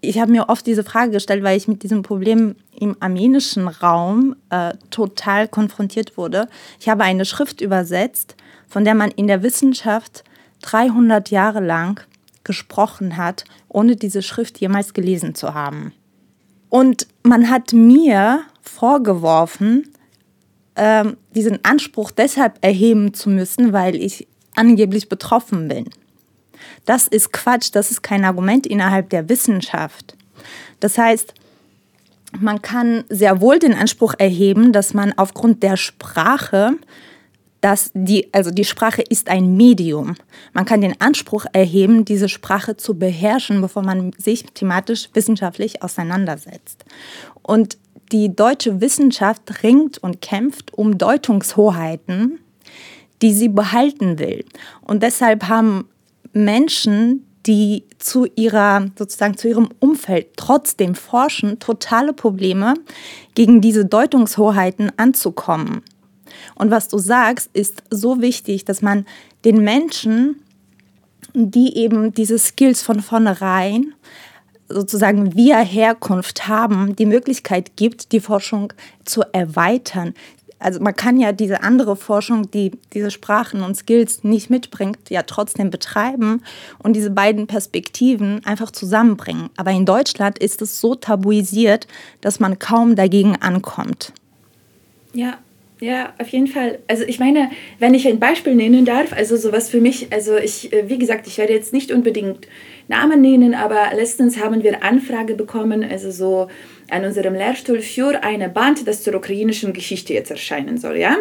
Ich 0.00 0.18
habe 0.18 0.32
mir 0.32 0.48
oft 0.48 0.66
diese 0.66 0.82
Frage 0.82 1.12
gestellt, 1.12 1.44
weil 1.44 1.56
ich 1.56 1.68
mit 1.68 1.84
diesem 1.84 2.02
Problem 2.02 2.56
im 2.78 2.96
armenischen 2.98 3.68
Raum 3.68 4.34
äh, 4.50 4.72
total 4.90 5.46
konfrontiert 5.46 6.16
wurde. 6.16 6.48
Ich 6.80 6.88
habe 6.88 7.04
eine 7.04 7.24
Schrift 7.24 7.60
übersetzt, 7.60 8.34
von 8.66 8.84
der 8.84 8.94
man 8.94 9.12
in 9.12 9.28
der 9.28 9.44
Wissenschaft 9.44 10.24
300 10.62 11.30
Jahre 11.30 11.60
lang 11.60 12.00
gesprochen 12.42 13.16
hat, 13.16 13.44
ohne 13.68 13.94
diese 13.94 14.22
Schrift 14.22 14.58
jemals 14.58 14.92
gelesen 14.92 15.36
zu 15.36 15.54
haben. 15.54 15.92
Und 16.68 17.06
man 17.22 17.48
hat 17.48 17.72
mir 17.72 18.42
vorgeworfen, 18.60 19.88
ähm, 20.74 21.16
diesen 21.34 21.64
Anspruch 21.64 22.10
deshalb 22.10 22.58
erheben 22.62 23.14
zu 23.14 23.28
müssen, 23.28 23.72
weil 23.72 23.94
ich 23.94 24.26
angeblich 24.54 25.08
betroffen 25.08 25.68
bin. 25.68 25.90
Das 26.84 27.06
ist 27.06 27.32
Quatsch, 27.32 27.70
das 27.72 27.90
ist 27.90 28.02
kein 28.02 28.24
Argument 28.24 28.66
innerhalb 28.66 29.10
der 29.10 29.28
Wissenschaft. 29.28 30.16
Das 30.80 30.98
heißt, 30.98 31.34
man 32.40 32.62
kann 32.62 33.04
sehr 33.08 33.40
wohl 33.40 33.58
den 33.58 33.74
Anspruch 33.74 34.14
erheben, 34.18 34.72
dass 34.72 34.94
man 34.94 35.12
aufgrund 35.16 35.62
der 35.62 35.76
Sprache, 35.76 36.72
dass 37.60 37.90
die, 37.94 38.32
also 38.32 38.50
die 38.50 38.64
Sprache 38.64 39.02
ist 39.02 39.28
ein 39.28 39.56
Medium. 39.56 40.16
Man 40.52 40.64
kann 40.64 40.80
den 40.80 41.00
Anspruch 41.00 41.44
erheben, 41.52 42.04
diese 42.04 42.28
Sprache 42.28 42.76
zu 42.76 42.98
beherrschen, 42.98 43.60
bevor 43.60 43.82
man 43.82 44.12
sich 44.16 44.44
thematisch 44.54 45.10
wissenschaftlich 45.12 45.82
auseinandersetzt. 45.82 46.84
Und 47.42 47.76
die 48.10 48.34
deutsche 48.34 48.80
Wissenschaft 48.80 49.62
ringt 49.62 49.98
und 49.98 50.20
kämpft 50.20 50.74
um 50.74 50.98
Deutungshoheiten, 50.98 52.40
die 53.22 53.32
sie 53.32 53.48
behalten 53.48 54.18
will. 54.18 54.44
Und 54.82 55.02
deshalb 55.02 55.48
haben 55.48 55.88
Menschen, 56.32 57.26
die 57.46 57.84
zu 57.98 58.26
ihrer 58.36 58.86
sozusagen 58.96 59.36
zu 59.36 59.48
ihrem 59.48 59.68
Umfeld 59.80 60.36
trotzdem 60.36 60.94
forschen, 60.94 61.58
totale 61.58 62.12
Probleme 62.12 62.74
gegen 63.34 63.60
diese 63.60 63.84
Deutungshoheiten 63.84 64.92
anzukommen. 64.96 65.82
Und 66.54 66.70
was 66.70 66.88
du 66.88 66.98
sagst, 66.98 67.50
ist 67.52 67.82
so 67.90 68.20
wichtig, 68.20 68.64
dass 68.64 68.82
man 68.82 69.06
den 69.44 69.62
Menschen, 69.62 70.36
die 71.34 71.76
eben 71.76 72.12
diese 72.12 72.38
Skills 72.38 72.82
von 72.82 73.00
vornherein 73.00 73.94
sozusagen 74.68 75.34
via 75.34 75.58
Herkunft 75.60 76.48
haben, 76.48 76.96
die 76.96 77.06
Möglichkeit 77.06 77.76
gibt, 77.76 78.12
die 78.12 78.20
Forschung 78.20 78.72
zu 79.04 79.22
erweitern. 79.32 80.14
Also 80.62 80.80
man 80.80 80.94
kann 80.94 81.18
ja 81.18 81.32
diese 81.32 81.62
andere 81.62 81.96
Forschung, 81.96 82.50
die 82.50 82.72
diese 82.92 83.10
Sprachen 83.10 83.62
und 83.62 83.76
Skills 83.76 84.22
nicht 84.22 84.48
mitbringt, 84.48 85.10
ja 85.10 85.22
trotzdem 85.22 85.70
betreiben 85.70 86.42
und 86.78 86.94
diese 86.94 87.10
beiden 87.10 87.46
Perspektiven 87.46 88.44
einfach 88.44 88.70
zusammenbringen. 88.70 89.50
Aber 89.56 89.72
in 89.72 89.86
Deutschland 89.86 90.38
ist 90.38 90.62
es 90.62 90.80
so 90.80 90.94
tabuisiert, 90.94 91.88
dass 92.20 92.40
man 92.40 92.58
kaum 92.58 92.94
dagegen 92.94 93.36
ankommt. 93.36 94.12
Ja, 95.12 95.38
ja, 95.80 96.12
auf 96.18 96.28
jeden 96.28 96.46
Fall. 96.46 96.78
Also 96.86 97.02
ich 97.02 97.18
meine, 97.18 97.50
wenn 97.80 97.92
ich 97.92 98.06
ein 98.06 98.20
Beispiel 98.20 98.54
nennen 98.54 98.84
darf, 98.84 99.12
also 99.12 99.36
sowas 99.36 99.68
für 99.68 99.80
mich, 99.80 100.12
also 100.12 100.36
ich, 100.36 100.72
äh, 100.72 100.88
wie 100.88 100.96
gesagt, 100.96 101.26
ich 101.26 101.38
werde 101.38 101.52
jetzt 101.52 101.72
nicht 101.72 101.90
unbedingt 101.90 102.46
Namen 102.92 103.22
nennen, 103.22 103.54
aber 103.54 103.94
letztens 103.96 104.38
haben 104.38 104.62
wir 104.62 104.84
Anfrage 104.84 105.34
bekommen, 105.34 105.82
also 105.82 106.10
so 106.10 106.48
an 106.90 107.04
unserem 107.06 107.34
Lehrstuhl 107.34 107.80
für 107.80 108.22
eine 108.22 108.50
Band, 108.50 108.86
das 108.86 109.02
zur 109.02 109.14
ukrainischen 109.14 109.72
Geschichte 109.72 110.12
jetzt 110.12 110.30
erscheinen 110.30 110.76
soll, 110.76 110.98
ja. 110.98 111.16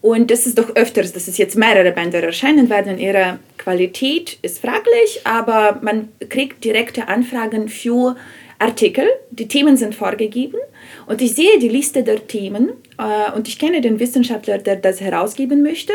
Und 0.00 0.30
das 0.30 0.46
ist 0.46 0.58
doch 0.58 0.74
öfters, 0.76 1.12
dass 1.12 1.28
es 1.28 1.36
jetzt 1.36 1.56
mehrere 1.56 1.92
Bänder 1.92 2.22
erscheinen 2.22 2.70
werden. 2.70 2.98
Ihre 2.98 3.38
Qualität 3.58 4.38
ist 4.40 4.60
fraglich, 4.60 5.20
aber 5.24 5.78
man 5.82 6.08
kriegt 6.30 6.64
direkte 6.64 7.08
Anfragen 7.08 7.68
für 7.68 8.16
Artikel. 8.58 9.04
Die 9.30 9.48
Themen 9.48 9.76
sind 9.76 9.94
vorgegeben 9.94 10.58
und 11.06 11.20
ich 11.20 11.34
sehe 11.34 11.58
die 11.58 11.68
Liste 11.68 12.02
der 12.02 12.26
Themen 12.26 12.70
äh, 12.98 13.30
und 13.36 13.46
ich 13.46 13.58
kenne 13.58 13.80
den 13.82 14.00
Wissenschaftler, 14.00 14.58
der 14.58 14.76
das 14.76 15.00
herausgeben 15.00 15.62
möchte. 15.62 15.92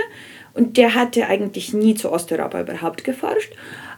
Und 0.53 0.77
der 0.77 0.95
hatte 0.95 1.27
eigentlich 1.27 1.73
nie 1.73 1.95
zu 1.95 2.11
Osteuropa 2.11 2.61
überhaupt 2.61 3.03
geforscht. 3.03 3.53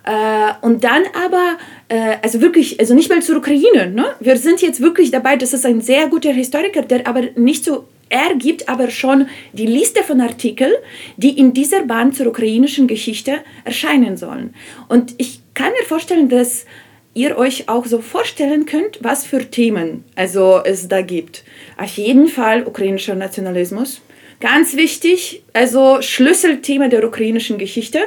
Äh, 0.07 0.53
und 0.61 0.85
dann 0.85 1.03
aber, 1.13 1.57
äh, 1.89 2.15
also 2.21 2.39
wirklich, 2.39 2.79
also 2.79 2.93
nicht 2.93 3.09
mal 3.09 3.21
zur 3.21 3.37
Ukraine. 3.37 3.91
Ne? 3.91 4.05
Wir 4.21 4.37
sind 4.37 4.61
jetzt 4.61 4.79
wirklich 4.79 5.11
dabei, 5.11 5.35
das 5.35 5.51
ist 5.53 5.65
ein 5.65 5.81
sehr 5.81 6.07
guter 6.07 6.31
Historiker, 6.31 6.81
der 6.81 7.05
aber 7.07 7.23
nicht 7.35 7.65
so 7.65 7.87
er 8.09 8.35
gibt 8.35 8.69
aber 8.69 8.89
schon 8.89 9.27
die 9.51 9.65
Liste 9.65 10.01
von 10.01 10.21
Artikeln, 10.21 10.71
die 11.17 11.37
in 11.37 11.53
dieser 11.53 11.83
Band 11.83 12.15
zur 12.15 12.27
ukrainischen 12.27 12.87
Geschichte 12.87 13.39
erscheinen 13.65 14.15
sollen. 14.15 14.53
Und 14.87 15.13
ich 15.17 15.41
kann 15.53 15.73
mir 15.73 15.85
vorstellen, 15.85 16.29
dass 16.29 16.65
ihr 17.13 17.37
euch 17.37 17.67
auch 17.67 17.85
so 17.85 17.99
vorstellen 17.99 18.65
könnt, 18.65 18.99
was 19.01 19.25
für 19.25 19.51
Themen 19.51 20.05
also 20.15 20.61
es 20.63 20.87
da 20.87 21.01
gibt. 21.01 21.43
Auf 21.77 21.97
jeden 21.97 22.29
Fall 22.29 22.65
ukrainischer 22.65 23.15
Nationalismus. 23.15 23.99
Ganz 24.39 24.77
wichtig, 24.77 25.43
also 25.51 26.01
Schlüsselthema 26.01 26.87
der 26.87 27.05
ukrainischen 27.05 27.57
Geschichte. 27.57 27.99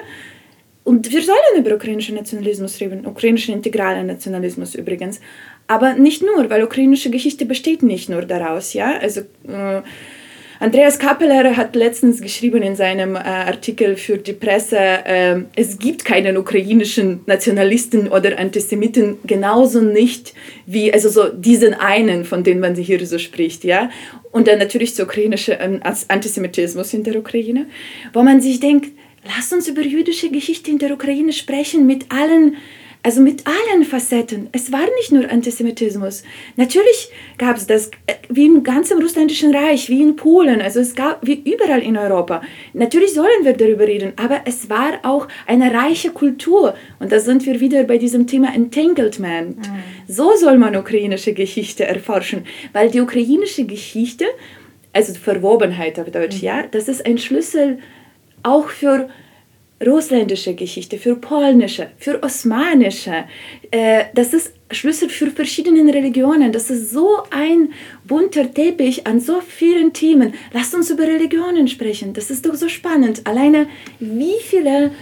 Und 0.91 1.13
wir 1.13 1.23
sollen 1.23 1.57
über 1.57 1.77
ukrainischen 1.77 2.17
Nationalismus 2.17 2.81
reden, 2.81 3.07
ukrainischen 3.07 3.55
integralen 3.55 4.09
Nationalismus 4.09 4.75
übrigens. 4.75 5.21
Aber 5.69 5.95
nicht 5.95 6.21
nur, 6.21 6.51
weil 6.51 6.65
ukrainische 6.65 7.11
Geschichte 7.11 7.47
besteht 7.47 7.85
nicht 7.85 8.09
nur 8.09 8.23
daraus. 8.23 8.73
Ja? 8.73 8.99
Also, 8.99 9.21
äh, 9.47 9.83
Andreas 10.59 10.99
Kappeler 10.99 11.57
hat 11.57 11.77
letztens 11.77 12.21
geschrieben 12.21 12.63
in 12.63 12.75
seinem 12.75 13.15
äh, 13.15 13.21
Artikel 13.21 13.97
für 13.97 14.19
die 14.19 14.33
Presse, 14.33 14.79
äh, 14.79 15.37
es 15.55 15.79
gibt 15.79 16.05
keinen 16.05 16.37
ukrainischen 16.37 17.21
Nationalisten 17.25 18.09
oder 18.09 18.37
Antisemiten, 18.37 19.19
genauso 19.25 19.81
nicht 19.81 20.35
wie 20.67 20.93
also 20.93 21.09
so 21.09 21.29
diesen 21.29 21.73
einen, 21.73 22.25
von 22.25 22.43
dem 22.43 22.59
man 22.59 22.75
hier 22.75 23.07
so 23.07 23.19
spricht. 23.19 23.63
Ja? 23.63 23.91
Und 24.33 24.49
dann 24.49 24.59
natürlich 24.59 24.97
der 24.97 25.05
ukrainische 25.05 25.53
ähm, 25.53 25.79
Antisemitismus 26.09 26.93
in 26.95 27.05
der 27.05 27.15
Ukraine, 27.15 27.67
wo 28.13 28.25
man 28.25 28.41
sich 28.41 28.59
denkt, 28.59 28.91
lass 29.25 29.53
uns 29.53 29.69
über 29.69 29.83
jüdische 29.83 30.31
Geschichte 30.31 30.71
in 30.71 30.79
der 30.79 30.93
Ukraine 30.93 31.33
sprechen 31.33 31.87
mit 31.87 32.11
allen 32.11 32.57
also 33.03 33.23
mit 33.23 33.45
allen 33.47 33.85
Facetten. 33.85 34.49
Es 34.53 34.73
war 34.73 34.85
nicht 34.99 35.11
nur 35.11 35.31
Antisemitismus. 35.31 36.23
Natürlich 36.57 37.11
gab 37.39 37.57
es 37.57 37.67
das 37.67 37.91
äh, 38.07 38.15
wie 38.29 38.47
im 38.47 38.63
ganzen 38.63 39.01
russländischen 39.01 39.55
Reich, 39.55 39.89
wie 39.89 40.03
in 40.03 40.17
Polen, 40.17 40.61
also 40.61 40.81
es 40.81 40.95
gab 40.95 41.27
wie 41.27 41.43
überall 41.51 41.83
in 41.83 41.97
Europa. 41.97 42.43
Natürlich 42.75 43.15
sollen 43.15 43.45
wir 43.45 43.55
darüber 43.55 43.87
reden, 43.87 44.13
aber 44.17 44.43
es 44.45 44.69
war 44.69 45.01
auch 45.03 45.29
eine 45.47 45.73
reiche 45.73 46.11
Kultur. 46.11 46.75
Und 46.99 47.11
da 47.11 47.21
sind 47.21 47.47
wir 47.47 47.61
wieder 47.61 47.85
bei 47.85 47.97
diesem 47.97 48.27
Thema 48.27 48.55
Entanglement. 48.55 49.57
Mhm. 49.57 49.83
So 50.07 50.37
soll 50.37 50.59
man 50.59 50.77
ukrainische 50.77 51.33
Geschichte 51.33 51.85
erforschen, 51.85 52.45
weil 52.73 52.91
die 52.91 53.01
ukrainische 53.01 53.65
Geschichte, 53.65 54.27
also 54.93 55.15
Verwobenheit 55.15 55.99
auf 55.99 56.11
Deutsch, 56.11 56.43
mhm. 56.43 56.47
ja, 56.47 56.63
das 56.71 56.89
ist 56.89 57.07
ein 57.07 57.17
Schlüssel 57.17 57.79
auch 58.43 58.69
für 58.69 59.09
russländische 59.85 60.55
Geschichte, 60.55 60.99
für 60.99 61.17
polnische, 61.17 61.89
für 61.97 62.23
osmanische. 62.23 63.25
Äh, 63.71 64.05
das 64.15 64.35
ist 64.35 64.53
Schlüssel 64.71 65.09
für 65.09 65.31
verschiedene 65.31 65.93
Religionen. 65.93 66.53
Das 66.53 66.71
ist 66.71 66.91
so 66.91 67.23
ein 67.31 67.73
bunter 68.05 68.53
Teppich 68.53 69.07
an 69.07 69.21
so 69.21 69.41
vielen 69.41 69.93
Themen. 69.93 70.35
Lasst 70.53 70.75
uns 70.75 70.91
über 70.91 71.05
Religionen 71.05 71.67
sprechen. 71.67 72.13
Das 72.13 72.31
ist 72.31 72.47
doch 72.47 72.55
so 72.55 72.69
spannend. 72.69 73.27
Alleine 73.27 73.69
wie 73.99 74.37
viele 74.43 74.93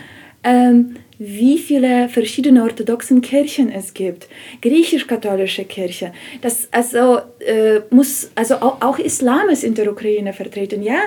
ähm, 0.45 0.95
wie 1.19 1.59
viele 1.59 2.09
verschiedene 2.09 2.63
orthodoxen 2.63 3.21
Kirchen 3.21 3.71
es 3.71 3.95
gibt, 3.95 4.29
griechisch-katholische 4.63 5.65
Kirche, 5.65 6.13
das 6.41 6.69
also 6.71 7.21
äh, 7.41 7.81
muss 7.91 8.31
also 8.35 8.57
auch, 8.57 8.81
auch, 8.83 8.99
Islam 8.99 9.49
ist 9.49 9.65
in 9.65 9.75
der 9.75 9.91
Ukraine 9.91 10.33
vertreten, 10.33 10.83
ja, 10.83 11.01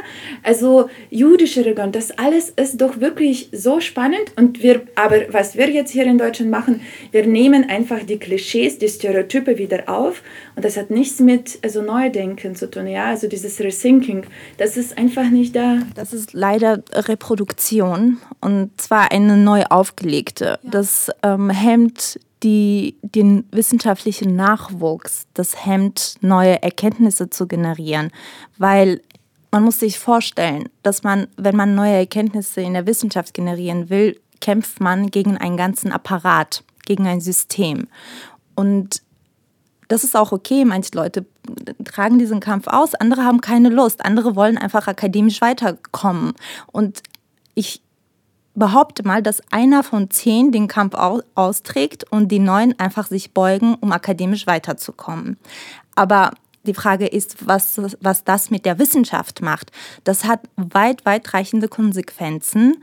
also 0.44 0.90
jüdische 1.10 1.62
Religion, 1.66 1.92
das 1.92 2.12
alles 2.18 2.50
ist 2.50 2.80
doch 2.82 3.00
wirklich 3.00 3.50
so 3.52 3.80
spannend. 3.80 4.32
Und 4.36 4.64
wir, 4.64 4.82
aber 4.96 5.22
was 5.32 5.58
wir 5.58 5.70
jetzt 5.70 5.92
hier 5.92 6.06
in 6.06 6.18
Deutschland 6.18 6.52
machen, 6.52 6.82
wir 7.12 7.26
nehmen 7.26 7.70
einfach 7.70 8.04
die 8.04 8.18
Klischees, 8.18 8.78
die 8.78 8.88
Stereotype 8.88 9.58
wieder 9.58 9.90
auf. 9.90 10.22
Und 10.56 10.66
das 10.66 10.78
hat 10.78 10.90
nichts 10.90 11.20
mit 11.20 11.60
also 11.62 11.82
Neudenken 11.82 12.56
zu 12.56 12.70
tun, 12.70 12.88
ja, 12.88 13.06
also 13.06 13.28
dieses 13.28 13.60
Rethinking, 13.60 14.24
das 14.58 14.78
ist 14.78 14.98
einfach 14.98 15.30
nicht 15.30 15.56
da. 15.56 15.80
Das 15.96 16.14
ist 16.14 16.34
leider 16.34 16.84
Reproduktion. 16.94 18.18
Und 18.40 18.80
zwar 18.80 19.12
eine 19.12 19.38
neu 19.38 19.64
aufgelegte. 20.02 20.60
Ja. 20.64 20.70
Das 20.70 21.10
ähm, 21.24 21.50
hemmt 21.50 22.20
die, 22.44 22.98
den 23.04 23.46
wissenschaftlichen 23.52 24.36
Nachwuchs, 24.36 25.28
das 25.34 25.66
hemmt 25.66 26.16
neue 26.22 26.62
Erkenntnisse 26.64 27.30
zu 27.30 27.48
generieren, 27.48 28.12
weil 28.58 29.02
man 29.52 29.64
muss 29.64 29.80
sich 29.80 30.00
vorstellen, 30.00 30.70
dass 30.82 31.04
man, 31.04 31.28
wenn 31.38 31.56
man 31.56 31.76
neue 31.76 31.94
Erkenntnisse 31.94 32.62
in 32.62 32.74
der 32.74 32.88
Wissenschaft 32.88 33.34
generieren 33.34 33.90
will, 33.90 34.20
kämpft 34.40 34.80
man 34.80 35.12
gegen 35.12 35.38
einen 35.38 35.58
ganzen 35.58 35.92
Apparat, 35.92 36.64
gegen 36.86 37.06
ein 37.06 37.22
System. 37.22 37.88
Und 38.56 39.04
das 39.88 40.06
ist 40.06 40.16
auch 40.16 40.32
okay. 40.32 40.64
Manche 40.64 40.92
Leute 40.94 41.26
tragen 41.84 42.18
diesen 42.18 42.40
Kampf 42.40 42.68
aus, 42.68 42.96
andere 42.96 43.24
haben 43.24 43.42
keine 43.42 43.70
Lust, 43.70 44.04
andere 44.06 44.36
wollen 44.36 44.58
einfach 44.58 44.88
akademisch 44.88 45.42
weiterkommen. 45.42 46.34
Und 46.72 47.04
ich 47.54 47.82
behaupte 48.56 49.06
mal, 49.08 49.22
dass 49.22 49.42
einer 49.52 49.84
von 49.84 50.10
zehn 50.10 50.52
den 50.52 50.68
Kampf 50.68 50.96
austrägt 51.36 52.12
und 52.12 52.30
die 52.30 52.40
neun 52.40 52.78
einfach 52.78 53.08
sich 53.08 53.34
beugen, 53.34 53.76
um 53.76 53.92
akademisch 53.92 54.48
weiterzukommen. 54.48 55.38
Aber 55.96 56.32
die 56.64 56.74
Frage 56.74 57.08
ist, 57.08 57.48
was, 57.48 57.80
was 58.02 58.24
das 58.24 58.52
mit 58.52 58.66
der 58.66 58.78
Wissenschaft 58.78 59.42
macht. 59.42 59.72
Das 60.04 60.26
hat 60.26 60.42
weit, 60.58 61.06
weitreichende 61.06 61.68
Konsequenzen 61.68 62.78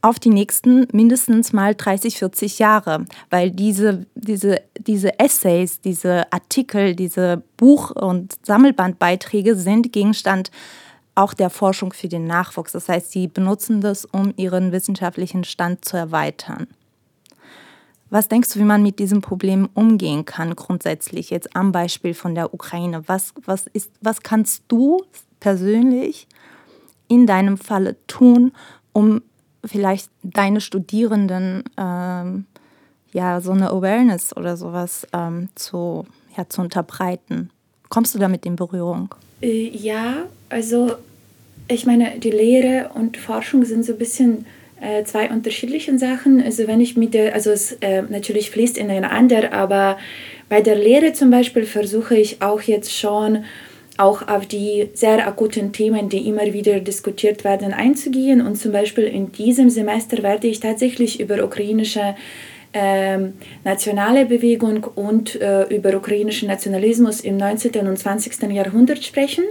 auf 0.00 0.18
die 0.18 0.30
nächsten 0.30 0.88
mindestens 0.92 1.52
mal 1.52 1.76
30, 1.76 2.18
40 2.18 2.58
Jahre, 2.58 3.06
weil 3.30 3.52
diese, 3.52 4.06
diese, 4.16 4.60
diese 4.76 5.20
Essays, 5.20 5.80
diese 5.80 6.32
Artikel, 6.32 6.96
diese 6.96 7.44
Buch- 7.56 7.92
und 7.92 8.36
Sammelbandbeiträge 8.44 9.54
sind 9.54 9.92
Gegenstand 9.92 10.50
auch 11.14 11.34
der 11.34 11.50
Forschung 11.50 11.92
für 11.92 12.08
den 12.08 12.26
Nachwuchs. 12.26 12.72
Das 12.72 12.88
heißt, 12.88 13.10
sie 13.10 13.28
benutzen 13.28 13.80
das, 13.80 14.04
um 14.04 14.32
ihren 14.36 14.72
wissenschaftlichen 14.72 15.44
Stand 15.44 15.84
zu 15.84 15.96
erweitern. 15.96 16.66
Was 18.12 18.28
denkst 18.28 18.52
du, 18.52 18.60
wie 18.60 18.64
man 18.64 18.82
mit 18.82 18.98
diesem 18.98 19.22
Problem 19.22 19.70
umgehen 19.72 20.26
kann, 20.26 20.54
grundsätzlich 20.54 21.30
jetzt 21.30 21.56
am 21.56 21.72
Beispiel 21.72 22.12
von 22.12 22.34
der 22.34 22.52
Ukraine? 22.52 23.02
Was, 23.06 23.32
was, 23.46 23.66
ist, 23.72 23.90
was 24.02 24.22
kannst 24.22 24.64
du 24.68 25.02
persönlich 25.40 26.28
in 27.08 27.26
deinem 27.26 27.56
Falle 27.56 27.96
tun, 28.06 28.52
um 28.92 29.22
vielleicht 29.64 30.10
deine 30.22 30.60
Studierenden 30.60 31.64
ähm, 31.78 32.46
ja 33.12 33.40
so 33.40 33.52
eine 33.52 33.70
Awareness 33.70 34.36
oder 34.36 34.58
sowas 34.58 35.06
ähm, 35.14 35.48
zu, 35.54 36.06
ja, 36.36 36.46
zu 36.46 36.60
unterbreiten? 36.60 37.50
Kommst 37.88 38.14
du 38.14 38.18
damit 38.18 38.44
in 38.44 38.56
Berührung? 38.56 39.14
Äh, 39.42 39.70
ja, 39.74 40.28
also 40.48 40.92
ich 41.68 41.86
meine, 41.86 42.18
die 42.18 42.30
Lehre 42.30 42.90
und 42.94 43.16
Forschung 43.16 43.64
sind 43.64 43.84
so 43.84 43.92
ein 43.92 43.98
bisschen 43.98 44.46
äh, 44.80 45.04
zwei 45.04 45.30
unterschiedliche 45.30 45.96
Sachen. 45.98 46.42
Also 46.42 46.66
wenn 46.66 46.80
ich 46.80 46.96
mit 46.96 47.14
der, 47.14 47.34
also 47.34 47.50
es 47.50 47.72
äh, 47.80 48.02
natürlich 48.02 48.50
fließt 48.50 48.78
ineinander, 48.78 49.52
aber 49.52 49.98
bei 50.48 50.60
der 50.60 50.76
Lehre 50.76 51.12
zum 51.12 51.30
Beispiel 51.30 51.64
versuche 51.64 52.16
ich 52.16 52.42
auch 52.42 52.60
jetzt 52.62 52.96
schon 52.96 53.44
auch 53.98 54.26
auf 54.26 54.46
die 54.46 54.88
sehr 54.94 55.26
akuten 55.26 55.72
Themen, 55.72 56.08
die 56.08 56.26
immer 56.26 56.52
wieder 56.52 56.80
diskutiert 56.80 57.44
werden, 57.44 57.72
einzugehen. 57.72 58.40
Und 58.40 58.56
zum 58.56 58.72
Beispiel 58.72 59.04
in 59.04 59.32
diesem 59.32 59.70
Semester 59.70 60.22
werde 60.22 60.48
ich 60.48 60.60
tatsächlich 60.60 61.20
über 61.20 61.44
ukrainische 61.44 62.14
ähm, 62.72 63.34
nationale 63.64 64.26
Bewegung 64.26 64.84
und 64.94 65.40
äh, 65.40 65.64
über 65.64 65.94
ukrainischen 65.94 66.48
Nationalismus 66.48 67.20
im 67.20 67.36
19. 67.36 67.86
und 67.86 67.98
20. 67.98 68.50
Jahrhundert 68.50 69.04
sprechen 69.04 69.44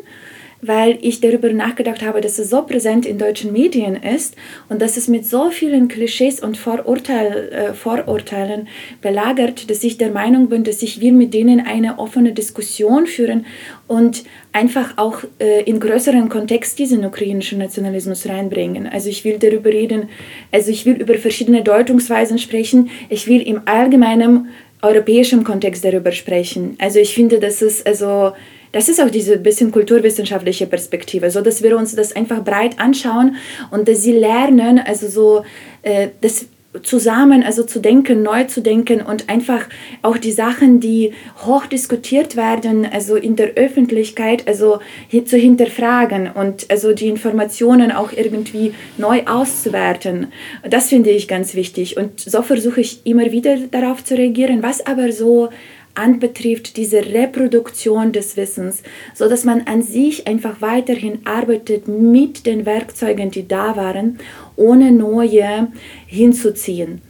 weil 0.62 0.98
ich 1.02 1.22
darüber 1.22 1.52
nachgedacht 1.52 2.02
habe, 2.04 2.22
dass 2.22 2.40
es 2.40 2.50
so 2.50 2.62
präsent 2.62 3.06
in 3.06 3.18
deutschen 3.18 3.52
Medien 3.52 3.96
ist 3.96 4.36
und 4.70 4.82
dass 4.82 4.98
es 4.98 5.08
mit 5.08 5.26
so 5.26 5.50
vielen 5.50 5.88
Klischees 5.88 6.40
und 6.40 6.58
Vorurteil, 6.58 7.50
äh, 7.52 7.74
Vorurteilen 7.74 8.68
belagert, 9.02 9.70
dass 9.70 9.84
ich 9.84 9.98
der 9.98 10.12
Meinung 10.12 10.50
bin, 10.50 10.64
dass 10.64 10.82
ich 10.82 11.02
wir 11.02 11.14
mit 11.14 11.34
denen 11.34 11.66
eine 11.66 12.00
offene 12.00 12.32
Diskussion 12.32 13.08
führen 13.08 13.46
und 13.88 14.24
einfach 14.54 14.98
auch 14.98 15.24
äh, 15.40 15.64
in 15.64 15.80
größeren 15.80 16.30
Kontext 16.30 16.78
diesen 16.80 17.06
ukrainischen 17.06 17.60
Nationalismus 17.60 18.28
reinbringen. 18.28 18.88
Also 18.88 19.10
ich 19.10 19.24
will 19.24 19.38
darüber 19.40 19.70
reden, 19.70 20.10
also 20.52 20.72
ich 20.72 20.86
will 20.86 20.96
über 20.96 21.16
verschiedene 21.16 21.64
Deutungsweisen 21.64 22.38
sprechen, 22.38 22.90
ich 23.10 23.28
will 23.28 23.42
im 23.42 23.62
allgemeinen 23.66 24.50
europäischen 24.82 25.44
Kontext 25.44 25.86
darüber 25.86 26.12
sprechen. 26.12 26.76
Also 26.80 27.00
ich 27.00 27.14
finde, 27.14 27.40
dass 27.40 27.62
es 27.62 27.86
also 27.86 28.34
das 28.72 28.90
ist 28.90 29.02
auch 29.02 29.10
diese 29.10 29.38
bisschen 29.38 29.72
kulturwissenschaftliche 29.72 30.68
Perspektive, 30.68 31.30
so 31.32 31.42
dass 31.42 31.62
wir 31.64 31.78
uns 31.78 31.96
das 31.96 32.16
einfach 32.16 32.44
breit 32.44 32.80
anschauen 32.80 33.36
und 33.70 33.88
dass 33.88 34.04
sie 34.04 34.14
lernen, 34.14 34.80
also 34.80 35.08
so 35.08 35.46
äh, 35.84 36.10
das 36.22 36.46
zusammen, 36.84 37.44
also 37.44 37.64
zu 37.64 37.80
denken, 37.80 38.24
neu 38.24 38.46
zu 38.46 38.62
denken 38.62 39.02
und 39.02 39.30
einfach 39.30 39.68
auch 40.02 40.18
die 40.18 40.32
Sachen, 40.32 40.80
die 40.80 41.12
hoch 41.46 41.66
diskutiert 41.66 42.38
werden, 42.38 42.88
also 42.90 43.16
in 43.16 43.36
der 43.36 43.56
Öffentlichkeit, 43.56 44.48
also 44.48 44.80
zu 45.26 45.38
hinterfragen 45.38 46.32
und 46.32 46.72
also 46.72 46.94
die 46.94 47.10
Informationen 47.10 47.92
auch 47.92 48.14
irgendwie 48.14 48.74
neu 48.98 49.24
auszuwerten. 49.26 50.28
Das 50.70 50.90
finde 50.90 51.10
ich 51.10 51.28
ganz 51.28 51.56
wichtig 51.56 51.98
und 51.98 52.20
so 52.20 52.42
versuche 52.42 52.80
ich 52.82 53.06
immer 53.06 53.32
wieder 53.32 53.58
darauf 53.58 54.04
zu 54.04 54.16
reagieren, 54.16 54.64
was 54.64 54.86
aber 54.86 55.12
so 55.12 55.50
anbetrifft, 55.96 56.78
diese 56.78 57.06
Reproduktion 57.06 58.12
des 58.12 58.38
Wissens, 58.38 58.84
so 59.14 59.28
dass 59.30 59.44
man 59.44 59.62
an 59.62 59.82
sich 59.82 60.28
einfach 60.28 60.62
weiterhin 60.62 61.20
arbeitet 61.26 61.88
mit 61.88 62.46
den 62.46 62.66
Werkzeugen, 62.66 63.32
die 63.32 63.48
da 63.48 63.76
waren, 63.76 64.20
ohne 64.56 64.92
neue 64.92 65.68
hinzuziehen. 66.08 67.02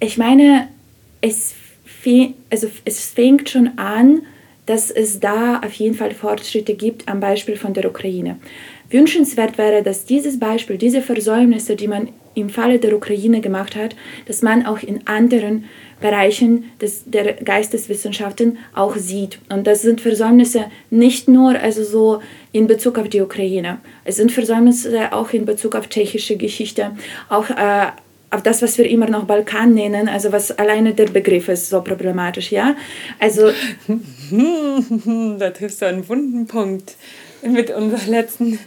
Ich 0.00 0.18
meine, 0.18 0.68
es, 1.20 1.54
also 2.50 2.68
es 2.84 3.06
fängt 3.06 3.50
schon 3.50 3.78
an, 3.78 4.22
dass 4.66 4.90
es 4.90 5.20
da 5.20 5.60
auf 5.60 5.74
jeden 5.74 5.94
Fall 5.94 6.12
Fortschritte 6.12 6.74
gibt 6.74 7.08
am 7.08 7.20
Beispiel 7.20 7.56
von 7.56 7.74
der 7.74 7.88
Ukraine. 7.88 8.36
Wünschenswert 8.90 9.58
wäre, 9.58 9.82
dass 9.82 10.04
dieses 10.04 10.38
Beispiel, 10.38 10.78
diese 10.78 11.02
Versäumnisse, 11.02 11.76
die 11.76 11.88
man 11.88 12.08
im 12.34 12.48
Falle 12.48 12.78
der 12.78 12.94
Ukraine 12.94 13.40
gemacht 13.40 13.76
hat, 13.76 13.96
dass 14.26 14.42
man 14.42 14.66
auch 14.66 14.82
in 14.82 15.06
anderen 15.06 15.64
Bereichen 16.04 16.64
des, 16.82 17.04
der 17.06 17.32
Geisteswissenschaften 17.32 18.58
auch 18.74 18.94
sieht. 18.96 19.38
Und 19.48 19.66
das 19.66 19.80
sind 19.80 20.02
Versäumnisse 20.02 20.66
nicht 20.90 21.28
nur 21.28 21.58
also 21.58 21.82
so 21.82 22.20
in 22.52 22.66
Bezug 22.66 22.98
auf 22.98 23.08
die 23.08 23.22
Ukraine, 23.22 23.78
es 24.04 24.16
sind 24.16 24.30
Versäumnisse 24.30 25.14
auch 25.14 25.32
in 25.32 25.46
Bezug 25.46 25.74
auf 25.74 25.88
tschechische 25.88 26.36
Geschichte, 26.36 26.90
auch 27.30 27.48
äh, 27.48 27.86
auf 28.30 28.42
das, 28.42 28.60
was 28.60 28.76
wir 28.76 28.86
immer 28.86 29.08
noch 29.08 29.24
Balkan 29.24 29.72
nennen, 29.72 30.10
also 30.10 30.30
was 30.30 30.50
alleine 30.50 30.92
der 30.92 31.06
Begriff 31.06 31.48
ist 31.48 31.70
so 31.70 31.80
problematisch, 31.80 32.52
ja. 32.52 32.76
Also 33.18 33.50
da 35.38 35.50
triffst 35.52 35.80
du 35.80 35.86
einen 35.86 36.06
wunden 36.06 36.46
Punkt 36.46 36.96
mit 37.44 37.70
unserer 37.70 38.10
letzten, 38.10 38.58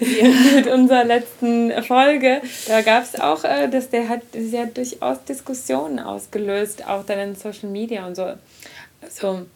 mit 0.54 0.66
unserer 0.66 1.04
letzten 1.04 1.72
Folge. 1.82 2.40
Da 2.68 2.82
gab 2.82 3.04
es 3.04 3.18
auch, 3.20 3.44
äh, 3.44 3.68
dass 3.68 3.90
der 3.90 4.08
hat, 4.08 4.22
sie 4.32 4.58
hat 4.58 4.76
durchaus 4.76 5.24
Diskussionen 5.24 5.98
ausgelöst, 5.98 6.86
auch 6.86 7.04
dann 7.04 7.18
in 7.18 7.34
Social 7.34 7.68
Media 7.68 8.06
und 8.06 8.16
so. 8.16 8.34
Also, 9.02 9.46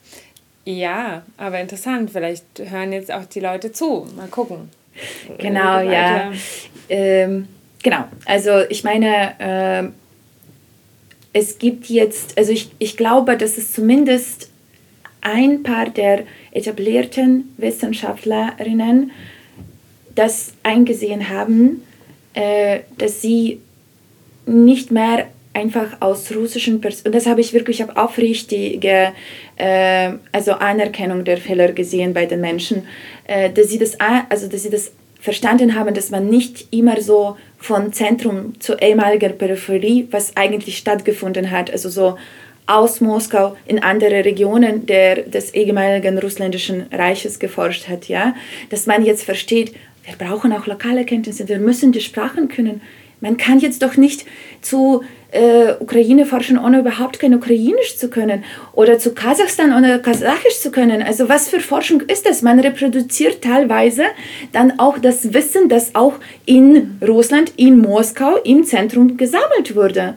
ja, 0.64 1.22
aber 1.36 1.60
interessant. 1.60 2.10
Vielleicht 2.10 2.44
hören 2.58 2.92
jetzt 2.92 3.12
auch 3.12 3.24
die 3.24 3.40
Leute 3.40 3.72
zu. 3.72 4.06
Mal 4.16 4.28
gucken. 4.28 4.70
Genau, 5.38 5.80
ja. 5.80 6.32
Ähm, 6.88 7.48
genau. 7.82 8.04
Also 8.26 8.60
ich 8.68 8.84
meine, 8.84 9.92
äh, 11.32 11.38
es 11.38 11.58
gibt 11.58 11.86
jetzt, 11.86 12.36
also 12.36 12.52
ich, 12.52 12.70
ich 12.78 12.96
glaube, 12.96 13.36
dass 13.36 13.58
es 13.58 13.72
zumindest 13.72 14.50
ein 15.20 15.62
paar 15.62 15.88
der 15.88 16.24
etablierten 16.52 17.52
Wissenschaftlerinnen 17.56 19.10
das 20.14 20.52
eingesehen 20.64 21.28
haben, 21.28 21.82
äh, 22.34 22.80
dass 22.98 23.22
sie 23.22 23.60
nicht 24.46 24.90
mehr 24.90 25.28
einfach 25.54 26.00
aus 26.00 26.34
russischen 26.34 26.80
Pers 26.80 27.02
und 27.02 27.14
das 27.14 27.26
habe 27.26 27.40
ich 27.40 27.52
wirklich 27.52 27.82
auf 27.82 27.96
aufrichtige 27.96 29.12
äh, 29.56 30.12
also 30.32 30.52
Anerkennung 30.52 31.24
der 31.24 31.38
Fehler 31.38 31.72
gesehen 31.72 32.14
bei 32.14 32.26
den 32.26 32.40
Menschen, 32.40 32.86
äh, 33.26 33.50
dass 33.50 33.68
sie 33.68 33.78
das 33.78 33.98
also 34.00 34.48
dass 34.48 34.62
sie 34.62 34.70
das 34.70 34.92
verstanden 35.20 35.74
haben, 35.74 35.94
dass 35.94 36.10
man 36.10 36.28
nicht 36.28 36.68
immer 36.72 37.00
so 37.00 37.36
von 37.58 37.92
Zentrum 37.92 38.58
zu 38.60 38.74
ehemaliger 38.74 39.30
Peripherie, 39.30 40.06
was 40.10 40.36
eigentlich 40.36 40.78
stattgefunden 40.78 41.50
hat, 41.50 41.70
also 41.70 41.88
so 41.88 42.16
aus 42.68 43.00
Moskau 43.00 43.56
in 43.66 43.82
andere 43.82 44.24
Regionen 44.24 44.86
der, 44.86 45.22
des 45.22 45.54
ehemaligen 45.54 46.18
russländischen 46.18 46.86
Reiches 46.92 47.38
geforscht 47.38 47.88
hat, 47.88 48.08
ja, 48.08 48.34
dass 48.70 48.86
man 48.86 49.04
jetzt 49.04 49.24
versteht, 49.24 49.74
wir 50.04 50.14
brauchen 50.16 50.52
auch 50.52 50.66
lokale 50.66 51.04
Kenntnisse, 51.04 51.48
wir 51.48 51.58
müssen 51.58 51.92
die 51.92 52.00
Sprachen 52.00 52.48
können. 52.48 52.80
Man 53.20 53.36
kann 53.36 53.58
jetzt 53.58 53.82
doch 53.82 53.96
nicht 53.96 54.26
zu 54.62 55.02
äh, 55.32 55.72
Ukraine 55.80 56.24
forschen, 56.24 56.58
ohne 56.58 56.80
überhaupt 56.80 57.18
kein 57.18 57.34
Ukrainisch 57.34 57.96
zu 57.96 58.08
können 58.08 58.44
oder 58.72 58.98
zu 58.98 59.12
Kasachstan 59.12 59.72
ohne 59.72 60.00
Kasachisch 60.00 60.60
zu 60.60 60.70
können. 60.70 61.02
Also 61.02 61.28
was 61.28 61.48
für 61.48 61.60
Forschung 61.60 62.02
ist 62.02 62.26
das? 62.26 62.42
Man 62.42 62.60
reproduziert 62.60 63.42
teilweise 63.42 64.04
dann 64.52 64.78
auch 64.78 64.98
das 64.98 65.34
Wissen, 65.34 65.68
das 65.68 65.94
auch 65.94 66.14
in 66.46 66.98
Russland, 67.06 67.52
in 67.56 67.78
Moskau, 67.78 68.36
im 68.44 68.64
Zentrum 68.64 69.16
gesammelt 69.16 69.74
wurde. 69.74 70.16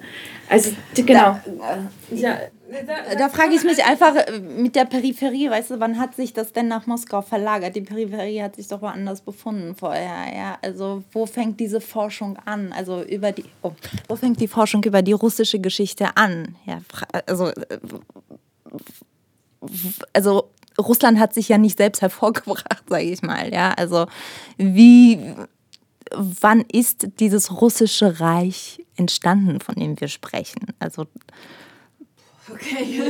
Also 0.52 0.72
genau. 0.96 1.40
Da, 1.46 1.90
ja, 2.14 2.38
da, 2.86 3.16
da 3.16 3.30
frage 3.30 3.56
ich 3.56 3.64
mich 3.64 3.86
einfach 3.86 4.16
äh, 4.16 4.40
mit 4.40 4.76
der 4.76 4.84
Peripherie, 4.84 5.50
weißt 5.50 5.72
du, 5.72 5.80
wann 5.80 5.98
hat 5.98 6.16
sich 6.16 6.34
das 6.34 6.52
denn 6.52 6.68
nach 6.68 6.88
Moskau 6.88 7.22
verlagert? 7.22 7.74
Die 7.78 7.82
Peripherie 7.82 8.44
hat 8.44 8.58
sich 8.58 8.68
doch 8.68 8.82
woanders 8.82 9.22
befunden 9.22 9.76
vorher, 9.76 10.36
ja. 10.36 10.58
Also 10.62 11.04
wo 11.14 11.26
fängt 11.26 11.62
diese 11.62 11.80
Forschung 11.80 12.38
an? 12.44 12.74
Also 12.74 13.02
über 13.02 13.32
die, 13.32 13.46
oh, 13.62 13.72
wo 14.10 14.18
fängt 14.18 14.42
die 14.42 14.50
Forschung 14.50 14.84
über 14.84 15.02
die 15.02 15.14
russische 15.14 15.60
Geschichte 15.60 16.18
an? 16.18 16.56
Ja, 16.66 16.82
also, 17.28 17.48
äh, 17.48 17.80
also 20.12 20.50
Russland 20.78 21.18
hat 21.18 21.34
sich 21.34 21.48
ja 21.48 21.58
nicht 21.58 21.78
selbst 21.78 22.02
hervorgebracht, 22.02 22.84
sage 22.90 23.04
ich 23.04 23.22
mal, 23.22 23.54
ja. 23.54 23.72
Also 23.72 24.08
wie, 24.58 25.18
wann 26.16 26.62
ist 26.72 27.08
dieses 27.20 27.62
russische 27.62 28.20
Reich 28.20 28.84
entstanden, 28.96 29.60
von 29.60 29.76
dem 29.76 30.00
wir 30.00 30.08
sprechen? 30.08 30.68
Also 30.80 31.08
Okay. 32.54 33.02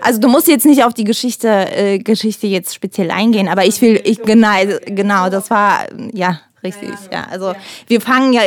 Also 0.00 0.20
du 0.20 0.28
musst 0.28 0.48
jetzt 0.48 0.66
nicht 0.66 0.84
auf 0.84 0.94
die 0.94 1.04
Geschichte, 1.04 1.48
äh, 1.48 1.98
Geschichte 1.98 2.46
jetzt 2.46 2.74
speziell 2.74 3.10
eingehen, 3.10 3.48
aber 3.48 3.64
ich 3.64 3.80
will, 3.80 4.00
ich 4.04 4.22
genau, 4.22 4.52
genau, 4.84 5.30
das 5.30 5.50
war 5.50 5.86
ja 6.12 6.40
richtig. 6.62 6.90
Ja, 7.10 7.26
also 7.30 7.54
wir 7.86 8.00
fangen 8.00 8.32
ja, 8.32 8.42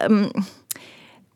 ähm, 0.00 0.32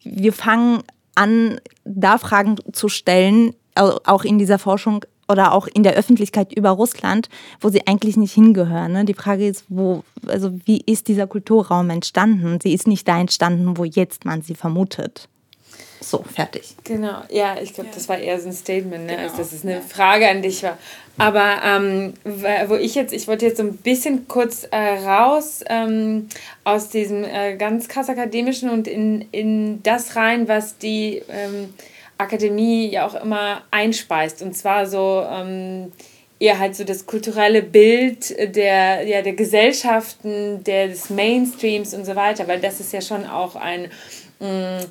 wir 0.02 0.32
fangen 0.32 0.82
an, 1.14 1.60
da 1.84 2.18
Fragen 2.18 2.56
zu 2.72 2.88
stellen, 2.88 3.54
auch 3.74 4.24
in 4.24 4.38
dieser 4.38 4.58
Forschung, 4.58 5.04
oder 5.28 5.52
auch 5.52 5.66
in 5.66 5.82
der 5.82 5.94
Öffentlichkeit 5.94 6.52
über 6.52 6.70
Russland, 6.70 7.28
wo 7.60 7.68
sie 7.68 7.86
eigentlich 7.86 8.16
nicht 8.16 8.32
hingehören. 8.32 8.92
Ne? 8.92 9.04
Die 9.04 9.14
Frage 9.14 9.46
ist, 9.46 9.64
wo, 9.68 10.04
also 10.26 10.52
wie 10.64 10.82
ist 10.86 11.08
dieser 11.08 11.26
Kulturraum 11.26 11.90
entstanden? 11.90 12.58
Sie 12.62 12.72
ist 12.72 12.86
nicht 12.86 13.06
da 13.08 13.20
entstanden, 13.20 13.76
wo 13.76 13.84
jetzt 13.84 14.24
man 14.24 14.42
sie 14.42 14.54
vermutet. 14.54 15.28
So, 16.00 16.22
fertig. 16.22 16.74
Genau, 16.84 17.22
ja, 17.30 17.56
ich 17.60 17.72
glaube, 17.72 17.88
ja. 17.88 17.94
das 17.94 18.08
war 18.08 18.18
eher 18.18 18.38
so 18.38 18.48
ein 18.48 18.52
Statement, 18.52 19.06
ne? 19.06 19.12
Genau. 19.12 19.22
also 19.22 19.38
dass 19.38 19.52
es 19.52 19.64
eine 19.64 19.80
Frage 19.80 20.28
an 20.28 20.42
dich 20.42 20.62
war. 20.62 20.78
Aber 21.18 21.62
ähm, 21.64 22.12
wo 22.68 22.74
ich 22.74 22.94
jetzt, 22.94 23.14
ich 23.14 23.26
wollte 23.26 23.46
jetzt 23.46 23.56
so 23.56 23.62
ein 23.62 23.76
bisschen 23.78 24.28
kurz 24.28 24.68
äh, 24.70 24.76
raus 24.76 25.64
ähm, 25.66 26.28
aus 26.64 26.90
diesem 26.90 27.24
äh, 27.24 27.56
ganz 27.56 27.88
krass 27.88 28.10
akademischen 28.10 28.68
und 28.68 28.86
in, 28.86 29.26
in 29.32 29.82
das 29.82 30.14
rein, 30.16 30.46
was 30.46 30.76
die 30.76 31.22
ähm, 31.30 31.72
Akademie 32.18 32.88
ja 32.88 33.06
auch 33.06 33.14
immer 33.14 33.62
einspeist. 33.70 34.42
Und 34.42 34.56
zwar 34.56 34.86
so 34.86 35.24
ähm, 35.28 35.92
eher 36.38 36.58
halt 36.58 36.76
so 36.76 36.84
das 36.84 37.06
kulturelle 37.06 37.62
Bild 37.62 38.30
der, 38.54 39.02
ja, 39.06 39.22
der 39.22 39.32
Gesellschaften, 39.32 40.62
des 40.64 41.10
Mainstreams 41.10 41.94
und 41.94 42.04
so 42.04 42.14
weiter, 42.14 42.46
weil 42.48 42.60
das 42.60 42.80
ist 42.80 42.92
ja 42.92 43.00
schon 43.00 43.24
auch 43.26 43.56
ein 43.56 43.90
mh, 44.40 44.80
mm, 44.80 44.84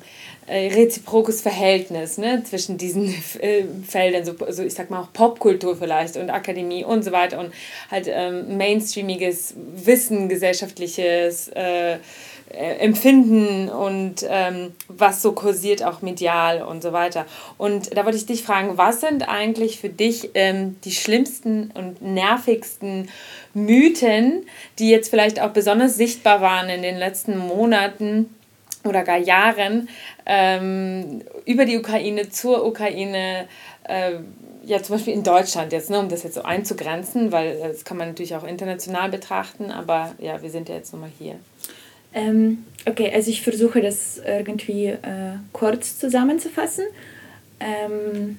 äh, 0.48 0.72
reziprokes 0.72 1.40
Verhältnis 1.40 2.18
ne, 2.18 2.42
zwischen 2.44 2.78
diesen 2.78 3.08
äh, 3.40 3.64
Feldern, 3.86 4.24
so, 4.24 4.34
so 4.50 4.62
ich 4.62 4.74
sag 4.74 4.90
mal 4.90 5.02
auch 5.02 5.12
Popkultur 5.12 5.76
vielleicht 5.76 6.16
und 6.16 6.30
Akademie 6.30 6.84
und 6.84 7.04
so 7.04 7.12
weiter. 7.12 7.38
Und 7.38 7.52
halt 7.90 8.06
ähm, 8.08 8.56
mainstreamiges 8.56 9.54
Wissen, 9.56 10.28
gesellschaftliches 10.28 11.48
äh, 11.48 11.98
Empfinden 12.50 13.68
und 13.68 14.24
ähm, 14.28 14.72
was 14.88 15.20
so 15.20 15.32
kursiert 15.32 15.82
auch 15.82 16.00
medial 16.00 16.62
und 16.62 16.82
so 16.82 16.92
weiter. 16.92 17.26
Und 17.58 17.96
da 17.96 18.04
wollte 18.04 18.16
ich 18.16 18.26
dich 18.26 18.44
fragen, 18.44 18.78
was 18.78 19.00
sind 19.00 19.28
eigentlich 19.28 19.80
für 19.80 19.88
dich 19.88 20.30
ähm, 20.34 20.76
die 20.84 20.92
schlimmsten 20.92 21.72
und 21.74 22.02
nervigsten 22.02 23.08
Mythen, 23.52 24.46
die 24.78 24.90
jetzt 24.90 25.08
vielleicht 25.08 25.40
auch 25.40 25.50
besonders 25.50 25.96
sichtbar 25.96 26.40
waren 26.40 26.68
in 26.68 26.82
den 26.82 26.96
letzten 26.96 27.36
Monaten 27.36 28.34
oder 28.84 29.02
gar 29.02 29.18
Jahren 29.18 29.88
ähm, 30.24 31.22
über 31.44 31.64
die 31.64 31.76
Ukraine, 31.76 32.30
zur 32.30 32.64
Ukraine, 32.64 33.48
äh, 33.84 34.12
ja 34.64 34.82
zum 34.82 34.96
Beispiel 34.96 35.14
in 35.14 35.22
Deutschland 35.22 35.72
jetzt, 35.72 35.90
ne, 35.90 35.98
um 35.98 36.08
das 36.08 36.22
jetzt 36.22 36.34
so 36.34 36.42
einzugrenzen, 36.42 37.32
weil 37.32 37.58
das 37.58 37.84
kann 37.84 37.96
man 37.96 38.08
natürlich 38.08 38.34
auch 38.34 38.44
international 38.44 39.08
betrachten, 39.08 39.70
aber 39.70 40.14
ja, 40.18 40.42
wir 40.42 40.50
sind 40.50 40.68
ja 40.68 40.74
jetzt 40.74 40.92
nochmal 40.92 41.10
hier. 41.18 41.36
Ähm, 42.16 42.64
okay, 42.86 43.12
also 43.14 43.30
ich 43.30 43.42
versuche 43.42 43.80
das 43.80 44.20
irgendwie 44.26 44.86
äh, 44.86 44.96
kurz 45.52 45.98
zusammenzufassen. 45.98 46.84
Ähm, 47.60 48.38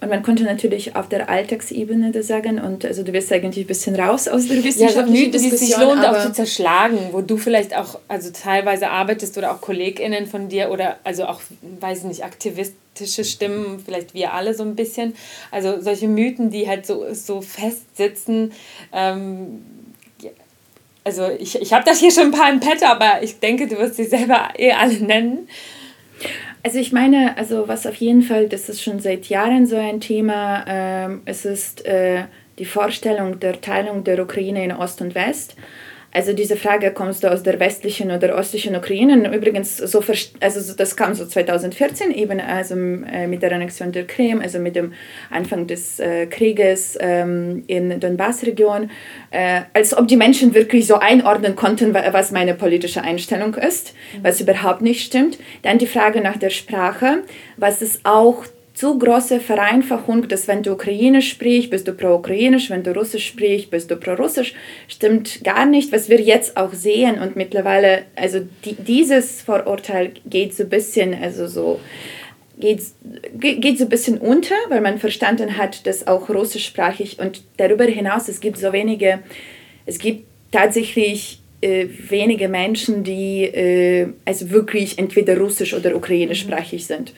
und 0.00 0.10
man 0.10 0.22
konnte 0.22 0.44
natürlich 0.44 0.96
auf 0.96 1.08
der 1.08 1.30
Alltagsebene 1.30 2.10
das 2.10 2.26
sagen 2.26 2.60
und 2.60 2.84
also 2.84 3.02
du 3.02 3.12
wirst 3.14 3.32
eigentlich 3.32 3.64
ein 3.64 3.68
bisschen 3.68 3.94
raus 3.96 4.28
aus 4.28 4.48
der 4.48 4.62
wissenschaftlichen 4.62 5.26
ja, 5.26 5.30
Diskussion. 5.30 5.70
Ja, 5.70 5.76
sich 5.76 5.78
lohnt 5.78 6.04
auch 6.04 6.22
zu 6.22 6.32
zerschlagen, 6.32 6.98
wo 7.12 7.22
du 7.22 7.38
vielleicht 7.38 7.74
auch 7.74 7.98
also 8.08 8.30
teilweise 8.30 8.90
arbeitest 8.90 9.38
oder 9.38 9.52
auch 9.52 9.62
KollegInnen 9.62 10.26
von 10.26 10.48
dir 10.48 10.70
oder 10.70 10.98
also 11.04 11.24
auch, 11.24 11.40
weiß 11.80 12.00
ich 12.00 12.04
nicht, 12.04 12.24
aktivistische 12.24 13.24
Stimmen, 13.24 13.82
vielleicht 13.82 14.12
wir 14.12 14.34
alle 14.34 14.52
so 14.52 14.62
ein 14.62 14.74
bisschen. 14.74 15.14
Also 15.50 15.80
solche 15.80 16.08
Mythen, 16.08 16.50
die 16.50 16.68
halt 16.68 16.84
so, 16.84 17.06
so 17.14 17.40
festsitzen, 17.40 18.52
ähm, 18.92 19.62
also 21.04 21.28
ich, 21.38 21.60
ich 21.60 21.72
habe 21.72 21.84
das 21.84 22.00
hier 22.00 22.10
schon 22.10 22.24
ein 22.24 22.30
paar 22.32 22.50
im 22.50 22.60
Pet, 22.60 22.82
aber 22.82 23.22
ich 23.22 23.38
denke, 23.38 23.66
du 23.66 23.78
wirst 23.78 23.96
sie 23.96 24.04
selber 24.04 24.48
eh 24.58 24.72
alle 24.72 24.94
nennen. 24.94 25.48
Also 26.62 26.78
ich 26.78 26.92
meine, 26.92 27.36
also 27.36 27.68
was 27.68 27.86
auf 27.86 27.96
jeden 27.96 28.22
Fall, 28.22 28.48
das 28.48 28.70
ist 28.70 28.82
schon 28.82 28.98
seit 28.98 29.26
Jahren 29.26 29.66
so 29.66 29.76
ein 29.76 30.00
Thema, 30.00 30.64
ähm, 30.66 31.20
es 31.26 31.44
ist 31.44 31.84
äh, 31.84 32.24
die 32.58 32.64
Vorstellung 32.64 33.38
der 33.38 33.60
Teilung 33.60 34.02
der 34.02 34.22
Ukraine 34.22 34.64
in 34.64 34.72
Ost 34.72 35.02
und 35.02 35.14
West. 35.14 35.56
Also 36.14 36.32
diese 36.32 36.56
Frage, 36.56 36.92
kommst 36.92 37.24
du 37.24 37.28
aus 37.28 37.42
der 37.42 37.58
westlichen 37.58 38.12
oder 38.12 38.36
östlichen 38.36 38.76
Ukraine? 38.76 39.34
Übrigens, 39.34 39.78
so 39.78 40.00
also 40.40 40.74
das 40.74 40.94
kam 40.94 41.12
so 41.12 41.26
2014 41.26 42.12
eben, 42.12 42.38
also 42.38 42.76
äh, 42.76 43.26
mit 43.26 43.42
der 43.42 43.50
Annexion 43.50 43.90
der 43.90 44.06
Krim, 44.06 44.40
also 44.40 44.60
mit 44.60 44.76
dem 44.76 44.92
Anfang 45.30 45.66
des 45.66 45.98
äh, 45.98 46.26
Krieges 46.26 46.96
ähm, 47.00 47.64
in 47.66 47.98
Donbass-Region, 47.98 48.90
äh, 49.32 49.62
als 49.72 49.96
ob 49.96 50.06
die 50.06 50.16
Menschen 50.16 50.54
wirklich 50.54 50.86
so 50.86 51.00
einordnen 51.00 51.56
konnten, 51.56 51.92
was 51.92 52.30
meine 52.30 52.54
politische 52.54 53.02
Einstellung 53.02 53.54
ist, 53.54 53.92
was 54.22 54.40
überhaupt 54.40 54.82
nicht 54.82 55.04
stimmt. 55.04 55.38
Dann 55.62 55.78
die 55.78 55.88
Frage 55.88 56.20
nach 56.20 56.36
der 56.36 56.50
Sprache, 56.50 57.24
was 57.56 57.82
es 57.82 57.98
auch 58.04 58.44
zu 58.74 58.98
große 58.98 59.38
Vereinfachung, 59.38 60.26
dass 60.26 60.48
wenn 60.48 60.64
du 60.64 60.72
Ukrainisch 60.72 61.30
sprichst, 61.30 61.70
bist 61.70 61.86
du 61.86 61.92
pro-ukrainisch, 61.92 62.70
wenn 62.70 62.82
du 62.82 62.92
Russisch 62.92 63.28
sprichst, 63.28 63.70
bist 63.70 63.88
du 63.88 63.96
pro-russisch, 63.96 64.52
stimmt 64.88 65.44
gar 65.44 65.64
nicht, 65.64 65.92
was 65.92 66.08
wir 66.08 66.20
jetzt 66.20 66.56
auch 66.56 66.72
sehen 66.72 67.20
und 67.20 67.36
mittlerweile, 67.36 68.02
also 68.16 68.40
die, 68.64 68.74
dieses 68.74 69.42
Vorurteil 69.42 70.12
geht 70.26 70.54
so 70.56 70.64
ein 70.64 70.70
bisschen, 70.70 71.14
also 71.14 71.46
so, 71.46 71.80
geht, 72.58 72.80
geht 73.38 73.78
so 73.78 73.84
ein 73.84 73.90
bisschen 73.90 74.18
unter, 74.18 74.56
weil 74.68 74.80
man 74.80 74.98
verstanden 74.98 75.56
hat, 75.56 75.86
dass 75.86 76.08
auch 76.08 76.28
russischsprachig 76.28 77.20
und 77.20 77.44
darüber 77.58 77.84
hinaus, 77.84 78.28
es 78.28 78.40
gibt 78.40 78.58
so 78.58 78.72
wenige, 78.72 79.20
es 79.86 79.98
gibt 79.98 80.24
tatsächlich 80.50 81.40
äh, 81.60 81.86
wenige 82.08 82.48
Menschen, 82.48 83.04
die 83.04 83.44
äh, 83.44 84.08
also 84.24 84.50
wirklich 84.50 84.98
entweder 84.98 85.38
russisch 85.38 85.74
oder 85.74 85.94
ukrainischsprachig 85.94 86.84
sind. 86.84 87.12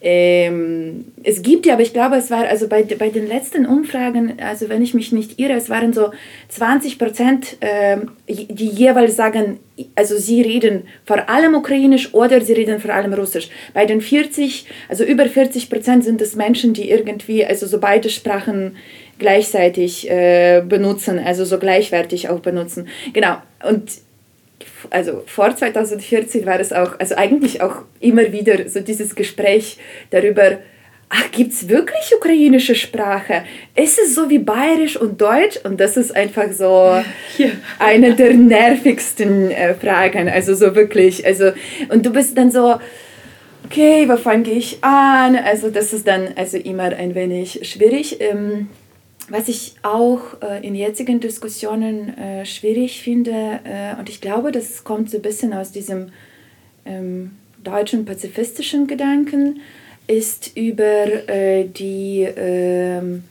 Ähm, 0.00 1.06
es 1.24 1.42
gibt 1.42 1.66
ja, 1.66 1.74
aber 1.74 1.82
ich 1.82 1.92
glaube, 1.92 2.16
es 2.16 2.30
war 2.30 2.46
also 2.46 2.68
bei, 2.68 2.84
bei 2.84 3.08
den 3.10 3.26
letzten 3.26 3.66
Umfragen, 3.66 4.34
also 4.40 4.68
wenn 4.68 4.80
ich 4.80 4.94
mich 4.94 5.10
nicht 5.10 5.40
irre, 5.40 5.54
es 5.54 5.68
waren 5.68 5.92
so 5.92 6.12
20 6.50 6.98
Prozent, 6.98 7.56
äh, 7.60 7.98
die 8.28 8.68
jeweils 8.68 9.16
sagen, 9.16 9.58
also 9.96 10.16
sie 10.16 10.42
reden 10.42 10.84
vor 11.04 11.28
allem 11.28 11.54
Ukrainisch 11.54 12.14
oder 12.14 12.40
sie 12.40 12.52
reden 12.52 12.80
vor 12.80 12.94
allem 12.94 13.12
Russisch. 13.12 13.48
Bei 13.74 13.86
den 13.86 14.00
40, 14.00 14.66
also 14.88 15.02
über 15.02 15.26
40 15.26 15.68
Prozent 15.68 16.04
sind 16.04 16.20
es 16.20 16.36
Menschen, 16.36 16.74
die 16.74 16.90
irgendwie, 16.90 17.44
also 17.44 17.66
so 17.66 17.80
beide 17.80 18.08
Sprachen 18.08 18.76
gleichzeitig 19.18 20.08
äh, 20.08 20.62
benutzen, 20.66 21.18
also 21.18 21.44
so 21.44 21.58
gleichwertig 21.58 22.28
auch 22.28 22.38
benutzen. 22.38 22.86
Genau. 23.12 23.38
Und 23.68 23.90
also 24.90 25.22
vor 25.26 25.54
2014 25.54 26.46
war 26.46 26.60
es 26.60 26.72
auch, 26.72 26.98
also 26.98 27.16
eigentlich 27.16 27.60
auch 27.62 27.82
immer 28.00 28.32
wieder 28.32 28.68
so 28.68 28.80
dieses 28.80 29.14
Gespräch 29.14 29.78
darüber, 30.10 30.58
ach, 31.08 31.30
gibt 31.30 31.52
es 31.52 31.68
wirklich 31.68 32.12
ukrainische 32.16 32.74
Sprache? 32.74 33.44
Ist 33.74 33.98
es 33.98 34.14
so 34.14 34.28
wie 34.28 34.38
Bayerisch 34.38 34.96
und 34.96 35.20
Deutsch? 35.20 35.58
Und 35.64 35.80
das 35.80 35.96
ist 35.96 36.14
einfach 36.14 36.52
so 36.52 37.02
ja. 37.38 37.48
eine 37.78 38.14
der 38.14 38.34
nervigsten 38.34 39.50
äh, 39.50 39.74
Fragen. 39.74 40.28
Also 40.28 40.54
so 40.54 40.74
wirklich, 40.74 41.24
also, 41.26 41.52
und 41.88 42.04
du 42.04 42.10
bist 42.10 42.36
dann 42.36 42.50
so, 42.50 42.78
okay, 43.64 44.08
wo 44.08 44.16
fange 44.16 44.50
ich 44.50 44.82
an? 44.82 45.36
Also 45.36 45.70
das 45.70 45.92
ist 45.92 46.06
dann 46.06 46.28
also 46.36 46.56
immer 46.56 46.84
ein 46.84 47.14
wenig 47.14 47.60
schwierig. 47.62 48.20
Ähm, 48.20 48.68
was 49.28 49.48
ich 49.48 49.74
auch 49.82 50.40
äh, 50.42 50.66
in 50.66 50.74
jetzigen 50.74 51.20
Diskussionen 51.20 52.16
äh, 52.16 52.46
schwierig 52.46 53.02
finde, 53.02 53.60
äh, 53.64 53.98
und 53.98 54.08
ich 54.08 54.20
glaube, 54.20 54.52
das 54.52 54.84
kommt 54.84 55.10
so 55.10 55.18
ein 55.18 55.22
bisschen 55.22 55.52
aus 55.52 55.72
diesem 55.72 56.10
ähm, 56.86 57.32
deutschen 57.62 58.04
pazifistischen 58.04 58.86
Gedanken, 58.86 59.60
ist 60.06 60.56
über 60.56 61.28
äh, 61.28 61.66
die 61.66 62.22
ähm, 62.22 63.24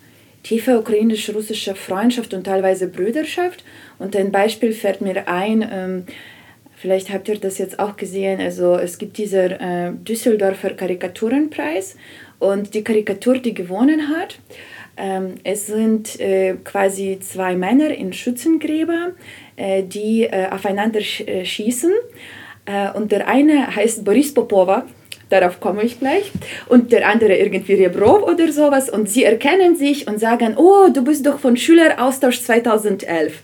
tiefe 0.44 0.80
ukrainisch-russische 0.80 1.76
Freundschaft 1.76 2.34
und 2.34 2.46
teilweise 2.46 2.88
Brüderschaft. 2.88 3.66
Und 4.00 4.16
ein 4.16 4.32
Beispiel 4.32 4.74
fällt 4.74 5.02
mir 5.02 5.28
ein, 5.28 5.68
ähm, 5.70 6.04
vielleicht 6.76 7.12
habt 7.12 7.28
ihr 7.28 7.40
das 7.40 7.58
jetzt 7.58 7.80
auch 7.80 7.98
gesehen, 7.98 8.40
also 8.40 8.76
es 8.76 9.00
gibt 9.00 9.18
diesen 9.18 9.52
äh, 9.52 9.92
Düsseldorfer 9.94 10.70
Karikaturenpreis 10.70 11.96
und 12.40 12.76
die 12.76 12.84
Karikatur, 12.84 13.40
die 13.40 13.56
gewonnen 13.56 14.10
hat, 14.10 14.38
ähm, 14.98 15.36
es 15.44 15.68
sind 15.68 16.20
äh, 16.20 16.56
quasi 16.64 17.20
zwei 17.22 17.56
Männer 17.56 17.90
in 17.90 18.14
Schützengräber, 18.14 19.14
äh, 19.56 19.84
die 19.84 20.24
äh, 20.24 20.50
aufeinander 20.50 21.02
schießen. 21.02 21.94
und 22.96 23.12
der 23.13 23.30
eine 23.30 23.74
heißt 23.74 24.04
Boris 24.04 24.34
Popova, 24.34 24.86
darauf 25.30 25.62
komme 25.62 25.84
ich 25.84 26.00
gleich, 26.00 26.32
und 26.67 26.92
der 26.92 27.08
andere 27.08 27.38
irgendwie 27.38 27.76
Rebrov 27.76 28.24
oder 28.24 28.52
sowas. 28.52 28.90
Und 28.90 29.10
sie 29.10 29.24
erkennen 29.24 29.78
sich 29.78 30.08
und 30.08 30.19
sagen, 30.19 30.58
oh, 30.58 30.90
du 30.94 31.02
bist 31.04 31.26
doch 31.26 31.40
von 31.40 31.56
Schüleraustausch 31.56 32.42
2011. 32.42 33.44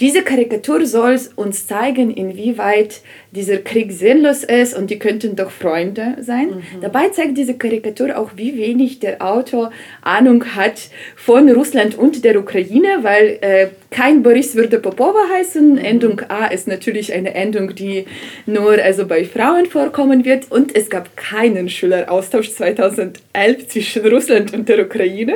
diese 0.00 0.22
Karikatur 0.22 0.86
soll 0.86 1.18
uns 1.36 1.66
zeigen, 1.66 2.10
inwieweit 2.10 3.02
dieser 3.30 3.58
Krieg 3.58 3.92
sinnlos 3.92 4.42
ist 4.42 4.76
und 4.76 4.90
die 4.90 4.98
könnten 4.98 5.36
doch 5.36 5.50
Freunde 5.50 6.16
sein. 6.20 6.48
Mhm. 6.48 6.80
Dabei 6.80 7.10
zeigt 7.10 7.38
diese 7.38 7.54
Karikatur 7.54 8.18
auch, 8.18 8.32
wie 8.36 8.56
wenig 8.56 8.98
der 8.98 9.22
Autor 9.22 9.70
Ahnung 10.02 10.44
hat 10.56 10.88
von 11.14 11.48
Russland 11.50 11.96
und 11.96 12.24
der 12.24 12.38
Ukraine, 12.38 12.98
weil 13.02 13.38
äh, 13.40 13.68
kein 13.94 14.24
Boris 14.24 14.56
würde 14.56 14.80
Popova 14.80 15.20
heißen. 15.32 15.74
Mhm. 15.74 15.78
Endung 15.78 16.20
A 16.28 16.46
ist 16.46 16.66
natürlich 16.66 17.12
eine 17.12 17.32
Endung, 17.32 17.76
die 17.76 18.06
nur 18.44 18.72
also 18.82 19.06
bei 19.06 19.24
Frauen 19.24 19.66
vorkommen 19.66 20.24
wird. 20.24 20.50
Und 20.50 20.74
es 20.74 20.90
gab 20.90 21.16
keinen 21.16 21.68
Schüleraustausch 21.68 22.50
2011 22.50 23.68
zwischen 23.68 24.04
Russland 24.08 24.52
und 24.52 24.68
der 24.68 24.84
Ukraine. 24.84 25.34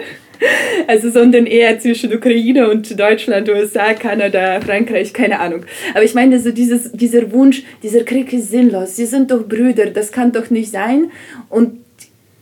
Also, 0.86 1.10
sondern 1.10 1.46
eher 1.46 1.78
zwischen 1.80 2.12
Ukraine 2.14 2.70
und 2.70 2.98
Deutschland, 2.98 3.48
USA, 3.48 3.94
Kanada, 3.94 4.60
Frankreich, 4.60 5.12
keine 5.12 5.40
Ahnung. 5.40 5.64
Aber 5.94 6.04
ich 6.04 6.14
meine, 6.14 6.38
so 6.38 6.52
dieses, 6.52 6.92
dieser 6.92 7.32
Wunsch, 7.32 7.64
dieser 7.82 8.04
Krieg 8.04 8.32
ist 8.32 8.50
sinnlos, 8.50 8.94
sie 8.94 9.06
sind 9.06 9.32
doch 9.32 9.42
Brüder, 9.48 9.86
das 9.86 10.12
kann 10.12 10.30
doch 10.30 10.48
nicht 10.50 10.70
sein. 10.70 11.10
Und 11.48 11.80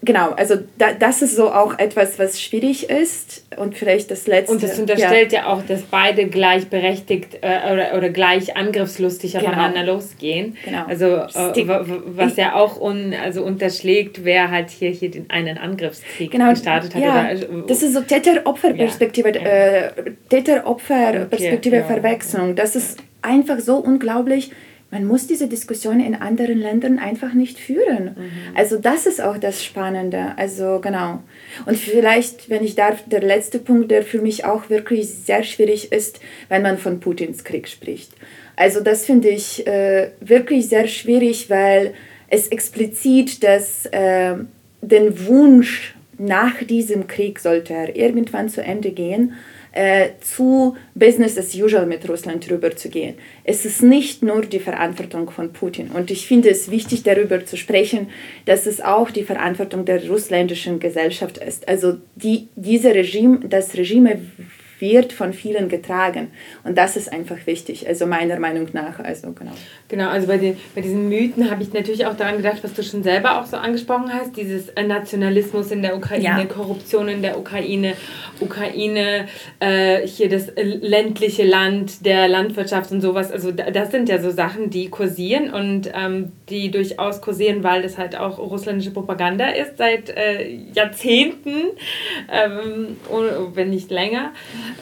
genau, 0.07 0.31
also 0.31 0.55
da, 0.79 0.93
das 0.99 1.21
ist 1.21 1.37
so 1.37 1.51
auch 1.53 1.79
etwas, 1.79 2.19
was 2.19 2.41
schwierig 2.41 2.89
ist 2.89 3.45
und 3.59 3.77
vielleicht 3.77 4.11
das 4.11 4.27
letzte. 4.27 4.53
Und 4.53 4.63
das 4.63 4.79
unterstellt 4.79 5.33
ja, 5.33 5.41
ja 5.41 5.47
auch, 5.49 5.63
dass 5.63 5.83
beide 5.83 6.27
gleichberechtigt 6.27 7.39
äh, 7.43 7.73
oder, 7.73 7.99
oder 7.99 8.09
gleich 8.09 8.57
angriffslustig 8.57 9.33
genau. 9.33 9.45
aufeinander 9.45 9.85
losgehen. 9.85 10.57
Genau. 10.65 10.87
Also 10.87 11.07
äh, 11.07 11.69
was 12.07 12.37
ja 12.37 12.55
auch 12.55 12.81
un, 12.81 13.13
also 13.13 13.43
unterschlägt, 13.43 14.25
wer 14.25 14.51
halt 14.51 14.71
hier, 14.71 14.91
hier 14.91 15.11
den 15.11 15.29
einen 15.29 15.59
Angriffskrieg 15.59 16.31
genau. 16.31 16.51
gestartet 16.51 16.95
hat. 16.95 17.03
Ja, 17.03 17.31
oder, 17.31 17.67
das 17.67 17.83
ist 17.83 17.93
so 17.93 18.01
Täter-Opfer-Perspektive, 18.01 19.35
ja. 19.35 19.41
äh, 19.43 19.91
Täter-Opfer-Perspektive, 20.31 21.85
Verwechslung. 21.85 22.55
Das 22.55 22.77
ist 22.77 23.01
einfach 23.21 23.59
so 23.59 23.77
unglaublich 23.77 24.53
man 24.97 25.05
muss 25.05 25.27
diese 25.27 25.47
Diskussion 25.47 26.01
in 26.01 26.15
anderen 26.15 26.59
Ländern 26.59 26.99
einfach 26.99 27.35
nicht 27.35 27.59
führen. 27.59 28.17
Mhm. 28.17 28.57
Also 28.57 28.79
das 28.79 29.05
ist 29.05 29.21
auch 29.21 29.37
das 29.37 29.63
Spannende. 29.63 30.33
Also 30.39 30.81
genau. 30.81 31.23
Und 31.67 31.77
vielleicht, 31.77 32.49
wenn 32.49 32.65
ich 32.65 32.77
darf, 32.77 33.05
der 33.07 33.21
letzte 33.21 33.59
Punkt, 33.59 33.91
der 33.91 34.03
für 34.03 34.23
mich 34.23 34.47
auch 34.47 34.71
wirklich 34.71 35.11
sehr 35.11 35.43
schwierig 35.43 35.93
ist, 35.93 36.21
wenn 36.49 36.63
man 36.63 36.79
von 36.79 36.99
Putins 36.99 37.45
Krieg 37.45 37.69
spricht. 37.69 38.13
Also 38.57 38.81
das 38.81 39.05
finde 39.05 39.29
ich 39.29 39.67
äh, 39.67 40.13
wirklich 40.21 40.71
sehr 40.71 40.89
schwierig, 40.89 41.51
weil 41.51 41.93
es 42.29 42.49
explizit 42.49 43.45
das, 43.45 43.85
äh, 43.87 44.35
den 44.81 45.27
Wunsch 45.27 45.95
nach 46.17 46.63
diesem 46.63 47.07
Krieg 47.07 47.39
sollte 47.39 47.75
er 47.75 47.95
irgendwann 47.95 48.49
zu 48.49 48.63
Ende 48.63 48.93
gehen 48.93 49.35
äh, 49.77 50.13
zu 50.23 50.75
Business 50.95 51.37
as 51.37 51.55
usual 51.55 51.85
mit 51.85 52.09
Russland 52.09 52.51
rüber 52.51 52.75
zu 52.75 52.89
gehen. 52.89 53.17
Es 53.45 53.67
ist 53.67 53.83
nicht 53.83 54.23
nur 54.23 54.41
die 54.41 54.59
Verantwortung 54.59 55.31
von 55.31 55.53
Putin. 55.53 55.89
Und 55.89 56.11
ich 56.11 56.27
finde 56.27 56.49
es 56.49 56.71
wichtig, 56.71 57.03
darüber 57.03 57.45
zu 57.45 57.59
sprechen, 57.59 58.09
dass 58.47 58.65
es 58.65 58.81
auch 58.81 59.11
die 59.11 59.23
Verantwortung 59.23 59.85
der 59.85 60.09
russländischen 60.09 60.81
Gesellschaft 60.81 61.37
ist. 61.37 61.69
Also 61.69 61.99
die, 62.15 62.49
diese 62.57 62.95
Regime, 62.95 63.41
das 63.49 63.77
Regime 63.77 64.19
wird 64.79 65.13
von 65.13 65.33
vielen 65.33 65.69
getragen. 65.69 66.31
Und 66.65 66.77
das 66.79 66.97
ist 66.97 67.13
einfach 67.13 67.47
wichtig, 67.47 67.87
also 67.89 68.07
meiner 68.07 68.39
Meinung 68.39 68.69
nach. 68.73 68.99
Also 68.99 69.33
genau. 69.33 69.53
Genau, 69.89 70.09
also 70.09 70.27
bei, 70.27 70.39
den, 70.39 70.57
bei 70.75 70.81
diesen 70.81 71.09
Mythen 71.09 71.51
habe 71.51 71.63
ich 71.63 71.73
natürlich 71.73 72.07
auch 72.07 72.17
daran 72.17 72.39
gedacht, 72.39 72.59
was 72.63 72.75
du 72.75 72.83
schon 72.83 73.03
selber 73.03 73.41
auch 73.41 73.47
so 73.47 73.57
angesprochen 73.57 74.13
hast, 74.13 74.37
dieses 74.37 74.73
Nationalismus 74.75 75.71
in 75.71 75.83
der 75.83 75.97
Ukraine, 75.97 76.25
ja. 76.25 76.45
Korruption 76.45 77.09
in 77.09 77.23
der 77.23 77.39
Ukraine, 77.39 77.95
Ukraine, 78.41 79.27
äh, 79.61 80.07
hier 80.07 80.29
das 80.29 80.53
ländliche 80.57 81.45
Land 81.45 82.05
der 82.05 82.29
Landwirtschaft 82.29 82.91
und 82.91 83.01
sowas. 83.01 83.31
Also 83.31 83.53
das 83.53 83.91
sind 83.91 84.09
ja 84.09 84.21
so 84.21 84.31
Sachen, 84.31 84.71
die 84.71 84.89
kursieren 84.89 85.51
und 85.53 85.91
ähm, 85.95 86.33
die 86.49 86.71
durchaus 86.71 87.21
kursieren, 87.21 87.63
weil 87.63 87.83
das 87.83 87.99
halt 87.99 88.17
auch 88.17 88.39
russländische 88.39 88.91
Propaganda 88.91 89.49
ist 89.49 89.79
seit 89.79 90.11
äh, 90.11 90.49
Jahrzehnten, 90.75 91.55
ähm, 92.33 92.97
wenn 93.55 93.71
nicht 93.71 93.91
länger. 93.91 94.33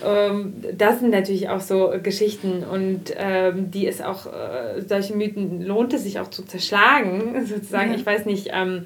Ähm, 0.04 0.54
das 0.76 1.00
sind 1.00 1.10
natürlich 1.10 1.48
auch 1.48 1.60
so 1.60 1.92
Geschichten 2.02 2.62
und 2.64 3.14
ähm, 3.16 3.70
die 3.70 3.86
ist 3.86 4.04
auch, 4.04 4.26
äh, 4.26 4.82
solche 4.86 5.14
Mythen 5.14 5.62
lohnt 5.62 5.92
es 5.92 6.04
sich 6.04 6.18
auch 6.20 6.28
zu 6.28 6.44
zerschlagen, 6.44 7.46
sozusagen. 7.46 7.92
Ja. 7.92 7.96
Ich 7.96 8.06
weiß 8.06 8.26
nicht, 8.26 8.50
ähm, 8.52 8.84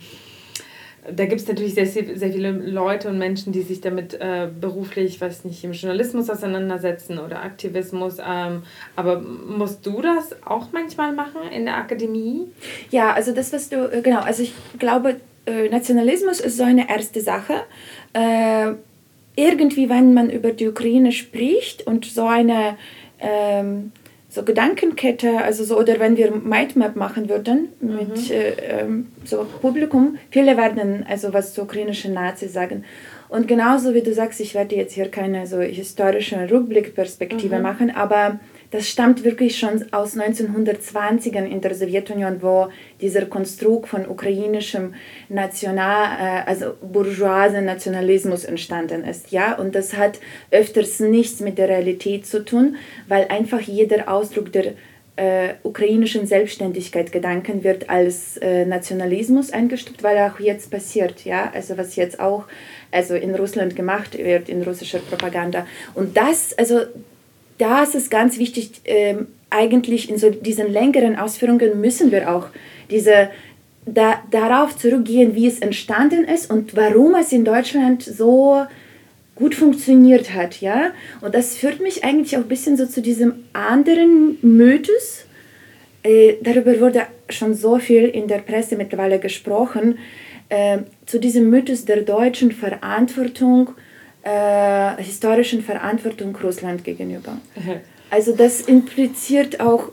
da 1.11 1.26
gibt 1.26 1.40
es 1.40 1.49
natürlich 1.49 1.74
sehr, 1.74 1.86
sehr 1.86 2.32
viele 2.32 2.51
Leute 2.51 3.09
und 3.09 3.18
Menschen, 3.18 3.53
die 3.53 3.62
sich 3.62 3.80
damit 3.80 4.14
äh, 4.14 4.49
beruflich, 4.61 5.20
weiß 5.20 5.44
nicht, 5.44 5.64
im 5.64 5.72
Journalismus 5.72 6.28
auseinandersetzen 6.28 7.18
oder 7.18 7.42
Aktivismus. 7.42 8.18
Ähm, 8.18 8.62
aber 8.96 9.20
musst 9.20 9.86
du 9.86 10.03
das 10.03 10.34
auch 10.44 10.68
manchmal 10.72 11.12
machen 11.12 11.40
in 11.55 11.64
der 11.64 11.76
Akademie? 11.76 12.49
Ja, 12.90 13.12
also 13.12 13.32
das, 13.32 13.53
was 13.53 13.68
du, 13.68 13.90
äh, 13.90 14.03
genau, 14.03 14.20
also 14.20 14.42
ich 14.42 14.53
glaube, 14.78 15.16
äh, 15.46 15.68
Nationalismus 15.68 16.40
ist 16.40 16.57
so 16.57 16.64
eine 16.64 16.88
erste 16.88 17.20
Sache. 17.20 17.55
Äh, 18.12 18.74
irgendwie, 19.39 19.89
wenn 19.89 20.14
man 20.14 20.30
über 20.30 20.53
die 20.53 20.66
Ukraine 20.66 21.12
spricht 21.12 21.86
und 21.86 22.05
so 22.05 22.26
eine 22.26 22.76
ähm, 23.20 23.93
so 24.28 24.43
Gedankenkette, 24.43 25.39
also 25.43 25.64
so, 25.64 25.78
oder 25.78 25.99
wenn 26.01 26.16
wir 26.16 26.32
Mindmap 26.32 26.97
machen 26.97 27.28
würden 27.28 27.68
mit 27.80 28.28
mhm. 28.28 28.32
äh, 28.32 28.51
ähm, 28.68 29.07
so 29.24 29.47
Publikum, 29.61 30.18
viele 30.30 30.57
werden 30.57 31.07
also 31.09 31.32
was 31.32 31.55
zu 31.55 31.62
ukrainischen 31.62 32.14
Nazis 32.14 32.53
sagen. 32.53 32.84
Und 33.28 33.47
genauso 33.47 33.95
wie 33.95 34.03
du 34.03 34.12
sagst, 34.12 34.41
ich 34.41 34.55
werde 34.55 34.74
jetzt 34.74 34.95
hier 34.95 35.09
keine 35.09 35.47
so 35.47 35.61
historische 35.61 36.51
Rückblickperspektive 36.51 37.57
mhm. 37.57 37.62
machen, 37.62 37.91
aber 37.91 38.41
das 38.71 38.89
stammt 38.89 39.25
wirklich 39.25 39.59
schon 39.59 39.85
aus 39.93 40.16
1920ern 40.16 41.47
in 41.47 41.61
der 41.61 41.75
Sowjetunion, 41.75 42.43
wo 42.43 42.69
dieser 43.01 43.27
Konstrukt 43.27 43.89
von 43.89 44.07
ukrainischem 44.07 44.95
National, 45.29 46.19
äh, 46.19 46.49
also 46.49 46.75
bourgeoisen 46.83 47.64
Nationalismus 47.64 48.45
entstanden 48.45 49.05
ist. 49.05 49.33
Ja? 49.33 49.55
Und 49.55 49.75
das 49.75 49.97
hat 49.97 50.21
öfters 50.51 51.01
nichts 51.01 51.41
mit 51.41 51.57
der 51.57 51.69
Realität 51.69 52.27
zu 52.27 52.45
tun, 52.45 52.77
weil 53.07 53.27
einfach 53.29 53.61
jeder 53.61 54.12
Ausdruck 54.12 54.53
der 54.53 54.75
äh, 55.16 55.55
ukrainischen 55.64 56.27
Selbstständigkeit 56.27 57.11
Gedanken 57.11 57.64
wird 57.64 57.91
als 57.91 58.37
äh, 58.37 58.64
Nationalismus 58.64 59.51
eingestuft, 59.51 60.05
weil 60.05 60.16
auch 60.19 60.39
jetzt 60.39 60.71
passiert, 60.71 61.25
ja, 61.25 61.51
also 61.53 61.77
was 61.77 61.97
jetzt 61.97 62.21
auch 62.21 62.45
also 62.93 63.14
in 63.14 63.35
Russland 63.35 63.75
gemacht 63.75 64.16
wird 64.16 64.49
in 64.49 64.62
russischer 64.62 65.01
Propaganda 65.01 65.66
und 65.95 66.16
das 66.16 66.57
also 66.57 66.83
das 67.59 67.95
ist 67.95 68.11
ganz 68.11 68.39
wichtig. 68.39 68.71
Ähm, 68.85 69.27
eigentlich 69.51 70.11
in 70.11 70.19
so 70.19 70.31
diesen 70.31 70.71
längeren 70.71 71.17
Ausführungen 71.17 71.81
müssen 71.81 72.11
wir 72.13 72.31
auch 72.31 72.49
diese, 72.91 73.31
da, 73.87 74.23
darauf 74.31 74.77
zurückgehen, 74.77 75.35
wie 75.35 75.47
es 75.47 75.61
entstanden 75.61 76.25
ist 76.25 76.51
und 76.51 76.77
warum 76.77 77.15
es 77.15 77.33
in 77.33 77.45
Deutschland 77.45 78.03
so 78.03 78.67
gut 79.35 79.55
funktioniert 79.55 80.35
hat. 80.35 80.61
Ja? 80.61 80.91
Und 81.21 81.35
das 81.35 81.57
führt 81.57 81.81
mich 81.81 82.05
eigentlich 82.05 82.37
auch 82.37 82.43
ein 82.43 82.49
bisschen 82.49 82.77
so 82.77 82.87
zu 82.87 83.01
diesem 83.01 83.45
anderen 83.53 84.39
Mythos. 84.43 85.25
Äh, 86.03 86.35
darüber 86.43 86.79
wurde 86.81 87.07
schon 87.31 87.55
so 87.55 87.79
viel 87.79 88.05
in 88.05 88.29
der 88.29 88.39
Presse 88.39 88.77
mittlerweile 88.77 89.19
gesprochen. 89.19 89.99
Äh, 90.49 90.79
zu 91.07 91.19
diesem 91.21 91.51
Mythos 91.51 91.85
der 91.85 92.03
deutschen 92.03 92.53
Verantwortung 92.53 93.71
äh, 94.23 95.03
historischen 95.03 95.62
Verantwortung 95.62 96.37
Russland 96.37 96.85
gegenüber. 96.85 97.39
Also 98.11 98.35
das 98.35 98.62
impliziert 98.62 99.61
auch 99.61 99.91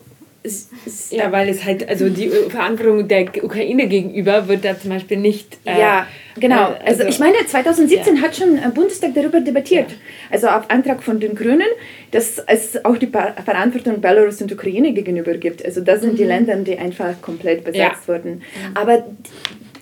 ja, 1.09 1.32
weil 1.32 1.49
es 1.49 1.65
halt, 1.65 1.88
also 1.88 2.09
die 2.09 2.30
Verantwortung 2.30 3.07
der 3.07 3.43
Ukraine 3.43 3.88
gegenüber 3.88 4.47
wird 4.47 4.65
da 4.65 4.80
zum 4.80 4.91
Beispiel 4.91 5.17
nicht. 5.17 5.57
Äh, 5.65 5.80
ja, 5.80 6.07
genau. 6.39 6.71
Äh, 6.71 6.86
also, 6.86 7.03
also, 7.03 7.03
ich 7.05 7.19
meine, 7.19 7.38
2017 7.45 8.15
ja. 8.15 8.21
hat 8.21 8.36
schon 8.36 8.59
ein 8.59 8.73
Bundestag 8.73 9.13
darüber 9.15 9.41
debattiert. 9.41 9.89
Ja. 9.89 9.97
Also 10.32 10.47
auf 10.47 10.69
Antrag 10.69 11.03
von 11.03 11.19
den 11.19 11.36
Grünen, 11.36 11.67
dass 12.11 12.39
es 12.47 12.84
auch 12.86 12.97
die 12.97 13.07
Verantwortung 13.07 14.01
Belarus 14.01 14.41
und 14.41 14.51
Ukraine 14.51 14.93
gegenüber 14.93 15.36
gibt. 15.36 15.63
Also 15.65 15.82
das 15.82 16.01
sind 16.01 16.13
mhm. 16.13 16.17
die 16.17 16.23
Länder, 16.26 16.55
die 16.57 16.78
einfach 16.78 17.19
komplett 17.21 17.63
besetzt 17.63 18.03
ja. 18.03 18.07
wurden. 18.07 18.36
Mhm. 18.36 18.78
Aber 18.78 19.03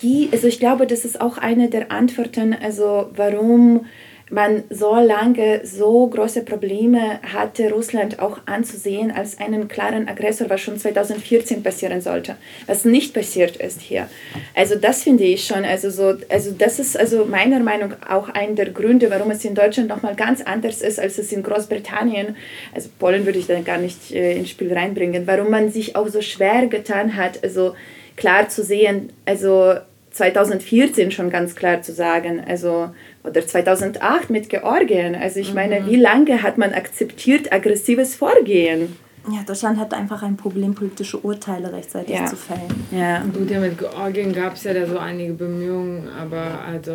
die, 0.01 0.29
also 0.31 0.47
ich 0.47 0.59
glaube, 0.59 0.87
das 0.87 1.05
ist 1.05 1.19
auch 1.19 1.37
eine 1.37 1.69
der 1.69 1.91
Antworten, 1.91 2.55
also 2.61 3.09
warum 3.15 3.85
man 4.33 4.63
so 4.69 4.95
lange 4.95 5.61
so 5.63 6.07
große 6.07 6.41
Probleme 6.41 7.19
hatte, 7.21 7.71
Russland 7.71 8.19
auch 8.19 8.39
anzusehen 8.45 9.11
als 9.11 9.39
einen 9.39 9.67
klaren 9.67 10.07
Aggressor, 10.07 10.49
was 10.49 10.61
schon 10.61 10.77
2014 10.77 11.61
passieren 11.61 12.01
sollte, 12.01 12.35
was 12.65 12.83
nicht 12.83 13.13
passiert 13.13 13.57
ist 13.57 13.81
hier. 13.81 14.09
Also 14.55 14.75
das 14.75 15.03
finde 15.03 15.23
ich 15.23 15.45
schon, 15.45 15.63
also 15.63 15.89
so, 15.89 16.15
also 16.29 16.51
das 16.51 16.79
ist 16.79 16.97
also 16.97 17.25
meiner 17.25 17.59
Meinung 17.59 17.89
nach 17.89 18.09
auch 18.09 18.29
einer 18.29 18.55
der 18.55 18.71
Gründe, 18.71 19.09
warum 19.11 19.29
es 19.31 19.45
in 19.45 19.53
Deutschland 19.55 19.89
nochmal 19.89 20.15
ganz 20.15 20.41
anders 20.41 20.81
ist, 20.81 20.99
als 20.99 21.19
es 21.19 21.31
in 21.31 21.43
Großbritannien, 21.43 22.35
also 22.73 22.89
Polen 22.97 23.25
würde 23.25 23.39
ich 23.39 23.47
dann 23.47 23.63
gar 23.63 23.77
nicht 23.77 24.11
äh, 24.11 24.35
ins 24.35 24.49
Spiel 24.49 24.73
reinbringen, 24.73 25.27
warum 25.27 25.51
man 25.51 25.71
sich 25.71 25.95
auch 25.95 26.07
so 26.07 26.21
schwer 26.21 26.65
getan 26.67 27.15
hat, 27.15 27.43
also 27.43 27.75
klar 28.15 28.49
zu 28.49 28.63
sehen, 28.63 29.11
also 29.25 29.75
2014 30.11 31.11
schon 31.11 31.29
ganz 31.29 31.55
klar 31.55 31.81
zu 31.81 31.91
sagen, 31.91 32.41
also 32.47 32.89
oder 33.23 33.45
2008 33.45 34.29
mit 34.29 34.49
Georgien. 34.49 35.15
Also 35.15 35.39
ich 35.39 35.53
meine, 35.53 35.81
mhm. 35.81 35.87
wie 35.87 35.95
lange 35.95 36.43
hat 36.43 36.57
man 36.57 36.73
akzeptiert 36.73 37.53
aggressives 37.53 38.15
Vorgehen? 38.15 38.95
Ja, 39.31 39.41
Deutschland 39.45 39.79
hat 39.79 39.93
einfach 39.93 40.21
ein 40.23 40.35
Problem, 40.35 40.75
politische 40.75 41.17
Urteile 41.17 41.71
rechtzeitig 41.71 42.15
ja. 42.15 42.25
zu 42.25 42.35
fällen. 42.35 42.85
Ja. 42.91 43.21
Gut, 43.21 43.49
ja, 43.49 43.59
mit 43.59 43.77
Georgien 43.77 44.33
gab 44.33 44.55
es 44.55 44.65
ja 44.65 44.73
da 44.73 44.85
so 44.85 44.97
einige 44.97 45.33
Bemühungen, 45.33 46.09
aber 46.09 46.59
also 46.67 46.91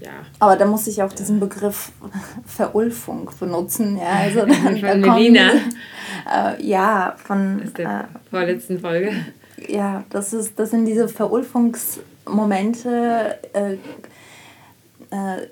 ja. 0.00 0.24
Aber 0.40 0.56
da 0.56 0.66
muss 0.66 0.86
ich 0.86 1.02
auch 1.02 1.12
diesen 1.12 1.40
Begriff 1.40 1.92
Verulfung 2.44 3.30
benutzen. 3.38 3.98
Ja, 3.98 4.20
also 4.22 4.40
dann, 4.46 4.78
von 4.78 5.00
Melina. 5.00 5.52
Äh, 6.30 6.62
ja, 6.62 7.16
von 7.16 7.62
Aus 7.64 7.72
der 7.74 8.00
äh, 8.00 8.04
vorletzten 8.30 8.78
Folge. 8.80 9.12
Ja, 9.68 10.04
das, 10.10 10.32
ist, 10.32 10.58
das 10.58 10.70
sind 10.70 10.86
diese 10.86 11.06
Verulfungsmomente, 11.08 13.38
äh, 13.52 13.76
äh, 15.14 15.46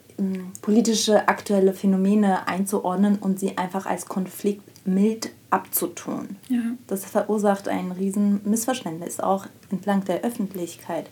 politische 0.61 1.29
aktuelle 1.29 1.73
Phänomene 1.73 2.49
einzuordnen 2.49 3.19
und 3.19 3.39
sie 3.39 3.57
einfach 3.59 3.87
als 3.87 4.07
Konflikt 4.07 4.63
mild 4.87 5.31
abzutun. 5.51 6.37
Ja. 6.49 6.61
Das 6.87 7.05
verursacht 7.05 7.69
ein 7.69 7.93
riesen 7.93 8.41
Missverständnis, 8.45 9.21
auch 9.21 9.47
entlang 9.71 10.05
der 10.05 10.23
Öffentlichkeit. 10.23 11.07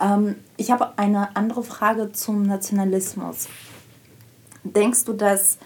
Ähm, 0.00 0.36
ich 0.56 0.70
habe 0.70 0.96
eine 0.98 1.34
andere 1.34 1.62
Frage 1.62 2.12
zum 2.12 2.42
Nationalismus. 2.42 3.48
Denkst 4.64 5.04
du, 5.04 5.12
dass 5.12 5.58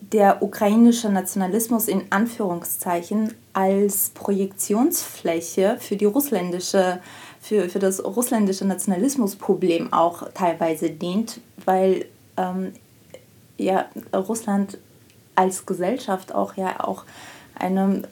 der 0.00 0.42
ukrainische 0.42 1.10
Nationalismus 1.10 1.88
in 1.88 2.04
Anführungszeichen 2.10 3.34
als 3.52 4.10
Projektionsfläche 4.10 5.76
für 5.80 5.96
die 5.96 6.04
russländische 6.04 7.00
für, 7.48 7.70
für 7.70 7.78
das 7.78 8.04
russländische 8.04 8.66
Nationalismusproblem 8.66 9.90
auch 9.90 10.28
teilweise 10.34 10.90
dient, 10.90 11.40
weil 11.64 12.04
ähm, 12.36 12.74
ja, 13.56 13.86
Russland 14.14 14.76
als 15.34 15.64
Gesellschaft 15.64 16.34
auch 16.34 16.56
ja 16.58 16.84
auch 16.84 17.04
eine 17.58 18.02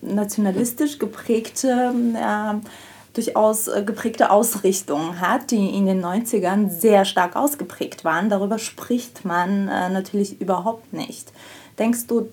nationalistisch 0.00 0.98
geprägte, 0.98 1.92
äh, 2.14 2.54
durchaus 3.12 3.68
geprägte 3.84 4.30
Ausrichtung 4.30 5.20
hat, 5.20 5.50
die 5.50 5.68
in 5.68 5.84
den 5.84 6.02
90ern 6.02 6.70
sehr 6.70 7.04
stark 7.04 7.36
ausgeprägt 7.36 8.04
waren. 8.04 8.30
Darüber 8.30 8.58
spricht 8.58 9.26
man 9.26 9.68
äh, 9.68 9.90
natürlich 9.90 10.40
überhaupt 10.40 10.94
nicht. 10.94 11.32
Denkst 11.78 12.06
du, 12.06 12.30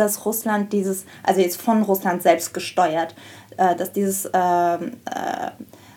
dass 0.00 0.24
Russland 0.24 0.72
dieses, 0.72 1.04
also 1.22 1.40
jetzt 1.40 1.60
von 1.60 1.82
Russland 1.82 2.22
selbst 2.22 2.54
gesteuert, 2.54 3.14
äh, 3.56 3.76
dass 3.76 3.92
dieses 3.92 4.24
äh, 4.24 4.74
äh, 4.74 4.78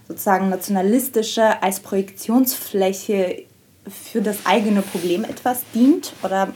sozusagen 0.07 0.49
nationalistische 0.49 1.63
als 1.63 1.79
Projektionsfläche 1.79 3.45
für 3.87 4.21
das 4.21 4.45
eigene 4.45 4.81
Problem 4.81 5.23
etwas 5.23 5.63
dient? 5.73 6.13
Oder 6.23 6.53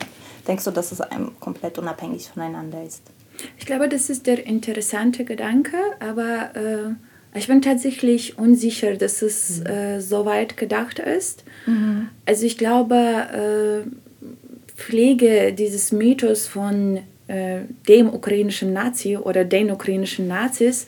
denkst 0.47 0.65
du, 0.65 0.71
dass 0.71 0.91
es 0.91 1.01
einem 1.01 1.39
komplett 1.39 1.77
unabhängig 1.77 2.29
voneinander 2.29 2.83
ist? 2.83 3.01
Ich 3.57 3.65
glaube, 3.65 3.87
das 3.87 4.09
ist 4.09 4.27
der 4.27 4.45
interessante 4.45 5.23
Gedanke, 5.23 5.77
aber 5.99 6.55
äh, 6.55 7.37
ich 7.37 7.47
bin 7.47 7.61
tatsächlich 7.61 8.37
unsicher, 8.37 8.95
dass 8.95 9.21
es 9.21 9.59
mhm. 9.59 9.65
äh, 9.67 10.01
so 10.01 10.25
weit 10.25 10.57
gedacht 10.57 10.99
ist. 10.99 11.43
Mhm. 11.65 12.09
Also 12.25 12.45
ich 12.45 12.57
glaube, 12.57 13.85
äh, 13.85 13.89
Pflege 14.75 15.53
dieses 15.53 15.91
Mythos 15.91 16.47
von 16.47 16.99
äh, 17.28 17.59
dem 17.88 18.13
ukrainischen 18.13 18.73
Nazi 18.73 19.17
oder 19.17 19.43
den 19.45 19.71
ukrainischen 19.71 20.28
Nazis 20.28 20.88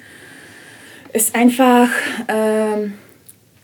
ist 1.14 1.36
einfach 1.36 1.90
äh, 2.28 2.90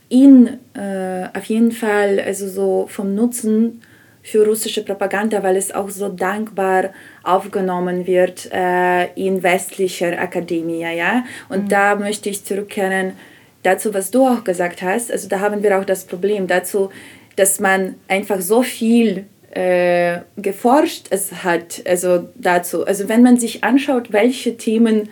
ihn 0.10 0.58
äh, 0.74 1.28
auf 1.38 1.46
jeden 1.46 1.72
Fall 1.72 2.20
also 2.20 2.48
so 2.48 2.88
vom 2.90 3.16
Nutzen 3.16 3.82
für 4.24 4.44
russische 4.44 4.84
Propaganda, 4.84 5.44
weil 5.44 5.56
es 5.56 5.72
auch 5.72 5.90
so 5.90 6.10
dankbar 6.10 6.90
aufgenommen 7.24 8.08
wird 8.08 8.50
äh, 8.52 9.14
in 9.14 9.44
westlicher 9.44 10.20
Akademie. 10.20 10.82
Ja? 10.82 11.24
Und 11.48 11.66
mhm. 11.66 11.70
da 11.70 11.96
möchte 11.96 12.30
ich 12.30 12.44
zurückkehren 12.44 13.14
dazu, 13.62 13.94
was 13.94 14.10
du 14.10 14.26
auch 14.26 14.44
gesagt 14.44 14.82
hast. 14.82 15.12
Also 15.12 15.28
da 15.28 15.40
haben 15.40 15.62
wir 15.62 15.78
auch 15.78 15.86
das 15.86 16.06
Problem 16.06 16.48
dazu, 16.48 16.90
dass 17.36 17.60
man 17.60 17.96
einfach 18.08 18.42
so 18.42 18.64
viel 18.64 19.26
äh, 19.56 20.20
geforscht 20.38 21.08
es 21.10 21.44
hat, 21.44 21.82
also 21.88 22.28
dazu. 22.36 22.86
Also 22.86 23.10
wenn 23.10 23.24
man 23.24 23.38
sich 23.38 23.64
anschaut, 23.64 24.12
welche 24.12 24.58
Themen 24.58 25.10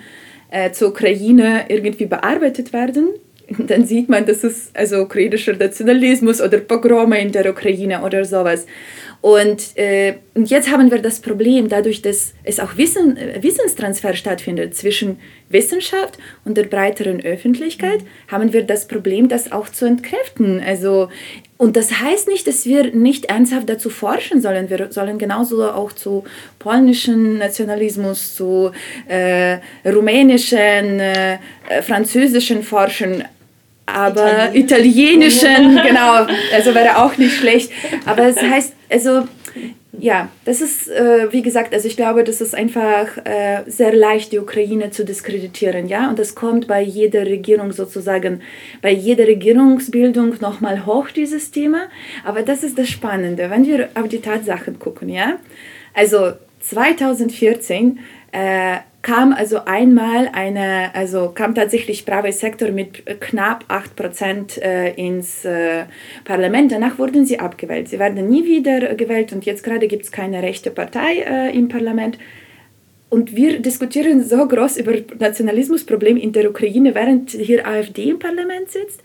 äh, 0.51 0.71
zur 0.71 0.89
Ukraine 0.89 1.65
irgendwie 1.69 2.05
bearbeitet 2.05 2.73
werden, 2.73 3.09
dann 3.57 3.85
sieht 3.85 4.09
man, 4.09 4.25
dass 4.25 4.43
es 4.43 4.69
also 4.73 5.01
ukrainischer 5.01 5.53
Nationalismus 5.53 6.41
oder 6.41 6.59
Pogrome 6.59 7.19
in 7.19 7.31
der 7.31 7.49
Ukraine 7.49 8.03
oder 8.03 8.25
sowas. 8.25 8.65
Und, 9.21 9.77
äh, 9.77 10.15
und 10.36 10.49
jetzt 10.49 10.71
haben 10.71 10.89
wir 10.89 10.99
das 10.99 11.19
Problem, 11.19 11.69
dadurch, 11.69 12.01
dass 12.01 12.34
es 12.43 12.59
auch 12.59 12.75
Wissen, 12.75 13.17
äh, 13.17 13.43
Wissenstransfer 13.43 14.15
stattfindet 14.15 14.75
zwischen 14.75 15.19
Wissenschaft 15.49 16.17
und 16.43 16.57
der 16.57 16.63
breiteren 16.63 17.23
Öffentlichkeit, 17.23 18.01
mhm. 18.01 18.31
haben 18.31 18.53
wir 18.53 18.63
das 18.63 18.88
Problem, 18.88 19.29
das 19.29 19.51
auch 19.51 19.69
zu 19.69 19.86
entkräften. 19.86 20.59
Also, 20.65 21.09
und 21.57 21.77
das 21.77 22.01
heißt 22.01 22.27
nicht, 22.29 22.47
dass 22.47 22.65
wir 22.65 22.95
nicht 22.95 23.25
ernsthaft 23.25 23.69
dazu 23.69 23.91
forschen 23.91 24.41
sollen. 24.41 24.71
Wir 24.71 24.91
sollen 24.91 25.19
genauso 25.19 25.69
auch 25.69 25.91
zu 25.91 26.23
polnischen 26.57 27.38
Nationalismus, 27.38 28.36
zu 28.36 28.71
äh, 29.07 29.59
rumänischen, 29.86 30.99
äh, 30.99 31.38
französischen 31.84 32.63
forschen 32.63 33.23
aber 33.86 34.55
italienischen, 34.55 35.75
genau, 35.86 36.25
also 36.53 36.73
wäre 36.73 37.03
auch 37.03 37.17
nicht 37.17 37.36
schlecht. 37.36 37.69
Aber 38.05 38.23
es 38.23 38.38
heißt, 38.41 38.73
also 38.89 39.27
ja, 39.99 40.29
das 40.45 40.61
ist, 40.61 40.89
äh, 40.89 41.31
wie 41.31 41.43
gesagt, 41.43 41.73
also 41.73 41.87
ich 41.87 41.95
glaube, 41.95 42.23
das 42.23 42.41
ist 42.41 42.55
einfach 42.55 43.17
äh, 43.25 43.61
sehr 43.67 43.93
leicht, 43.93 44.31
die 44.31 44.39
Ukraine 44.39 44.89
zu 44.89 45.05
diskreditieren, 45.05 45.87
ja, 45.87 46.09
und 46.09 46.17
das 46.17 46.33
kommt 46.33 46.67
bei 46.67 46.81
jeder 46.81 47.25
Regierung 47.25 47.71
sozusagen, 47.71 48.41
bei 48.81 48.91
jeder 48.91 49.27
Regierungsbildung 49.27 50.35
nochmal 50.41 50.85
hoch, 50.85 51.09
dieses 51.11 51.51
Thema. 51.51 51.89
Aber 52.23 52.41
das 52.41 52.63
ist 52.63 52.77
das 52.77 52.89
Spannende, 52.89 53.49
wenn 53.49 53.65
wir 53.67 53.89
auf 53.93 54.07
die 54.07 54.21
Tatsachen 54.21 54.79
gucken, 54.79 55.09
ja. 55.09 55.37
Also 55.93 56.33
2014 56.61 57.99
äh, 58.34 58.79
kam 59.03 59.34
also 59.34 59.65
einmal 59.65 60.29
eine, 60.34 60.95
also 60.95 61.29
kam 61.29 61.53
tatsächlich 61.53 62.05
Private 62.05 62.34
Sektor 62.34 62.71
mit 62.71 63.05
knapp 63.21 63.65
8% 63.69 64.59
äh, 64.61 64.93
ins 64.93 65.45
äh, 65.45 65.84
Parlament. 66.23 66.71
Danach 66.71 66.97
wurden 66.97 67.25
sie 67.25 67.39
abgewählt. 67.39 67.89
Sie 67.89 67.99
werden 67.99 68.27
nie 68.27 68.45
wieder 68.45 68.95
gewählt 68.95 69.34
und 69.34 69.45
jetzt 69.45 69.63
gerade 69.63 69.88
gibt 69.88 70.05
es 70.05 70.11
keine 70.11 70.41
rechte 70.41 70.71
Partei 70.71 71.19
äh, 71.19 71.55
im 71.55 71.67
Parlament. 71.67 72.17
Und 73.09 73.36
wir 73.36 73.59
diskutieren 73.59 74.23
so 74.23 74.47
groß 74.47 74.77
über 74.77 74.93
Nationalismusproblem 75.19 76.17
in 76.17 76.31
der 76.31 76.49
Ukraine, 76.49 76.95
während 76.95 77.29
hier 77.29 77.67
AfD 77.67 78.09
im 78.09 78.17
Parlament 78.17 78.71
sitzt. 78.71 79.03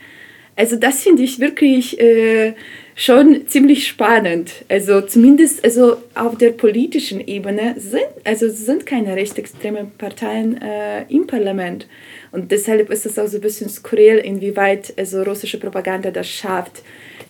Also 0.56 0.76
das 0.76 1.02
finde 1.02 1.22
ich 1.22 1.38
wirklich 1.38 2.00
äh, 2.00 2.54
schon 2.98 3.46
ziemlich 3.46 3.86
spannend. 3.86 4.50
Also 4.68 5.00
zumindest 5.00 5.64
also 5.64 5.98
auf 6.16 6.36
der 6.36 6.50
politischen 6.50 7.20
Ebene 7.20 7.76
sind, 7.78 8.02
also 8.24 8.48
sind 8.48 8.86
keine 8.86 9.14
rechtsextremen 9.14 9.92
Parteien 9.92 10.60
äh, 10.60 11.04
im 11.04 11.28
Parlament. 11.28 11.86
Und 12.32 12.50
deshalb 12.50 12.90
ist 12.90 13.06
es 13.06 13.16
auch 13.16 13.28
so 13.28 13.38
ein 13.38 13.40
bisschen 13.40 13.70
skurril, 13.70 14.18
inwieweit 14.18 14.92
also 14.98 15.22
russische 15.22 15.60
Propaganda 15.60 16.10
das 16.10 16.28
schafft, 16.28 16.82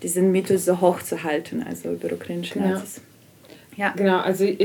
diesen 0.03 0.33
Mythos 0.33 0.65
so 0.65 0.81
hoch 0.81 1.03
zu 1.03 1.23
halten, 1.23 1.63
also 1.69 1.93
über 1.93 2.11
ukrainische 2.15 2.59
Nazis. 2.59 3.03
Ja. 3.77 3.93
Genau, 3.95 4.21
also 4.21 4.45
ich, 4.45 4.61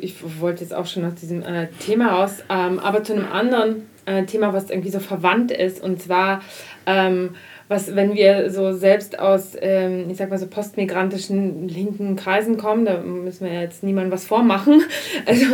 ich, 0.00 0.14
wollte 0.40 0.62
jetzt 0.62 0.72
auch 0.72 0.86
schon 0.86 1.02
nach 1.02 1.14
diesem 1.14 1.42
äh, 1.42 1.68
Thema 1.84 2.14
raus, 2.14 2.42
ähm, 2.48 2.78
aber 2.78 3.04
zu 3.04 3.12
einem 3.12 3.30
anderen 3.30 3.88
äh, 4.06 4.24
Thema, 4.24 4.54
was 4.54 4.70
irgendwie 4.70 4.90
so 4.90 5.00
verwandt 5.00 5.52
ist, 5.52 5.82
und 5.82 6.00
zwar 6.00 6.42
ähm, 6.86 7.34
was, 7.68 7.96
wenn 7.96 8.14
wir 8.14 8.50
so 8.50 8.72
selbst 8.72 9.18
aus, 9.18 9.56
ähm, 9.60 10.08
ich 10.08 10.16
sag 10.16 10.30
mal 10.30 10.38
so 10.38 10.46
postmigrantischen 10.46 11.68
linken 11.68 12.14
Kreisen 12.14 12.56
kommen, 12.56 12.84
da 12.84 12.98
müssen 12.98 13.46
wir 13.46 13.60
jetzt 13.60 13.82
niemandem 13.82 14.12
was 14.12 14.24
vormachen, 14.24 14.82
also 15.26 15.44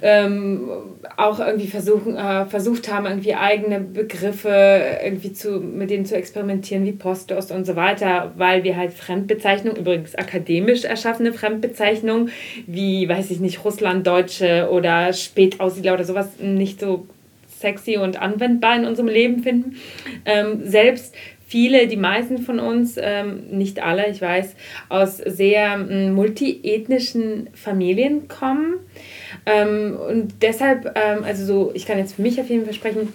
ähm, 0.00 0.68
auch 1.16 1.40
irgendwie 1.40 1.66
versuchen, 1.66 2.16
äh, 2.16 2.46
versucht 2.46 2.92
haben, 2.92 3.06
irgendwie 3.06 3.34
eigene 3.34 3.80
Begriffe 3.80 4.80
irgendwie 5.02 5.32
zu, 5.32 5.60
mit 5.60 5.90
denen 5.90 6.06
zu 6.06 6.16
experimentieren, 6.16 6.84
wie 6.84 6.92
Postost 6.92 7.50
und 7.50 7.66
so 7.66 7.74
weiter, 7.74 8.32
weil 8.36 8.62
wir 8.62 8.76
halt 8.76 8.92
Fremdbezeichnungen, 8.92 9.80
übrigens 9.80 10.14
akademisch 10.14 10.84
erschaffene 10.84 11.32
Fremdbezeichnungen, 11.32 12.30
wie, 12.66 13.08
weiß 13.08 13.30
ich 13.30 13.40
nicht, 13.40 13.64
Russlanddeutsche 13.64 14.68
oder 14.70 15.12
Spätaussiedler 15.12 15.94
oder 15.94 16.04
sowas 16.04 16.28
nicht 16.40 16.78
so 16.78 17.06
sexy 17.58 17.96
und 17.96 18.20
anwendbar 18.20 18.76
in 18.76 18.84
unserem 18.84 19.08
Leben 19.08 19.42
finden. 19.42 19.76
Ähm, 20.24 20.60
selbst 20.64 21.14
viele, 21.46 21.86
die 21.86 21.96
meisten 21.96 22.38
von 22.38 22.58
uns, 22.58 22.96
ähm, 23.00 23.44
nicht 23.50 23.82
alle, 23.82 24.08
ich 24.08 24.20
weiß, 24.20 24.54
aus 24.88 25.18
sehr 25.18 25.74
ähm, 25.74 26.12
multiethnischen 26.12 27.48
Familien 27.54 28.28
kommen. 28.28 28.74
Ähm, 29.46 29.96
und 29.96 30.42
deshalb, 30.42 30.92
ähm, 30.96 31.24
also 31.24 31.44
so, 31.44 31.70
ich 31.74 31.86
kann 31.86 31.98
jetzt 31.98 32.16
für 32.16 32.22
mich 32.22 32.40
auf 32.40 32.48
jeden 32.48 32.64
Fall 32.64 32.74
sprechen, 32.74 33.12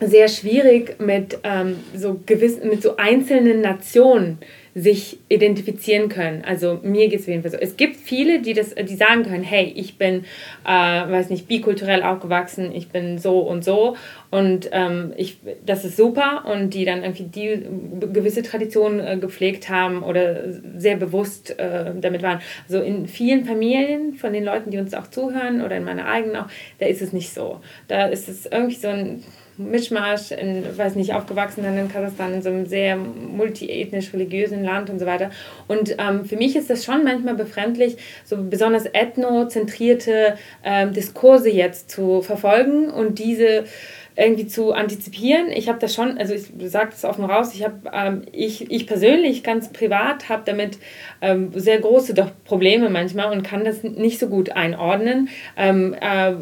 sehr 0.00 0.28
schwierig 0.28 1.00
mit, 1.00 1.38
ähm, 1.44 1.76
so 1.96 2.20
gewiss, 2.26 2.58
mit 2.62 2.82
so 2.82 2.96
einzelnen 2.96 3.60
Nationen 3.60 4.38
sich 4.74 5.18
identifizieren 5.28 6.08
können. 6.08 6.44
Also 6.46 6.80
mir 6.82 7.08
geht 7.08 7.20
es 7.20 7.24
auf 7.26 7.28
jeden 7.28 7.42
Fall 7.42 7.50
so. 7.50 7.58
Es 7.58 7.76
gibt 7.76 7.96
viele, 7.96 8.40
die 8.40 8.54
das, 8.54 8.74
die 8.74 8.94
sagen 8.94 9.22
können, 9.22 9.42
hey, 9.42 9.70
ich 9.76 9.98
bin, 9.98 10.24
äh, 10.64 10.68
weiß 10.68 11.28
nicht, 11.28 11.46
bikulturell 11.46 12.02
aufgewachsen, 12.02 12.72
ich 12.74 12.88
bin 12.88 13.18
so 13.18 13.40
und 13.40 13.64
so 13.64 13.96
und 14.30 14.70
ähm, 14.72 15.12
ich, 15.16 15.38
das 15.64 15.84
ist 15.84 15.98
super 15.98 16.44
und 16.50 16.70
die 16.72 16.86
dann 16.86 17.02
irgendwie 17.02 17.24
die 17.24 17.66
gewisse 18.12 18.42
Traditionen 18.42 19.00
äh, 19.00 19.18
gepflegt 19.18 19.68
haben 19.68 20.02
oder 20.02 20.44
sehr 20.78 20.96
bewusst 20.96 21.58
äh, 21.58 21.92
damit 22.00 22.22
waren. 22.22 22.40
Also 22.66 22.80
in 22.80 23.06
vielen 23.06 23.44
Familien 23.44 24.14
von 24.14 24.32
den 24.32 24.44
Leuten, 24.44 24.70
die 24.70 24.78
uns 24.78 24.94
auch 24.94 25.08
zuhören 25.08 25.62
oder 25.62 25.76
in 25.76 25.84
meiner 25.84 26.06
eigenen 26.06 26.36
auch, 26.36 26.48
da 26.78 26.86
ist 26.86 27.02
es 27.02 27.12
nicht 27.12 27.34
so. 27.34 27.60
Da 27.88 28.06
ist 28.06 28.28
es 28.30 28.46
irgendwie 28.46 28.76
so 28.76 28.88
ein 28.88 29.22
Mischmasch, 29.58 30.30
in, 30.30 30.64
weiß 30.76 30.94
nicht, 30.94 31.14
aufgewachsen 31.14 31.62
dann 31.62 31.76
in 31.76 31.90
Kasachstan, 31.90 32.34
in 32.34 32.42
so 32.42 32.48
einem 32.48 32.66
sehr 32.66 32.96
multiethnisch-religiösen 32.96 34.64
Land 34.64 34.90
und 34.90 34.98
so 34.98 35.06
weiter. 35.06 35.30
Und 35.68 35.96
ähm, 35.98 36.24
für 36.24 36.36
mich 36.36 36.56
ist 36.56 36.70
das 36.70 36.84
schon 36.84 37.04
manchmal 37.04 37.34
befremdlich, 37.34 37.96
so 38.24 38.36
besonders 38.38 38.86
ethnozentrierte 38.86 40.36
ähm, 40.64 40.92
Diskurse 40.92 41.50
jetzt 41.50 41.90
zu 41.90 42.22
verfolgen 42.22 42.90
und 42.90 43.18
diese 43.18 43.64
irgendwie 44.16 44.46
zu 44.46 44.72
antizipieren. 44.72 45.50
Ich 45.50 45.68
habe 45.68 45.78
das 45.78 45.94
schon, 45.94 46.18
also 46.18 46.34
ich 46.34 46.46
sage 46.70 46.90
das 46.90 47.04
offen 47.04 47.24
raus, 47.24 47.54
ich 47.54 47.64
habe, 47.64 47.90
ähm, 47.92 48.22
ich, 48.32 48.70
ich 48.70 48.86
persönlich 48.86 49.42
ganz 49.42 49.72
privat 49.72 50.28
habe 50.28 50.42
damit 50.44 50.78
ähm, 51.20 51.50
sehr 51.54 51.78
große 51.80 52.14
doch 52.14 52.30
Probleme 52.44 52.90
manchmal 52.90 53.32
und 53.32 53.42
kann 53.42 53.64
das 53.64 53.82
nicht 53.82 54.18
so 54.18 54.28
gut 54.28 54.50
einordnen, 54.50 55.28
ähm, 55.56 55.94
äh, 55.94 56.34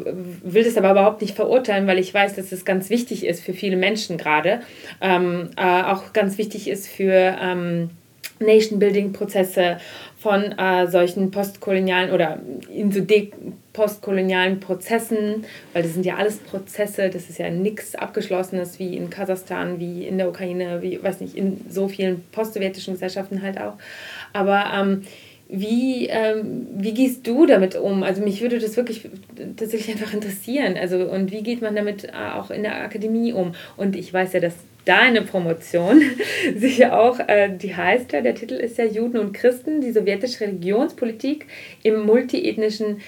will 0.43 0.63
das 0.63 0.77
aber 0.77 0.91
überhaupt 0.91 1.21
nicht 1.21 1.35
verurteilen, 1.35 1.87
weil 1.87 1.99
ich 1.99 2.13
weiß, 2.13 2.35
dass 2.35 2.51
es 2.51 2.65
ganz 2.65 2.89
wichtig 2.89 3.25
ist 3.25 3.43
für 3.43 3.53
viele 3.53 3.77
Menschen 3.77 4.17
gerade, 4.17 4.61
ähm, 4.99 5.51
äh, 5.55 5.83
auch 5.83 6.13
ganz 6.13 6.37
wichtig 6.37 6.67
ist 6.67 6.87
für 6.87 7.37
ähm, 7.41 7.91
Nation-Building-Prozesse 8.41 9.77
von 10.21 10.51
äh, 10.51 10.87
solchen 10.87 11.31
postkolonialen 11.31 12.11
oder 12.11 12.37
in 12.71 12.91
so 12.91 13.01
postkolonialen 13.73 14.59
Prozessen, 14.59 15.45
weil 15.73 15.81
das 15.81 15.93
sind 15.93 16.05
ja 16.05 16.17
alles 16.17 16.37
Prozesse, 16.37 17.09
das 17.09 17.27
ist 17.27 17.39
ja 17.39 17.49
nichts 17.49 17.95
Abgeschlossenes 17.95 18.77
wie 18.77 18.95
in 18.97 19.09
Kasachstan, 19.09 19.79
wie 19.79 20.05
in 20.05 20.19
der 20.19 20.29
Ukraine, 20.29 20.83
wie, 20.83 21.01
weiß 21.01 21.21
nicht, 21.21 21.35
in 21.35 21.65
so 21.67 21.87
vielen 21.87 22.23
postsowjetischen 22.33 22.93
Gesellschaften 22.93 23.41
halt 23.41 23.59
auch. 23.59 23.73
Aber 24.31 24.65
ähm, 24.75 25.01
wie, 25.53 26.07
ähm, 26.07 26.67
wie 26.77 26.93
gehst 26.93 27.27
du 27.27 27.45
damit 27.45 27.75
um? 27.75 28.03
Also 28.03 28.23
mich 28.23 28.41
würde 28.41 28.57
das 28.57 28.77
wirklich 28.77 29.09
tatsächlich 29.57 29.93
einfach 29.93 30.13
interessieren. 30.13 30.77
Also 30.77 30.97
und 30.99 31.31
wie 31.31 31.43
geht 31.43 31.61
man 31.61 31.75
damit 31.75 32.05
äh, 32.05 32.11
auch 32.33 32.51
in 32.51 32.63
der 32.63 32.81
Akademie 32.81 33.33
um? 33.33 33.53
Und 33.75 33.97
ich 33.97 34.13
weiß 34.13 34.31
ja, 34.31 34.39
dass 34.39 34.55
deine 34.85 35.23
Promotion 35.23 36.01
sicher 36.55 36.97
auch, 36.97 37.19
äh, 37.19 37.49
die 37.55 37.75
heißt 37.75 38.13
ja, 38.13 38.21
der 38.21 38.33
Titel 38.33 38.53
ist 38.53 38.77
ja 38.77 38.85
Juden 38.85 39.19
und 39.19 39.33
Christen, 39.33 39.81
die 39.81 39.91
sowjetische 39.91 40.45
Religionspolitik 40.45 41.47
im 41.83 42.05
multiethnischen 42.05 43.01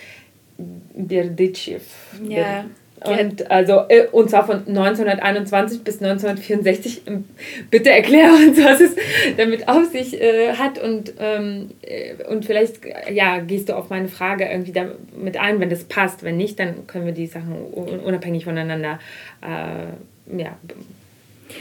Berditschew. 0.93 1.79
Ja. 2.27 2.65
Und, 3.05 3.51
also, 3.51 3.81
äh, 3.89 4.07
und 4.11 4.29
zwar 4.29 4.45
von 4.45 4.67
1921 4.67 5.83
bis 5.83 6.01
1964. 6.01 7.01
Ähm, 7.07 7.25
bitte 7.69 7.89
erklär 7.89 8.31
uns, 8.33 8.57
was 8.63 8.79
es 8.79 8.95
damit 9.37 9.67
auf 9.67 9.85
sich 9.85 10.19
äh, 10.21 10.53
hat. 10.53 10.81
Und, 10.81 11.13
ähm, 11.19 11.71
äh, 11.81 12.23
und 12.29 12.45
vielleicht 12.45 12.79
ja, 13.11 13.39
gehst 13.39 13.69
du 13.69 13.73
auf 13.73 13.89
meine 13.89 14.07
Frage 14.07 14.45
irgendwie 14.45 14.71
damit 14.71 15.37
ein, 15.37 15.59
wenn 15.59 15.69
das 15.69 15.83
passt. 15.83 16.23
Wenn 16.23 16.37
nicht, 16.37 16.59
dann 16.59 16.87
können 16.87 17.05
wir 17.05 17.13
die 17.13 17.27
Sachen 17.27 17.53
unabhängig 17.53 18.45
voneinander 18.45 18.99
äh, 19.41 20.37
ja, 20.37 20.57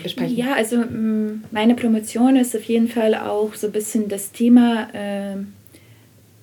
besprechen. 0.03 0.37
Ja, 0.37 0.55
also 0.55 0.85
meine 1.51 1.75
Promotion 1.75 2.37
ist 2.37 2.55
auf 2.57 2.65
jeden 2.65 2.89
Fall 2.89 3.15
auch 3.15 3.55
so 3.55 3.67
ein 3.67 3.73
bisschen 3.73 4.09
das 4.09 4.33
Thema 4.33 4.89
äh, 4.93 5.37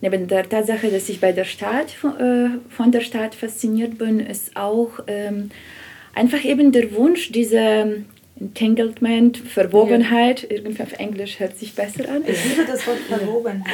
neben 0.02 0.28
der 0.28 0.48
Tatsache, 0.48 0.90
dass 0.90 1.10
ich 1.10 1.20
bei 1.20 1.32
der 1.32 1.46
Stadt, 1.46 1.96
äh, 2.20 2.50
von 2.70 2.92
der 2.92 3.02
Stadt 3.02 3.36
fasziniert 3.36 3.98
bin, 3.98 4.20
ist 4.20 4.56
auch 4.56 5.00
ähm, 5.08 5.52
einfach 6.14 6.44
eben 6.44 6.72
der 6.72 6.94
Wunsch, 6.94 7.32
diese 7.32 8.04
Entanglement, 8.40 9.38
Verwobenheit. 9.38 10.44
Ja. 10.44 10.58
Irgendwie 10.58 10.82
auf 10.82 10.94
Englisch 10.98 11.40
hört 11.40 11.58
sich 11.58 11.76
besser 11.76 12.08
an. 12.10 12.24
Ich 12.26 12.46
liebe 12.46 12.66
das 12.66 12.88
Wort 12.88 13.00
Verwobenheit. 13.00 13.66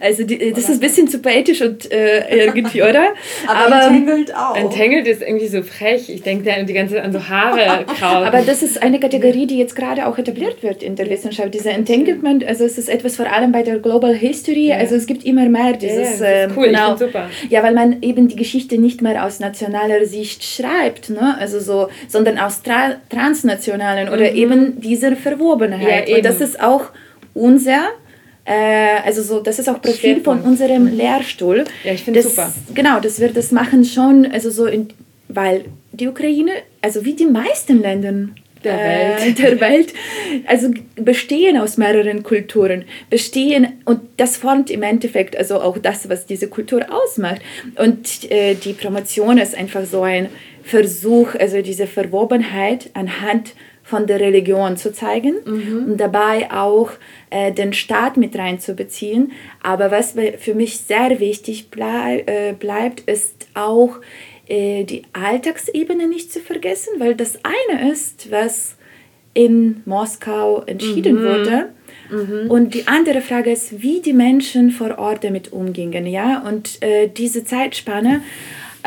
Also 0.00 0.24
die, 0.24 0.50
das 0.50 0.64
ist 0.64 0.70
ein 0.70 0.80
bisschen 0.80 1.06
zu 1.06 1.20
poetisch 1.20 1.62
und 1.62 1.90
äh, 1.92 2.46
irgendwie, 2.46 2.82
oder? 2.82 3.14
Aber, 3.46 3.76
Aber 3.76 3.86
entangled 3.86 4.34
auch. 4.34 4.56
Entangled 4.56 5.06
ist 5.06 5.22
irgendwie 5.22 5.46
so 5.46 5.62
frech. 5.62 6.08
Ich 6.08 6.22
denke 6.22 6.44
da 6.44 6.60
die 6.62 6.72
ganze 6.72 6.96
Zeit 6.96 7.04
an 7.04 7.12
so 7.12 7.28
Haare 7.28 7.84
krausen. 7.86 8.26
Aber 8.26 8.42
das 8.42 8.62
ist 8.62 8.82
eine 8.82 8.98
Kategorie, 8.98 9.46
die 9.46 9.58
jetzt 9.58 9.76
gerade 9.76 10.06
auch 10.06 10.18
etabliert 10.18 10.62
wird 10.62 10.82
in 10.82 10.96
der 10.96 11.08
Wissenschaft. 11.08 11.54
Dieser 11.54 11.70
Entanglement, 11.70 12.44
also 12.44 12.64
es 12.64 12.76
ist 12.76 12.88
etwas 12.88 13.14
vor 13.16 13.30
allem 13.30 13.52
bei 13.52 13.62
der 13.62 13.78
Global 13.78 14.14
History. 14.14 14.68
Ja. 14.68 14.78
Also 14.78 14.96
es 14.96 15.06
gibt 15.06 15.24
immer 15.24 15.48
mehr 15.48 15.74
dieses... 15.74 16.18
Ja, 16.18 16.46
ist 16.46 16.56
cool, 16.56 16.66
genau, 16.66 16.96
super. 16.96 17.30
Ja, 17.50 17.62
weil 17.62 17.74
man 17.74 18.02
eben 18.02 18.26
die 18.26 18.36
Geschichte 18.36 18.78
nicht 18.78 19.00
mehr 19.00 19.24
aus 19.24 19.38
nationaler 19.38 20.04
Sicht 20.06 20.42
schreibt, 20.42 21.10
ne? 21.10 21.36
also 21.38 21.60
so, 21.60 21.88
sondern 22.08 22.38
aus 22.38 22.62
tra 22.62 22.96
oder 24.12 24.30
mhm. 24.30 24.36
eben 24.36 24.80
diese 24.80 25.16
Verwobenheit. 25.16 26.08
Ja, 26.08 26.16
und 26.16 26.24
das 26.24 26.40
ist 26.40 26.60
auch 26.60 26.90
unser 27.34 27.88
äh, 28.48 29.00
also 29.04 29.22
so, 29.22 29.40
das 29.40 29.58
ist 29.58 29.68
auch 29.68 29.82
Profil 29.82 30.22
von 30.22 30.40
unserem 30.40 30.86
Lehrstuhl. 30.86 31.64
Ja, 31.84 31.92
ich 31.92 32.02
finde 32.02 32.22
super. 32.22 32.50
Genau, 32.74 32.98
dass 32.98 33.20
wir 33.20 33.28
das 33.28 33.52
machen 33.52 33.84
schon, 33.84 34.24
also 34.24 34.48
so, 34.50 34.64
in, 34.64 34.88
weil 35.28 35.66
die 35.92 36.08
Ukraine, 36.08 36.52
also 36.80 37.04
wie 37.04 37.12
die 37.12 37.26
meisten 37.26 37.82
Länder 37.82 38.30
der, 38.64 39.18
äh, 39.18 39.20
Welt. 39.20 39.38
der 39.42 39.60
Welt, 39.60 39.94
also 40.46 40.70
bestehen 40.96 41.58
aus 41.58 41.76
mehreren 41.76 42.22
Kulturen, 42.22 42.84
bestehen 43.10 43.68
und 43.84 44.00
das 44.16 44.38
formt 44.38 44.70
im 44.70 44.82
Endeffekt 44.82 45.36
also 45.36 45.60
auch 45.60 45.76
das, 45.76 46.08
was 46.08 46.24
diese 46.24 46.48
Kultur 46.48 46.86
ausmacht. 46.90 47.42
Und 47.76 48.30
äh, 48.30 48.54
die 48.54 48.72
Promotion 48.72 49.36
ist 49.36 49.54
einfach 49.54 49.84
so 49.84 50.02
ein 50.02 50.30
Versuch, 50.62 51.34
also 51.34 51.60
diese 51.60 51.86
Verwobenheit 51.86 52.90
anhand 52.94 53.52
von 53.88 54.06
der 54.06 54.20
Religion 54.20 54.76
zu 54.76 54.92
zeigen 54.92 55.36
mhm. 55.46 55.92
und 55.92 55.96
dabei 55.96 56.52
auch 56.52 56.90
äh, 57.30 57.52
den 57.52 57.72
Staat 57.72 58.18
mit 58.18 58.36
reinzubeziehen. 58.36 59.32
Aber 59.62 59.90
was 59.90 60.14
für 60.38 60.54
mich 60.54 60.80
sehr 60.80 61.20
wichtig 61.20 61.70
blei 61.70 62.22
äh, 62.26 62.52
bleibt, 62.52 63.00
ist 63.08 63.48
auch 63.54 63.96
äh, 64.46 64.84
die 64.84 65.04
Alltagsebene 65.14 66.06
nicht 66.06 66.30
zu 66.30 66.40
vergessen, 66.40 66.90
weil 66.98 67.14
das 67.14 67.38
eine 67.42 67.90
ist, 67.90 68.30
was 68.30 68.76
in 69.32 69.80
Moskau 69.86 70.64
entschieden 70.66 71.22
mhm. 71.22 71.24
wurde. 71.24 71.68
Mhm. 72.10 72.50
Und 72.50 72.74
die 72.74 72.88
andere 72.88 73.22
Frage 73.22 73.50
ist, 73.50 73.80
wie 73.80 74.02
die 74.02 74.12
Menschen 74.12 74.70
vor 74.70 74.98
Ort 74.98 75.24
damit 75.24 75.50
umgingen. 75.50 76.06
Ja? 76.06 76.42
Und 76.46 76.82
äh, 76.82 77.08
diese 77.08 77.44
Zeitspanne 77.44 78.20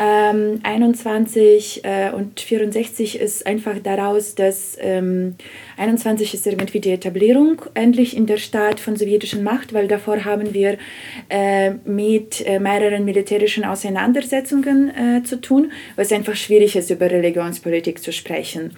ähm, 0.02 0.60
21 0.64 1.84
äh, 1.84 2.10
und 2.10 2.40
64 2.40 3.20
ist 3.20 3.46
einfach 3.46 3.78
daraus, 3.82 4.34
dass 4.34 4.76
ähm, 4.80 5.36
21 5.76 6.34
ist 6.34 6.46
irgendwie 6.46 6.80
die 6.80 6.90
Etablierung 6.90 7.62
endlich 7.74 8.16
in 8.16 8.26
der 8.26 8.38
Stadt 8.38 8.80
von 8.80 8.96
sowjetischen 8.96 9.44
Macht, 9.44 9.72
weil 9.72 9.86
davor 9.86 10.24
haben 10.24 10.54
wir 10.54 10.78
äh, 11.28 11.70
mit 11.84 12.44
äh, 12.46 12.58
mehreren 12.58 13.04
militärischen 13.04 13.64
Auseinandersetzungen 13.64 14.90
äh, 14.90 15.22
zu 15.22 15.40
tun, 15.40 15.70
was 15.94 16.10
einfach 16.10 16.34
schwierig 16.34 16.74
ist, 16.74 16.90
über 16.90 17.08
Religionspolitik 17.08 18.00
zu 18.02 18.12
sprechen. 18.12 18.72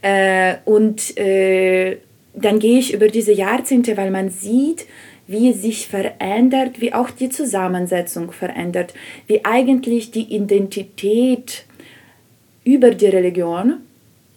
Äh, 0.00 0.54
und 0.64 1.16
äh, 1.18 1.98
dann 2.34 2.58
gehe 2.58 2.78
ich 2.78 2.94
über 2.94 3.08
diese 3.08 3.32
Jahrzehnte, 3.32 3.96
weil 3.96 4.10
man 4.10 4.30
sieht, 4.30 4.86
wie 5.30 5.52
sich 5.52 5.86
verändert, 5.86 6.80
wie 6.80 6.92
auch 6.92 7.08
die 7.08 7.28
Zusammensetzung 7.28 8.32
verändert, 8.32 8.94
wie 9.28 9.44
eigentlich 9.44 10.10
die 10.10 10.34
Identität 10.34 11.66
über 12.64 12.90
die 12.90 13.06
Religion 13.06 13.74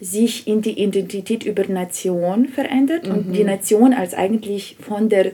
sich 0.00 0.46
in 0.46 0.62
die 0.62 0.80
Identität 0.80 1.44
über 1.44 1.66
Nation 1.66 2.46
verändert 2.46 3.08
mhm. 3.08 3.12
und 3.12 3.32
die 3.32 3.42
Nation 3.42 3.92
als 3.92 4.14
eigentlich 4.14 4.76
von, 4.78 5.08
der, 5.08 5.32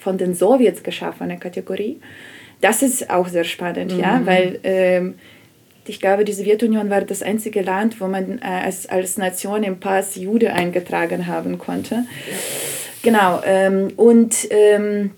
von 0.00 0.16
den 0.16 0.34
Sowjets 0.34 0.82
geschaffene 0.82 1.36
Kategorie. 1.38 2.00
Das 2.62 2.80
ist 2.80 3.10
auch 3.10 3.28
sehr 3.28 3.44
spannend, 3.44 3.92
mhm. 3.92 4.00
ja, 4.00 4.22
weil 4.24 4.58
ähm, 4.62 5.14
ich 5.86 6.00
glaube, 6.00 6.24
die 6.24 6.32
Sowjetunion 6.32 6.88
war 6.88 7.02
das 7.02 7.22
einzige 7.22 7.60
Land, 7.60 8.00
wo 8.00 8.06
man 8.06 8.38
äh, 8.38 8.46
als, 8.46 8.88
als 8.88 9.18
Nation 9.18 9.64
im 9.64 9.80
Pass 9.80 10.16
Jude 10.16 10.54
eingetragen 10.54 11.26
haben 11.26 11.58
konnte. 11.58 11.94
Ja. 11.96 12.36
Genau. 13.04 13.42
Ähm, 13.44 13.92
und 13.96 14.34
ähm, 14.50 15.10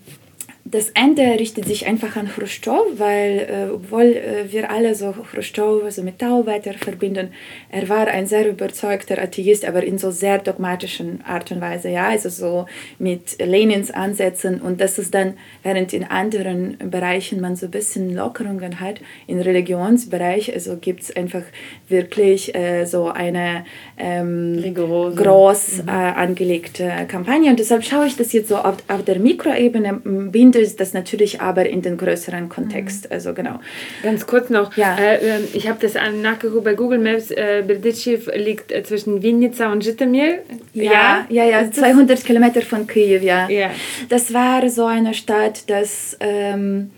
das 0.68 0.90
Ende 0.90 1.22
richtet 1.38 1.66
sich 1.66 1.86
einfach 1.86 2.16
an 2.16 2.28
Khrushchev, 2.28 2.98
weil 2.98 3.38
äh, 3.38 3.70
obwohl 3.72 4.16
äh, 4.16 4.50
wir 4.50 4.70
alle 4.70 4.94
so 4.96 5.12
Khrushchev 5.12 5.84
also 5.84 6.02
mit 6.02 6.18
Tauwetter 6.18 6.74
verbinden, 6.74 7.28
er 7.70 7.88
war 7.88 8.08
ein 8.08 8.26
sehr 8.26 8.48
überzeugter 8.48 9.22
Atheist, 9.22 9.64
aber 9.64 9.84
in 9.84 9.98
so 9.98 10.10
sehr 10.10 10.38
dogmatischen 10.38 11.22
Art 11.24 11.52
und 11.52 11.60
Weise, 11.60 11.90
ja, 11.90 12.08
also 12.08 12.28
so 12.30 12.66
mit 12.98 13.38
Lenins 13.38 13.92
Ansätzen. 13.92 14.60
Und 14.60 14.80
das 14.80 14.98
ist 14.98 15.14
dann, 15.14 15.34
während 15.62 15.92
in 15.92 16.02
anderen 16.02 16.78
Bereichen 16.90 17.40
man 17.40 17.54
so 17.54 17.66
ein 17.66 17.70
bisschen 17.70 18.14
Lockerungen 18.14 18.80
hat, 18.80 19.00
im 19.28 19.38
Religionsbereich, 19.38 20.52
also 20.52 20.76
gibt 20.76 21.02
es 21.02 21.14
einfach 21.14 21.42
wirklich 21.88 22.54
äh, 22.56 22.86
so 22.86 23.08
eine 23.08 23.64
ähm, 23.98 24.74
groß 24.74 25.82
mhm. 25.82 25.88
Äh, 25.88 25.92
angelegte 25.92 26.90
Kampagne. 27.06 27.50
Und 27.50 27.60
deshalb 27.60 27.84
schaue 27.84 28.06
ich 28.06 28.16
das 28.16 28.32
jetzt 28.32 28.48
so 28.48 28.56
auf, 28.56 28.76
auf 28.88 29.04
der 29.04 29.20
Mikroebene, 29.20 30.00
binde 30.02 30.55
ist 30.60 30.80
das 30.80 30.92
natürlich 30.92 31.40
aber 31.40 31.68
in 31.68 31.82
den 31.82 31.96
größeren 31.96 32.48
Kontext. 32.48 33.04
Mhm. 33.04 33.12
Also 33.12 33.34
genau. 33.34 33.60
Ganz 34.02 34.26
kurz 34.26 34.50
noch. 34.50 34.76
Ja. 34.76 34.96
Äh, 34.96 35.16
ähm, 35.16 35.48
ich 35.52 35.68
habe 35.68 35.78
das 35.80 35.94
nachgeguckt 35.94 36.64
bei 36.64 36.74
Google 36.74 36.98
Maps. 36.98 37.30
Äh, 37.30 37.64
Berdichev 37.66 38.30
liegt 38.34 38.72
äh, 38.72 38.82
zwischen 38.82 39.22
Vinica 39.22 39.70
und 39.72 39.84
Jitomir. 39.84 40.40
Ja, 40.72 41.26
ja, 41.28 41.44
ja, 41.44 41.62
ja 41.62 41.70
200 41.70 42.24
Kilometer 42.24 42.62
von 42.62 42.86
Kiew, 42.86 43.22
ja. 43.22 43.48
ja. 43.48 43.70
Das 44.08 44.32
war 44.32 44.68
so 44.68 44.86
eine 44.86 45.14
Stadt, 45.14 45.68
das... 45.68 46.16
Ähm, 46.20 46.90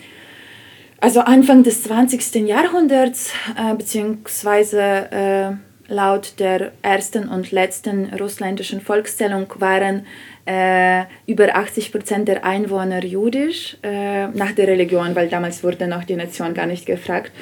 also 1.00 1.20
Anfang 1.20 1.62
des 1.62 1.84
20. 1.84 2.48
Jahrhunderts, 2.48 3.30
äh, 3.56 3.72
beziehungsweise 3.76 4.80
äh, 4.80 5.92
laut 5.92 6.34
der 6.38 6.72
ersten 6.82 7.28
und 7.28 7.50
letzten 7.50 8.12
russländischen 8.14 8.80
Volkszählung 8.80 9.46
waren 9.56 10.06
äh, 10.48 11.04
über 11.26 11.54
80 11.54 11.92
Prozent 11.92 12.26
der 12.26 12.42
Einwohner 12.42 13.04
jüdisch, 13.04 13.76
äh, 13.82 14.28
nach 14.28 14.52
der 14.52 14.66
Religion, 14.66 15.14
weil 15.14 15.28
damals 15.28 15.62
wurde 15.62 15.86
noch 15.86 16.04
die 16.04 16.16
Nation 16.16 16.54
gar 16.54 16.64
nicht 16.64 16.86
gefragt. 16.86 17.32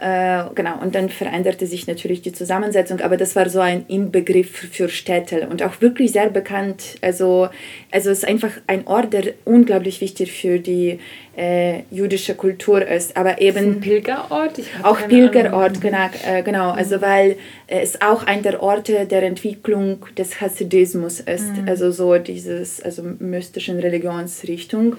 Äh, 0.00 0.44
genau, 0.54 0.78
und 0.80 0.94
dann 0.94 1.08
veränderte 1.08 1.66
sich 1.66 1.88
natürlich 1.88 2.22
die 2.22 2.32
Zusammensetzung, 2.32 3.00
aber 3.00 3.16
das 3.16 3.34
war 3.34 3.48
so 3.48 3.58
ein 3.58 3.86
Inbegriff 3.88 4.68
für 4.70 4.88
Städte 4.88 5.48
und 5.48 5.64
auch 5.64 5.80
wirklich 5.80 6.12
sehr 6.12 6.30
bekannt. 6.30 6.96
Also, 7.00 7.48
also 7.90 8.10
es 8.10 8.18
ist 8.18 8.28
einfach 8.28 8.52
ein 8.68 8.86
Ort, 8.86 9.12
der 9.12 9.34
unglaublich 9.44 10.00
wichtig 10.00 10.30
für 10.30 10.60
die 10.60 11.00
äh, 11.36 11.80
jüdische 11.90 12.36
Kultur 12.36 12.86
ist, 12.86 13.16
aber 13.16 13.40
eben 13.40 13.56
ist 13.56 13.64
ein 13.64 13.80
Pilgerort. 13.80 14.60
auch 14.84 15.08
Pilgerort, 15.08 15.80
genau, 15.80 16.08
äh, 16.26 16.42
genau. 16.42 16.70
Also 16.70 17.00
weil 17.00 17.36
es 17.66 18.02
auch 18.02 18.26
ein 18.26 18.42
der 18.42 18.62
Orte 18.62 19.06
der 19.06 19.22
Entwicklung 19.22 20.04
des 20.18 20.40
Hasidismus 20.40 21.20
ist, 21.20 21.56
mhm. 21.56 21.68
also 21.68 21.90
so 21.90 22.18
dieses 22.18 22.82
also 22.82 23.02
mystischen 23.18 23.80
Religionsrichtung. 23.80 24.96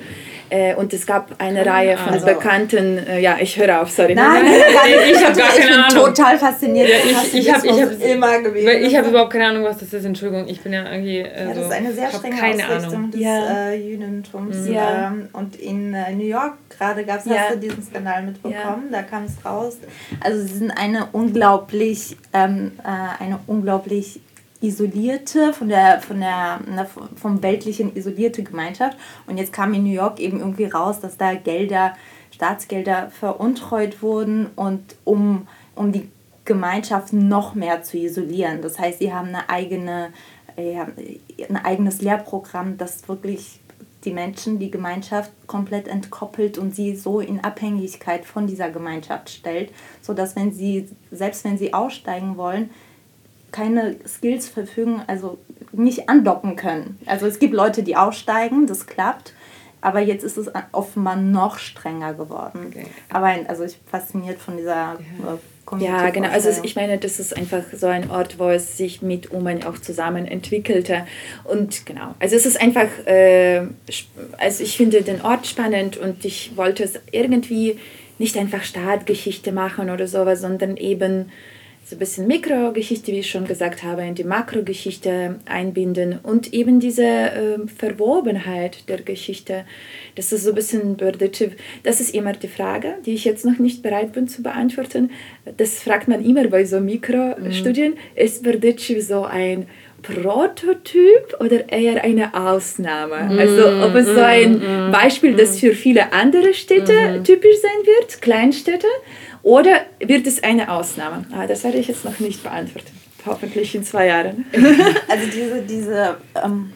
Äh, 0.49 0.73
und 0.75 0.91
es 0.93 1.05
gab 1.05 1.35
eine 1.37 1.59
Keine 1.59 1.71
Reihe 1.71 1.97
von 1.97 2.13
also. 2.13 2.25
bekannten, 2.25 2.97
äh, 2.97 3.19
ja, 3.19 3.37
ich 3.39 3.57
höre 3.57 3.81
auf, 3.81 3.91
sorry. 3.91 4.15
Nein, 4.15 4.43
nein, 4.43 4.61
nein 4.73 5.11
ich 5.11 5.23
habe 5.23 5.37
gar 5.37 5.49
keine 5.49 5.87
ich 5.87 5.93
bin 5.93 6.03
total 6.03 6.39
fasziniert. 6.39 6.89
Ja, 6.89 6.95
ich 7.03 7.35
ich 7.35 7.53
habe 7.53 7.67
ich 7.67 7.81
hab, 7.81 8.01
immer 8.01 8.41
gewesen. 8.41 8.83
Ich 8.83 8.97
habe 8.97 9.09
überhaupt 9.09 9.31
keine 9.31 9.47
Ahnung, 9.47 9.63
was 9.63 9.77
das 9.77 9.93
ist. 9.93 10.05
Entschuldigung, 10.05 10.47
ich 10.47 10.61
bin 10.61 10.73
ja 10.73 10.91
irgendwie. 10.91 11.23
Also, 11.23 11.39
ja, 11.39 11.55
das 11.55 11.65
ist 11.65 11.71
eine 11.71 11.93
sehr 11.93 12.11
strenge 12.11 12.67
Ausrichtung 12.67 12.93
Ahnung. 12.95 13.11
des 13.11 13.21
ja. 13.21 13.69
äh, 13.69 13.75
Judentums. 13.75 14.67
Ja. 14.67 15.07
Ähm, 15.07 15.29
und 15.33 15.55
in 15.57 15.93
äh, 15.93 16.13
New 16.13 16.25
York 16.25 16.53
gerade 16.77 17.05
gab 17.05 17.19
es, 17.19 17.25
ja. 17.25 17.35
hast 17.35 17.55
du 17.55 17.59
diesen 17.59 17.83
Skandal 17.83 18.23
mitbekommen? 18.23 18.89
Ja. 18.91 19.01
Da 19.01 19.03
kam 19.03 19.23
es 19.25 19.43
raus. 19.45 19.77
Also 20.21 20.41
sie 20.41 20.57
sind 20.59 20.71
eine 20.71 21.07
unglaublich, 21.11 22.17
ähm, 22.33 22.73
äh, 22.83 23.23
eine 23.23 23.39
unglaublich 23.47 24.19
isolierte, 24.61 25.53
von 25.53 25.69
der, 25.69 26.01
von 26.01 26.19
der, 26.19 26.59
vom 27.15 27.43
weltlichen 27.43 27.95
isolierte 27.95 28.43
Gemeinschaft. 28.43 28.97
Und 29.27 29.37
jetzt 29.37 29.53
kam 29.53 29.73
in 29.73 29.83
New 29.83 29.91
York 29.91 30.19
eben 30.19 30.39
irgendwie 30.39 30.65
raus, 30.65 30.99
dass 30.99 31.17
da 31.17 31.35
Gelder, 31.35 31.93
Staatsgelder 32.31 33.11
veruntreut 33.11 34.01
wurden 34.01 34.47
und 34.55 34.95
um, 35.03 35.47
um 35.75 35.91
die 35.91 36.09
Gemeinschaft 36.43 37.13
noch 37.13 37.55
mehr 37.55 37.83
zu 37.83 37.97
isolieren. 37.97 38.61
Das 38.61 38.77
heißt, 38.77 38.99
sie 38.99 39.13
haben 39.13 39.29
eine 39.29 39.49
eigene, 39.49 40.13
ja, 40.57 40.87
ein 41.49 41.57
eigenes 41.57 42.01
Lehrprogramm, 42.01 42.77
das 42.77 43.07
wirklich 43.07 43.59
die 44.05 44.13
Menschen, 44.13 44.59
die 44.59 44.71
Gemeinschaft 44.71 45.31
komplett 45.47 45.87
entkoppelt 45.87 46.57
und 46.57 46.75
sie 46.75 46.95
so 46.95 47.19
in 47.19 47.43
Abhängigkeit 47.43 48.25
von 48.25 48.47
dieser 48.47 48.69
Gemeinschaft 48.69 49.29
stellt, 49.29 49.71
sodass 50.01 50.35
wenn 50.35 50.51
sie, 50.51 50.87
selbst 51.11 51.43
wenn 51.43 51.57
sie 51.57 51.73
aussteigen 51.73 52.37
wollen, 52.37 52.69
keine 53.51 53.95
Skills 54.07 54.47
verfügen, 54.47 55.01
also 55.07 55.37
nicht 55.71 56.09
andocken 56.09 56.55
können. 56.55 56.99
Also 57.05 57.25
es 57.25 57.39
gibt 57.39 57.53
Leute, 57.53 57.83
die 57.83 57.95
aussteigen, 57.95 58.67
das 58.67 58.85
klappt, 58.85 59.33
aber 59.81 59.99
jetzt 59.99 60.23
ist 60.23 60.37
es 60.37 60.51
offenbar 60.71 61.15
noch 61.15 61.57
strenger 61.57 62.13
geworden. 62.13 62.67
Okay. 62.67 62.87
Aber 63.09 63.33
also 63.47 63.63
ich 63.63 63.77
fasziniert 63.85 64.39
von 64.39 64.57
dieser 64.57 64.97
ja. 65.23 65.37
Ja, 65.79 66.09
genau. 66.11 66.29
Also 66.29 66.49
ich 66.63 66.75
meine, 66.75 66.97
das 66.97 67.19
ist 67.19 67.35
einfach 67.35 67.63
so 67.75 67.87
ein 67.87 68.11
Ort, 68.11 68.37
wo 68.37 68.49
es 68.49 68.77
sich 68.77 69.01
mit 69.01 69.31
Uman 69.31 69.63
auch 69.63 69.79
zusammen 69.79 70.25
entwickelte. 70.25 71.07
Und 71.43 71.85
genau, 71.85 72.13
also 72.19 72.35
es 72.35 72.45
ist 72.45 72.61
einfach, 72.61 72.87
äh, 73.05 73.61
also 74.37 74.63
ich 74.63 74.77
finde 74.77 75.01
den 75.01 75.21
Ort 75.21 75.47
spannend 75.47 75.97
und 75.97 76.23
ich 76.23 76.55
wollte 76.55 76.83
es 76.83 76.99
irgendwie 77.11 77.79
nicht 78.19 78.37
einfach 78.37 78.63
Startgeschichte 78.63 79.51
machen 79.51 79.89
oder 79.89 80.07
sowas, 80.07 80.41
sondern 80.41 80.77
eben 80.77 81.31
so 81.87 81.95
ein 81.95 81.99
bisschen 81.99 82.25
Mikrogeschichte, 82.25 83.11
wie 83.11 83.19
ich 83.19 83.29
schon 83.29 83.45
gesagt 83.45 83.83
habe, 83.83 84.01
in 84.01 84.15
die 84.15 84.23
Makrogeschichte 84.23 85.35
einbinden 85.45 86.17
und 86.23 86.51
eben 86.51 86.79
diese 86.79 87.03
äh, 87.03 87.59
Verwobenheit 87.77 88.89
der 88.89 89.03
Geschichte. 89.03 89.65
Das 90.15 90.31
ist 90.31 90.45
so 90.45 90.49
ein 90.49 90.55
bisschen 90.55 90.97
Bördetiv. 90.97 91.51
Das 91.83 92.01
ist 92.01 92.15
immer 92.15 92.33
die 92.33 92.47
Frage, 92.47 92.95
die 93.05 93.13
ich 93.13 93.23
jetzt 93.23 93.45
noch 93.45 93.59
nicht 93.59 93.83
bereit 93.83 94.13
bin 94.13 94.27
zu 94.27 94.41
beantworten. 94.41 95.11
Das 95.57 95.79
fragt 95.83 96.07
man 96.07 96.25
immer 96.25 96.47
bei 96.47 96.65
so 96.65 96.79
Mikrostudien. 96.79 97.91
Mhm. 97.91 98.23
Ist 98.23 98.41
Bördetiv 98.41 99.05
so 99.05 99.23
ein 99.23 99.67
Prototyp 100.01 101.39
oder 101.39 101.69
eher 101.71 102.03
eine 102.03 102.33
Ausnahme? 102.33 103.31
Mhm. 103.31 103.39
Also 103.39 103.85
ob 103.85 103.93
es 103.93 104.07
so 104.07 104.21
ein 104.21 104.53
mhm. 104.87 104.91
Beispiel, 104.91 105.35
das 105.35 105.53
mhm. 105.53 105.59
für 105.59 105.75
viele 105.75 106.13
andere 106.13 106.55
Städte 106.55 107.19
mhm. 107.19 107.23
typisch 107.23 107.57
sein 107.61 107.85
wird, 107.85 108.21
Kleinstädte, 108.23 108.87
oder 109.45 109.81
wird 109.99 110.25
es 110.25 110.41
eine 110.41 110.71
Ausnahme? 110.71 111.23
Ah, 111.31 111.45
das 111.45 111.63
werde 111.63 111.77
ich 111.77 111.87
jetzt 111.87 112.03
noch 112.03 112.19
nicht 112.19 112.41
beantworten. 112.41 112.87
Hoffentlich 113.27 113.75
in 113.75 113.83
zwei 113.83 114.07
Jahren. 114.07 114.45
Also 115.07 115.27
diese, 115.31 115.61
diese 115.61 116.17
ähm, 116.43 116.73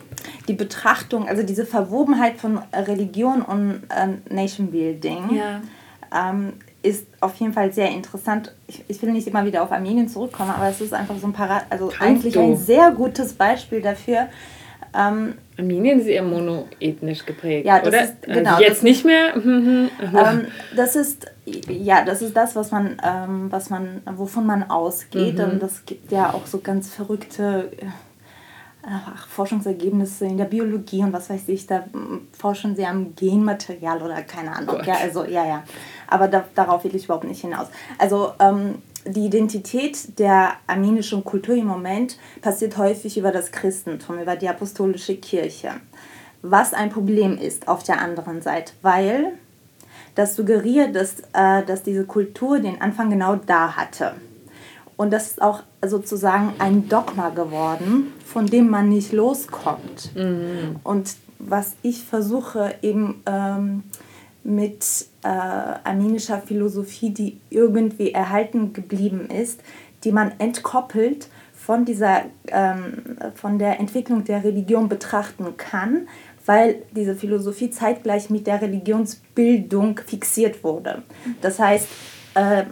die 0.47 0.53
Betrachtung, 0.53 1.27
also 1.27 1.41
diese 1.41 1.65
Verwobenheit 1.65 2.37
von 2.37 2.59
Religion 2.71 3.41
und 3.41 3.81
äh, 3.89 4.33
Nation 4.33 4.69
Building 4.69 5.35
ja. 5.35 5.61
ähm, 6.13 6.53
ist 6.83 7.07
auf 7.21 7.33
jeden 7.37 7.53
Fall 7.53 7.73
sehr 7.73 7.89
interessant. 7.89 8.53
Ich, 8.67 8.83
ich, 8.87 9.01
will 9.01 9.13
nicht 9.13 9.27
immer 9.27 9.45
wieder 9.47 9.63
auf 9.63 9.71
Armenien 9.71 10.07
zurückkommen, 10.07 10.51
aber 10.51 10.69
es 10.69 10.79
ist 10.79 10.93
einfach 10.93 11.17
so 11.17 11.25
ein 11.25 11.33
Parat, 11.33 11.65
also 11.71 11.87
Kannst 11.87 12.01
eigentlich 12.01 12.33
du. 12.35 12.41
ein 12.41 12.55
sehr 12.55 12.91
gutes 12.91 13.33
Beispiel 13.33 13.81
dafür, 13.81 14.27
ähm, 14.95 15.33
Armenien 15.59 15.99
ist 15.99 16.07
eher 16.07 16.23
monoethnisch 16.23 17.25
geprägt, 17.25 17.65
ja, 17.65 17.79
das 17.79 17.87
oder? 17.87 18.03
Ist, 18.03 18.13
also 18.27 18.39
genau, 18.39 18.51
also 18.51 18.63
jetzt 18.63 18.83
nicht 18.83 19.05
mehr. 19.05 19.35
ähm, 19.35 20.47
das 20.75 20.95
ist 20.95 21.27
ja, 21.67 22.03
das 22.03 22.21
ist 22.21 22.35
das, 22.35 22.55
was 22.55 22.71
man, 22.71 22.97
ähm, 23.03 23.51
was 23.51 23.69
man, 23.69 24.01
wovon 24.05 24.45
man 24.45 24.69
ausgeht. 24.69 25.37
Mhm. 25.37 25.43
Und 25.43 25.63
das 25.63 25.85
gibt 25.85 26.11
ja 26.11 26.33
auch 26.33 26.45
so 26.45 26.59
ganz 26.59 26.93
verrückte 26.93 27.71
äh, 27.79 27.85
ach, 28.83 29.27
Forschungsergebnisse 29.27 30.25
in 30.25 30.37
der 30.37 30.45
Biologie 30.45 31.03
und 31.03 31.13
was 31.13 31.29
weiß 31.29 31.47
ich. 31.49 31.67
Da 31.67 31.85
forschen 32.37 32.75
sie 32.75 32.85
am 32.85 33.15
Genmaterial 33.15 34.01
oder 34.01 34.21
keine 34.23 34.55
Ahnung. 34.55 34.77
Gott. 34.77 34.85
Ja, 34.85 34.95
also 34.95 35.25
ja, 35.25 35.45
ja. 35.45 35.63
Aber 36.07 36.27
da, 36.27 36.45
darauf 36.55 36.83
will 36.83 36.95
ich 36.95 37.05
überhaupt 37.05 37.25
nicht 37.25 37.41
hinaus. 37.41 37.67
Also 37.97 38.33
ähm, 38.39 38.75
die 39.05 39.25
Identität 39.25 40.19
der 40.19 40.53
armenischen 40.67 41.23
Kultur 41.23 41.55
im 41.55 41.67
Moment 41.67 42.17
passiert 42.41 42.77
häufig 42.77 43.17
über 43.17 43.31
das 43.31 43.51
Christentum, 43.51 44.19
über 44.19 44.35
die 44.35 44.49
apostolische 44.49 45.15
Kirche. 45.15 45.71
Was 46.41 46.73
ein 46.73 46.89
Problem 46.89 47.37
ist 47.37 47.67
auf 47.67 47.83
der 47.83 48.01
anderen 48.01 48.41
Seite, 48.41 48.73
weil 48.81 49.33
das 50.15 50.35
suggeriert, 50.35 50.95
dass, 50.95 51.19
äh, 51.33 51.63
dass 51.65 51.83
diese 51.83 52.05
Kultur 52.05 52.59
den 52.59 52.81
Anfang 52.81 53.09
genau 53.09 53.35
da 53.35 53.75
hatte. 53.75 54.13
Und 54.97 55.11
das 55.11 55.27
ist 55.27 55.41
auch 55.41 55.63
sozusagen 55.85 56.53
ein 56.59 56.89
Dogma 56.89 57.29
geworden, 57.29 58.13
von 58.25 58.45
dem 58.47 58.69
man 58.69 58.89
nicht 58.89 59.13
loskommt. 59.13 60.13
Mhm. 60.15 60.75
Und 60.83 61.15
was 61.39 61.73
ich 61.83 62.03
versuche 62.03 62.75
eben 62.81 63.23
ähm, 63.25 63.83
mit 64.43 65.07
äh, 65.23 65.27
armenischer 65.27 66.39
Philosophie, 66.41 67.11
die 67.11 67.39
irgendwie 67.49 68.11
erhalten 68.13 68.73
geblieben 68.73 69.29
ist, 69.29 69.61
die 70.03 70.11
man 70.11 70.31
entkoppelt 70.39 71.27
von, 71.53 71.85
dieser, 71.85 72.23
ähm, 72.47 73.17
von 73.35 73.59
der 73.59 73.79
Entwicklung 73.79 74.23
der 74.23 74.43
Religion 74.43 74.89
betrachten 74.89 75.57
kann, 75.57 76.07
weil 76.45 76.81
diese 76.95 77.15
Philosophie 77.15 77.69
zeitgleich 77.69 78.29
mit 78.29 78.47
der 78.47 78.61
Religionsbildung 78.61 79.99
fixiert 80.05 80.63
wurde. 80.63 81.03
Das 81.41 81.59
heißt, 81.59 81.87
äh, 82.33 82.63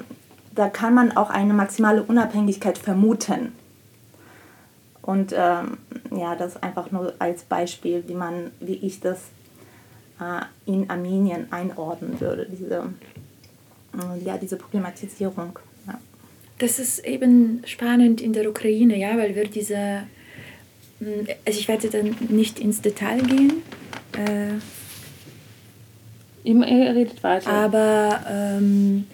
da 0.55 0.69
kann 0.69 0.95
man 0.95 1.15
auch 1.15 1.29
eine 1.29 1.53
maximale 1.53 2.01
Unabhängigkeit 2.01 2.77
vermuten. 2.77 3.51
Und 5.03 5.31
ähm, 5.31 5.77
ja, 6.11 6.35
das 6.35 6.61
einfach 6.61 6.91
nur 6.91 7.13
als 7.19 7.43
Beispiel, 7.43 8.03
wie 8.07 8.15
man, 8.15 8.51
wie 8.59 8.75
ich 8.75 8.99
das 8.99 9.19
in 10.65 10.89
Armenien 10.89 11.51
einordnen 11.51 12.19
würde, 12.19 12.47
diese, 12.49 12.89
äh, 13.93 14.25
ja, 14.25 14.37
diese 14.37 14.55
Problematisierung. 14.57 15.59
Ja. 15.85 15.99
Das 16.57 16.79
ist 16.79 17.05
eben 17.05 17.61
spannend 17.65 18.21
in 18.21 18.33
der 18.33 18.49
Ukraine, 18.49 18.97
ja, 18.97 19.15
weil 19.17 19.35
wir 19.35 19.47
diese, 19.47 20.03
hm, 20.99 21.27
also 21.45 21.59
ich 21.59 21.67
werde 21.67 21.89
dann 21.89 22.15
nicht 22.29 22.59
ins 22.59 22.81
Detail 22.81 23.21
gehen. 23.21 23.61
Äh, 24.13 24.59
Ihr 26.43 26.95
redet 26.95 27.23
weiter. 27.23 27.49
Aber 27.49 28.23
ähm, 28.29 29.05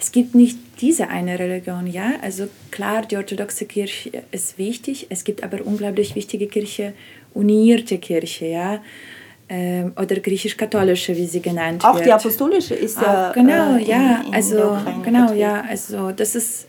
es 0.00 0.12
gibt 0.12 0.34
nicht 0.34 0.58
diese 0.80 1.08
eine 1.08 1.38
Religion, 1.38 1.86
ja. 1.86 2.14
Also 2.22 2.48
klar, 2.70 3.02
die 3.02 3.18
orthodoxe 3.18 3.66
Kirche 3.66 4.22
ist 4.32 4.56
wichtig. 4.56 5.06
Es 5.10 5.24
gibt 5.24 5.44
aber 5.44 5.64
unglaublich 5.64 6.14
wichtige 6.14 6.46
Kirche, 6.46 6.94
unierte 7.34 7.98
Kirche, 7.98 8.46
ja. 8.46 8.82
Ähm, 9.52 9.92
oder 10.00 10.14
griechisch-katholische, 10.20 11.16
wie 11.16 11.26
sie 11.26 11.42
genannt 11.42 11.84
Auch 11.84 11.94
wird. 11.94 12.02
Auch 12.02 12.06
die 12.06 12.12
apostolische 12.12 12.74
ist 12.74 13.00
ja. 13.00 13.30
Auch, 13.30 13.34
genau, 13.34 13.76
äh, 13.76 13.82
ja. 13.82 14.20
In, 14.20 14.28
in 14.28 14.34
also 14.34 14.78
genau, 15.02 15.32
ja. 15.32 15.64
Also 15.68 16.12
das 16.12 16.36
ist 16.36 16.68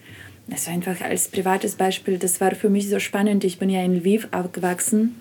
also 0.51 0.71
einfach 0.71 0.99
als 1.01 1.27
privates 1.27 1.75
Beispiel. 1.75 2.17
Das 2.17 2.41
war 2.41 2.55
für 2.55 2.69
mich 2.69 2.89
so 2.89 2.97
spannend. 2.97 3.43
Ich 3.43 3.59
bin 3.59 3.69
ja 3.69 3.83
in 3.83 3.97
Lviv 3.97 4.27
aufgewachsen 4.31 5.15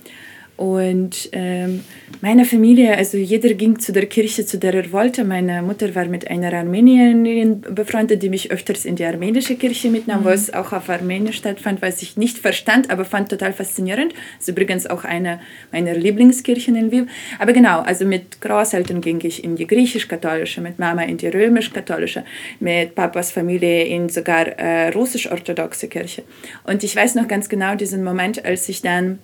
und 0.60 1.30
ähm, 1.32 1.84
meine 2.20 2.44
Familie, 2.44 2.94
also 2.94 3.16
jeder 3.16 3.54
ging 3.54 3.78
zu 3.78 3.92
der 3.92 4.04
Kirche, 4.04 4.44
zu 4.44 4.58
der 4.58 4.74
er 4.74 4.92
wollte. 4.92 5.24
Meine 5.24 5.62
Mutter 5.62 5.94
war 5.94 6.04
mit 6.04 6.30
einer 6.30 6.52
Armenierin 6.52 7.62
befreundet, 7.62 8.22
die 8.22 8.28
mich 8.28 8.50
öfters 8.50 8.84
in 8.84 8.94
die 8.94 9.06
armenische 9.06 9.56
Kirche 9.56 9.88
mitnahm, 9.88 10.20
mhm. 10.20 10.24
wo 10.26 10.28
es 10.28 10.52
auch 10.52 10.74
auf 10.74 10.90
Armenisch 10.90 11.38
stattfand, 11.38 11.80
was 11.80 12.02
ich 12.02 12.18
nicht 12.18 12.36
verstand, 12.36 12.90
aber 12.90 13.06
fand 13.06 13.30
total 13.30 13.54
faszinierend. 13.54 14.12
Das 14.12 14.48
ist 14.48 14.48
übrigens 14.48 14.86
auch 14.86 15.04
eine 15.04 15.40
meiner 15.72 15.94
Lieblingskirchen 15.94 16.76
in 16.76 16.88
Lviv. 16.88 17.06
Aber 17.38 17.54
genau, 17.54 17.80
also 17.80 18.04
mit 18.04 18.42
Großeltern 18.42 19.00
ging 19.00 19.18
ich 19.22 19.42
in 19.42 19.56
die 19.56 19.66
griechisch-katholische, 19.66 20.60
mit 20.60 20.78
Mama 20.78 21.04
in 21.04 21.16
die 21.16 21.28
römisch-katholische, 21.28 22.22
mit 22.58 22.94
Papas 22.94 23.32
Familie 23.32 23.84
in 23.84 24.10
sogar 24.10 24.46
äh, 24.58 24.90
russisch-orthodoxe 24.90 25.88
Kirche. 25.88 26.22
Und 26.64 26.84
ich 26.84 26.94
weiß 26.94 27.14
noch 27.14 27.28
ganz 27.28 27.48
genau 27.48 27.76
diesen 27.76 28.04
Moment, 28.04 28.44
als 28.44 28.68
ich 28.68 28.82
dann 28.82 29.20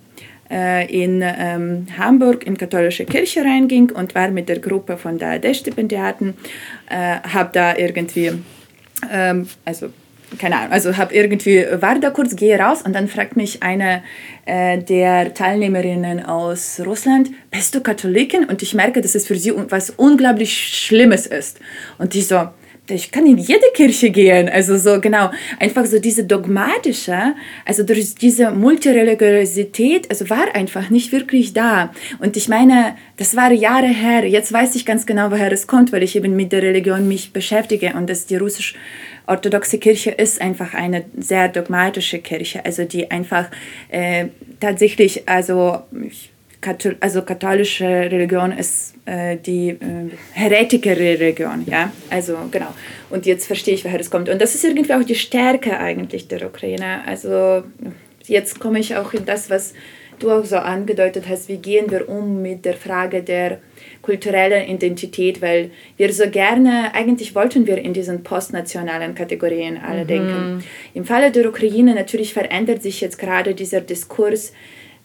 in 0.48 1.22
ähm, 1.24 1.86
Hamburg 1.98 2.46
in 2.46 2.56
katholische 2.56 3.04
Kirche 3.04 3.44
reinging 3.44 3.90
und 3.90 4.14
war 4.14 4.30
mit 4.30 4.48
der 4.48 4.58
Gruppe 4.58 4.96
von 4.96 5.18
der 5.18 5.30
AD-Stipendiaten, 5.32 6.34
äh, 6.88 7.18
habe 7.28 7.50
da 7.52 7.76
irgendwie, 7.76 8.32
ähm, 9.10 9.48
also 9.64 9.88
keine 10.38 10.56
Ahnung, 10.56 10.72
also 10.72 10.96
habe 10.96 11.14
irgendwie, 11.14 11.64
war 11.80 11.98
da 11.98 12.10
kurz, 12.10 12.36
gehe 12.36 12.58
raus 12.58 12.82
und 12.82 12.92
dann 12.94 13.08
fragt 13.08 13.36
mich 13.36 13.62
eine 13.62 14.02
äh, 14.44 14.78
der 14.78 15.34
Teilnehmerinnen 15.34 16.24
aus 16.24 16.80
Russland, 16.84 17.30
bist 17.50 17.74
du 17.74 17.80
Katholikin? 17.80 18.44
Und 18.44 18.62
ich 18.62 18.74
merke, 18.74 19.00
dass 19.00 19.14
es 19.14 19.26
für 19.26 19.36
sie 19.36 19.52
was 19.70 19.90
unglaublich 19.90 20.52
Schlimmes 20.52 21.26
ist. 21.26 21.60
Und 21.98 22.14
ich 22.14 22.26
so, 22.26 22.48
ich 22.90 23.10
kann 23.10 23.26
in 23.26 23.38
jede 23.38 23.66
Kirche 23.74 24.10
gehen. 24.10 24.48
Also 24.48 24.76
so 24.76 25.00
genau, 25.00 25.30
einfach 25.58 25.86
so 25.86 25.98
diese 25.98 26.24
dogmatische, 26.24 27.34
also 27.64 27.82
durch 27.82 28.14
diese 28.14 28.50
Multireligiosität, 28.50 30.10
also 30.10 30.28
war 30.30 30.54
einfach 30.54 30.90
nicht 30.90 31.12
wirklich 31.12 31.52
da. 31.52 31.92
Und 32.18 32.36
ich 32.36 32.48
meine, 32.48 32.96
das 33.16 33.36
war 33.36 33.52
Jahre 33.52 33.88
her. 33.88 34.26
Jetzt 34.26 34.52
weiß 34.52 34.74
ich 34.76 34.86
ganz 34.86 35.06
genau, 35.06 35.30
woher 35.30 35.52
es 35.52 35.66
kommt, 35.66 35.92
weil 35.92 36.02
ich 36.02 36.16
eben 36.16 36.36
mit 36.36 36.52
der 36.52 36.62
Religion 36.62 37.08
mich 37.08 37.32
beschäftige 37.32 37.94
und 37.94 38.08
dass 38.08 38.26
die 38.26 38.36
russisch-orthodoxe 38.36 39.78
Kirche 39.78 40.10
ist 40.10 40.40
einfach 40.40 40.74
eine 40.74 41.04
sehr 41.16 41.48
dogmatische 41.48 42.18
Kirche, 42.18 42.64
also 42.64 42.84
die 42.84 43.10
einfach 43.10 43.50
äh, 43.88 44.26
tatsächlich, 44.60 45.28
also 45.28 45.82
ich, 46.06 46.30
also 47.00 47.22
katholische 47.22 47.84
Religion 47.84 48.52
ist 48.52 48.94
äh, 49.04 49.36
die 49.36 49.68
äh, 49.68 50.10
heretischere 50.32 50.98
Religion, 50.98 51.64
ja, 51.66 51.92
also 52.10 52.36
genau. 52.50 52.74
Und 53.10 53.26
jetzt 53.26 53.46
verstehe 53.46 53.74
ich, 53.74 53.84
woher 53.84 54.00
es 54.00 54.10
kommt. 54.10 54.28
Und 54.28 54.40
das 54.40 54.54
ist 54.54 54.64
irgendwie 54.64 54.94
auch 54.94 55.04
die 55.04 55.14
Stärke 55.14 55.78
eigentlich 55.78 56.28
der 56.28 56.44
Ukraine. 56.46 57.06
Also 57.06 57.62
jetzt 58.24 58.58
komme 58.58 58.80
ich 58.80 58.96
auch 58.96 59.12
in 59.12 59.24
das, 59.24 59.48
was 59.50 59.74
du 60.18 60.30
auch 60.30 60.44
so 60.44 60.56
angedeutet 60.56 61.24
hast, 61.28 61.48
wie 61.48 61.58
gehen 61.58 61.90
wir 61.90 62.08
um 62.08 62.42
mit 62.42 62.64
der 62.64 62.74
Frage 62.74 63.22
der 63.22 63.58
kulturellen 64.02 64.68
Identität, 64.68 65.42
weil 65.42 65.70
wir 65.96 66.12
so 66.12 66.28
gerne, 66.30 66.94
eigentlich 66.94 67.34
wollten 67.34 67.66
wir 67.66 67.78
in 67.78 67.92
diesen 67.92 68.22
postnationalen 68.22 69.14
Kategorien 69.14 69.76
alle 69.76 70.04
mhm. 70.04 70.08
denken. 70.08 70.64
Im 70.94 71.04
Falle 71.04 71.30
der 71.30 71.48
Ukraine 71.48 71.94
natürlich 71.94 72.32
verändert 72.32 72.82
sich 72.82 73.00
jetzt 73.00 73.18
gerade 73.18 73.54
dieser 73.54 73.80
Diskurs, 73.80 74.52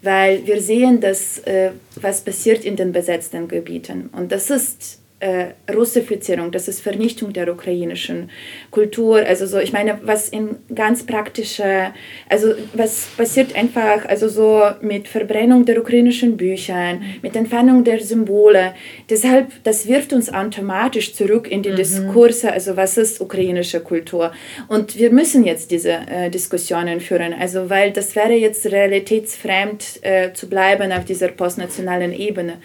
weil 0.02 0.46
wir 0.48 0.62
sehen, 0.62 1.00
dass, 1.00 1.40
äh, 1.40 1.72
was 1.96 2.22
passiert 2.22 2.66
in 2.66 2.76
den 2.76 2.92
besetzten 2.92 3.48
Gebieten. 3.48 4.10
Und 4.14 4.32
das 4.32 4.50
ist 4.50 5.01
äh, 5.22 5.54
Russifizierung, 5.72 6.52
das 6.52 6.68
ist 6.68 6.82
Vernichtung 6.82 7.32
der 7.32 7.52
ukrainischen 7.52 8.30
Kultur. 8.72 9.18
Also 9.18 9.46
so, 9.46 9.60
ich 9.60 9.72
meine, 9.72 10.00
was 10.04 10.30
in 10.30 10.58
ganz 10.74 11.06
praktischer, 11.06 11.94
also 12.28 12.54
was 12.74 13.08
passiert 13.16 13.56
einfach, 13.56 14.06
also 14.06 14.28
so 14.28 14.64
mit 14.82 15.08
Verbrennung 15.08 15.66
der 15.66 15.80
ukrainischen 15.80 16.38
Bücher, 16.38 16.98
mit 17.22 17.36
Entfernung 17.36 17.84
der 17.84 18.00
Symbole. 18.02 18.74
Deshalb, 19.10 19.52
das 19.64 19.88
wirft 19.88 20.12
uns 20.12 20.34
automatisch 20.34 21.14
zurück 21.14 21.50
in 21.50 21.62
die 21.62 21.70
mhm. 21.72 21.76
Diskurse, 21.76 22.52
also 22.52 22.76
was 22.76 22.98
ist 22.98 23.22
ukrainische 23.22 23.80
Kultur. 23.80 24.32
Und 24.68 24.98
wir 24.98 25.12
müssen 25.12 25.46
jetzt 25.46 25.70
diese 25.70 25.92
äh, 25.92 26.30
Diskussionen 26.32 27.00
führen, 27.00 27.34
also 27.34 27.70
weil 27.70 27.92
das 27.92 28.16
wäre 28.16 28.34
jetzt 28.34 28.66
realitätsfremd 28.66 30.00
äh, 30.02 30.34
zu 30.34 30.50
bleiben 30.50 30.92
auf 30.92 31.06
dieser 31.06 31.28
postnationalen 31.28 32.12
Ebene. 32.12 32.58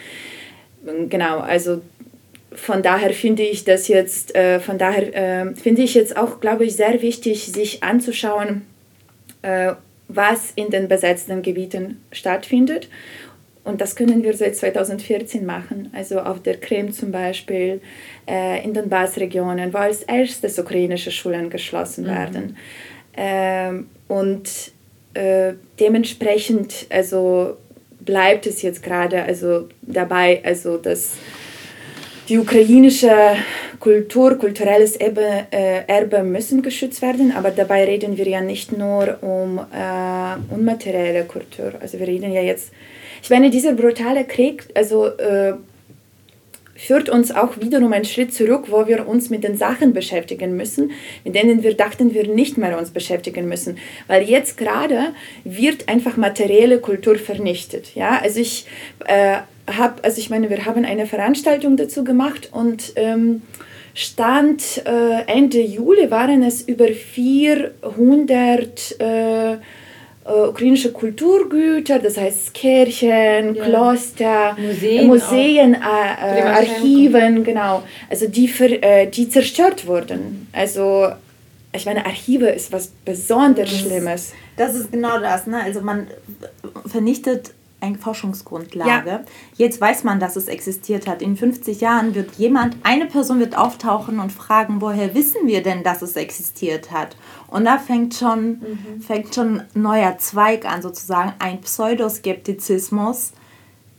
Genau, 1.08 1.40
also 1.40 1.82
von 2.56 2.82
daher 2.82 3.12
finde 3.12 3.42
ich 3.42 3.64
das 3.64 3.88
jetzt, 3.88 4.34
äh, 4.34 4.60
von 4.60 4.78
daher 4.78 5.14
äh, 5.14 5.54
finde 5.54 5.82
ich 5.82 5.94
jetzt 5.94 6.16
auch, 6.16 6.40
glaube 6.40 6.64
ich, 6.64 6.74
sehr 6.74 7.02
wichtig, 7.02 7.46
sich 7.46 7.82
anzuschauen, 7.82 8.62
äh, 9.42 9.72
was 10.08 10.52
in 10.54 10.70
den 10.70 10.88
besetzten 10.88 11.42
Gebieten 11.42 12.02
stattfindet. 12.12 12.88
Und 13.64 13.80
das 13.80 13.96
können 13.96 14.22
wir 14.22 14.32
seit 14.34 14.56
2014 14.56 15.44
machen, 15.44 15.90
also 15.92 16.20
auf 16.20 16.40
der 16.40 16.56
Krim 16.56 16.92
zum 16.92 17.10
Beispiel, 17.10 17.80
äh, 18.28 18.62
in 18.64 18.72
den 18.74 18.88
Basregionen, 18.88 19.74
wo 19.74 19.78
als 19.78 20.02
erstes 20.02 20.58
ukrainische 20.58 21.10
Schulen 21.10 21.50
geschlossen 21.50 22.04
mhm. 22.04 22.08
werden. 22.08 22.56
Ähm, 23.16 23.88
und 24.08 24.48
äh, 25.14 25.54
dementsprechend, 25.80 26.86
also 26.90 27.56
bleibt 28.00 28.46
es 28.46 28.62
jetzt 28.62 28.82
gerade 28.82 29.24
also 29.24 29.68
dabei, 29.82 30.40
also 30.44 30.76
dass 30.76 31.16
die 32.28 32.38
ukrainische 32.38 33.36
Kultur, 33.78 34.36
kulturelles 34.36 34.96
Erbe, 34.96 35.46
äh, 35.50 35.86
Erbe 35.86 36.22
müssen 36.22 36.62
geschützt 36.62 37.02
werden, 37.02 37.32
aber 37.36 37.50
dabei 37.50 37.84
reden 37.84 38.16
wir 38.16 38.26
ja 38.26 38.40
nicht 38.40 38.76
nur 38.76 39.18
um 39.22 39.58
äh, 39.58 40.54
unmaterielle 40.54 41.24
Kultur. 41.24 41.74
Also 41.80 41.98
wir 41.98 42.06
reden 42.06 42.32
ja 42.32 42.42
jetzt, 42.42 42.72
ich 43.22 43.30
meine, 43.30 43.50
dieser 43.50 43.72
brutale 43.72 44.24
Krieg, 44.24 44.64
also 44.74 45.06
äh, 45.06 45.54
führt 46.74 47.08
uns 47.08 47.30
auch 47.30 47.58
wiederum 47.60 47.92
einen 47.92 48.04
Schritt 48.04 48.34
zurück, 48.34 48.64
wo 48.68 48.86
wir 48.86 49.08
uns 49.08 49.30
mit 49.30 49.44
den 49.44 49.56
Sachen 49.56 49.92
beschäftigen 49.92 50.56
müssen, 50.56 50.90
mit 51.24 51.34
denen 51.34 51.62
wir 51.62 51.74
dachten, 51.74 52.12
wir 52.12 52.28
nicht 52.28 52.58
mehr 52.58 52.78
uns 52.78 52.90
beschäftigen 52.90 53.48
müssen. 53.48 53.78
Weil 54.08 54.24
jetzt 54.24 54.58
gerade 54.58 55.14
wird 55.44 55.88
einfach 55.88 56.16
materielle 56.16 56.78
Kultur 56.78 57.16
vernichtet. 57.16 57.94
Ja? 57.94 58.20
Also 58.22 58.40
ich 58.40 58.66
äh, 59.06 59.38
habe, 59.70 60.02
also 60.04 60.18
ich 60.18 60.30
meine, 60.30 60.48
wir 60.50 60.64
haben 60.64 60.84
eine 60.84 61.06
Veranstaltung 61.06 61.76
dazu 61.76 62.02
gemacht 62.04 62.50
und 62.52 62.92
ähm, 62.96 63.42
Stand 63.94 64.82
äh, 64.84 65.22
Ende 65.26 65.60
Juli 65.60 66.10
waren 66.10 66.42
es 66.42 66.62
über 66.62 66.88
400 66.88 69.00
äh, 69.00 69.52
äh, 69.52 69.58
ukrainische 70.48 70.92
Kulturgüter, 70.92 71.98
das 71.98 72.18
heißt 72.18 72.52
Kirchen, 72.52 73.54
ja. 73.54 73.64
Kloster, 73.64 74.56
Museen, 74.58 75.06
Museen 75.06 75.74
äh, 75.74 75.78
äh 75.78 76.42
Archiven, 76.42 77.44
genau, 77.44 77.82
also 78.10 78.28
die, 78.28 78.48
für, 78.48 78.82
äh, 78.82 79.06
die 79.06 79.28
zerstört 79.28 79.86
wurden. 79.86 80.48
Also 80.52 81.08
ich 81.72 81.86
meine, 81.86 82.06
Archive 82.06 82.46
ist 82.46 82.72
was 82.72 82.88
besonders 83.04 83.70
Schlimmes. 83.70 84.32
Das 84.56 84.74
ist 84.74 84.90
genau 84.90 85.20
das, 85.20 85.46
ne? 85.46 85.62
Also 85.62 85.82
man 85.82 86.06
vernichtet 86.86 87.52
eine 87.80 87.98
Forschungsgrundlage. 87.98 89.10
Ja. 89.10 89.24
Jetzt 89.56 89.80
weiß 89.80 90.04
man, 90.04 90.18
dass 90.18 90.36
es 90.36 90.48
existiert 90.48 91.06
hat. 91.06 91.22
In 91.22 91.36
50 91.36 91.80
Jahren 91.80 92.14
wird 92.14 92.34
jemand, 92.36 92.76
eine 92.82 93.06
Person 93.06 93.38
wird 93.38 93.56
auftauchen 93.56 94.18
und 94.18 94.32
fragen, 94.32 94.80
woher 94.80 95.14
wissen 95.14 95.46
wir 95.46 95.62
denn, 95.62 95.82
dass 95.82 96.02
es 96.02 96.16
existiert 96.16 96.90
hat? 96.90 97.16
Und 97.48 97.64
da 97.64 97.78
fängt 97.78 98.14
schon, 98.14 98.48
mhm. 98.48 99.00
fängt 99.00 99.34
schon 99.34 99.60
ein 99.60 99.66
neuer 99.74 100.18
Zweig 100.18 100.64
an, 100.64 100.82
sozusagen 100.82 101.34
ein 101.38 101.60
Pseudoskeptizismus, 101.60 103.32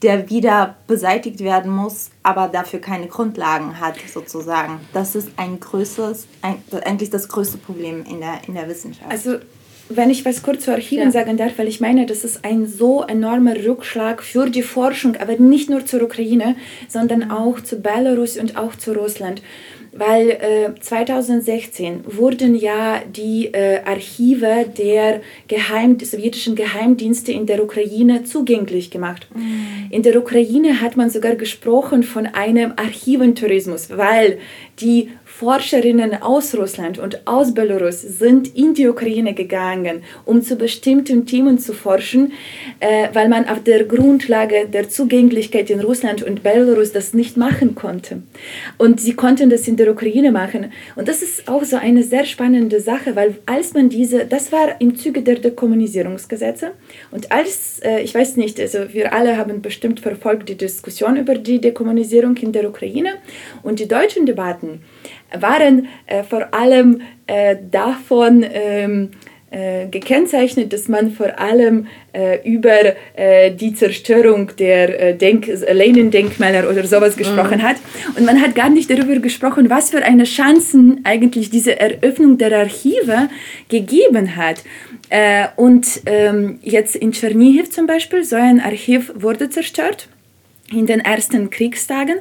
der 0.01 0.29
wieder 0.29 0.75
beseitigt 0.85 1.39
werden 1.39 1.71
muss, 1.71 2.11
aber 2.21 2.47
dafür 2.47 2.79
keine 2.79 3.07
Grundlagen 3.07 3.79
hat, 3.79 3.95
sozusagen. 4.11 4.79
Das 4.93 5.15
ist 5.15 5.29
ein 5.37 5.59
größeres, 5.59 6.27
ein, 6.41 6.61
eigentlich 6.85 7.09
das 7.09 7.27
größte 7.27 7.57
Problem 7.57 8.03
in 8.05 8.19
der, 8.19 8.47
in 8.47 8.53
der 8.53 8.67
Wissenschaft. 8.67 9.09
Also 9.09 9.37
wenn 9.89 10.09
ich 10.09 10.25
was 10.25 10.43
kurz 10.43 10.65
zu 10.65 10.71
Archiven 10.71 11.05
ja. 11.05 11.11
sagen 11.11 11.37
darf, 11.37 11.53
weil 11.57 11.67
ich 11.67 11.79
meine, 11.79 12.05
das 12.05 12.23
ist 12.23 12.43
ein 12.43 12.67
so 12.67 13.03
enormer 13.03 13.55
Rückschlag 13.55 14.21
für 14.21 14.49
die 14.49 14.61
Forschung, 14.61 15.15
aber 15.17 15.37
nicht 15.37 15.69
nur 15.69 15.85
zur 15.85 16.03
Ukraine, 16.03 16.55
sondern 16.87 17.31
auch 17.31 17.61
zu 17.61 17.77
Belarus 17.81 18.37
und 18.37 18.57
auch 18.57 18.75
zu 18.75 18.93
Russland 18.93 19.41
weil 19.97 20.29
äh, 20.29 20.79
2016 20.79 22.01
wurden 22.05 22.55
ja 22.55 23.01
die 23.07 23.47
äh, 23.47 23.81
Archive 23.83 24.65
der 24.77 25.21
Geheim 25.47 25.97
sowjetischen 25.99 26.55
Geheimdienste 26.55 27.31
in 27.31 27.45
der 27.45 27.63
Ukraine 27.63 28.23
zugänglich 28.23 28.91
gemacht. 28.91 29.27
Mhm. 29.33 29.89
In 29.89 30.03
der 30.03 30.17
Ukraine 30.17 30.81
hat 30.81 30.97
man 30.97 31.09
sogar 31.09 31.35
gesprochen 31.35 32.03
von 32.03 32.27
einem 32.27 32.73
Archiventourismus, 32.75 33.89
weil 33.89 34.37
die 34.79 35.09
Forscherinnen 35.39 36.19
aus 36.23 36.57
Russland 36.57 36.97
und 36.97 37.27
aus 37.27 37.53
Belarus 37.53 38.01
sind 38.01 38.55
in 38.55 38.73
die 38.73 38.87
Ukraine 38.87 39.35
gegangen, 39.35 40.01
um 40.25 40.41
zu 40.41 40.55
bestimmten 40.55 41.27
Themen 41.27 41.59
zu 41.59 41.73
forschen, 41.73 42.33
äh, 42.79 43.09
weil 43.13 43.29
man 43.29 43.47
auf 43.47 43.61
der 43.61 43.83
Grundlage 43.83 44.67
der 44.67 44.89
Zugänglichkeit 44.89 45.69
in 45.69 45.79
Russland 45.79 46.23
und 46.23 46.41
Belarus 46.41 46.91
das 46.91 47.13
nicht 47.13 47.37
machen 47.37 47.75
konnte. 47.75 48.23
Und 48.79 48.99
sie 48.99 49.13
konnten 49.13 49.51
das 49.51 49.67
in 49.67 49.75
der 49.75 49.91
Ukraine 49.91 50.31
machen. 50.31 50.71
Und 50.95 51.07
das 51.07 51.21
ist 51.21 51.47
auch 51.47 51.63
so 51.63 51.75
eine 51.75 52.01
sehr 52.01 52.25
spannende 52.25 52.81
Sache, 52.81 53.15
weil 53.15 53.35
als 53.45 53.75
man 53.75 53.89
diese, 53.89 54.25
das 54.25 54.51
war 54.51 54.81
im 54.81 54.95
Zuge 54.95 55.21
der 55.21 55.35
Dekommunisierungsgesetze 55.35 56.71
und 57.11 57.31
als, 57.31 57.79
äh, 57.83 58.01
ich 58.01 58.15
weiß 58.15 58.37
nicht, 58.37 58.59
also 58.59 58.91
wir 58.91 59.13
alle 59.13 59.37
haben 59.37 59.61
bestimmt 59.61 59.99
verfolgt 59.99 60.49
die 60.49 60.57
Diskussion 60.57 61.15
über 61.15 61.35
die 61.35 61.61
Dekommunisierung 61.61 62.35
in 62.37 62.53
der 62.53 62.67
Ukraine 62.67 63.17
und 63.61 63.79
die 63.79 63.87
deutschen 63.87 64.25
Debatten 64.25 64.81
waren 65.35 65.87
äh, 66.05 66.23
vor 66.23 66.53
allem 66.53 67.01
äh, 67.25 67.55
davon 67.69 68.45
ähm, 68.49 69.09
äh, 69.49 69.87
gekennzeichnet, 69.87 70.73
dass 70.73 70.87
man 70.87 71.11
vor 71.11 71.39
allem 71.39 71.87
über 72.43 72.95
die 73.51 73.75
Zerstörung 73.75 74.49
der 74.57 75.13
Denk 75.13 75.45
Lenin-Denkmäler 75.45 76.67
oder 76.67 76.83
sowas 76.83 77.15
mhm. 77.15 77.19
gesprochen 77.19 77.59
mhm. 77.59 77.61
hat. 77.61 77.75
Und 78.17 78.25
man 78.25 78.41
hat 78.41 78.55
gar 78.55 78.71
nicht 78.71 78.89
darüber 78.89 79.17
gesprochen, 79.17 79.69
was 79.69 79.91
für 79.91 80.03
eine 80.03 80.23
Chancen 80.23 81.01
eigentlich 81.03 81.51
diese 81.51 81.79
Eröffnung 81.79 82.39
der 82.39 82.57
Archive 82.57 83.29
gegeben 83.69 84.35
hat. 84.35 84.63
Und 85.57 86.01
ähm, 86.07 86.57
jetzt 86.63 86.95
in 86.95 87.11
Tschernihiv 87.11 87.69
zum 87.69 87.85
Beispiel, 87.85 88.23
so 88.23 88.35
ein 88.35 88.59
Archiv 88.59 89.11
wurde 89.13 89.51
zerstört 89.51 90.07
in 90.71 90.87
den 90.87 91.01
ersten 91.01 91.51
Kriegstagen 91.51 92.15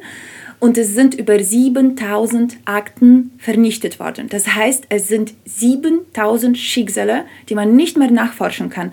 und 0.59 0.79
es 0.79 0.95
sind 0.95 1.15
über 1.15 1.39
7000 1.39 2.59
Akten 2.65 3.33
vernichtet 3.39 4.01
worden. 4.01 4.29
Das 4.29 4.55
heißt, 4.55 4.85
es 4.89 5.09
sind 5.09 5.35
7000 5.45 6.57
Schicksale, 6.57 7.25
die 7.49 7.55
man 7.55 7.77
nicht 7.77 7.97
mehr 7.97 8.11
nachforschen 8.11 8.71
kann. 8.71 8.93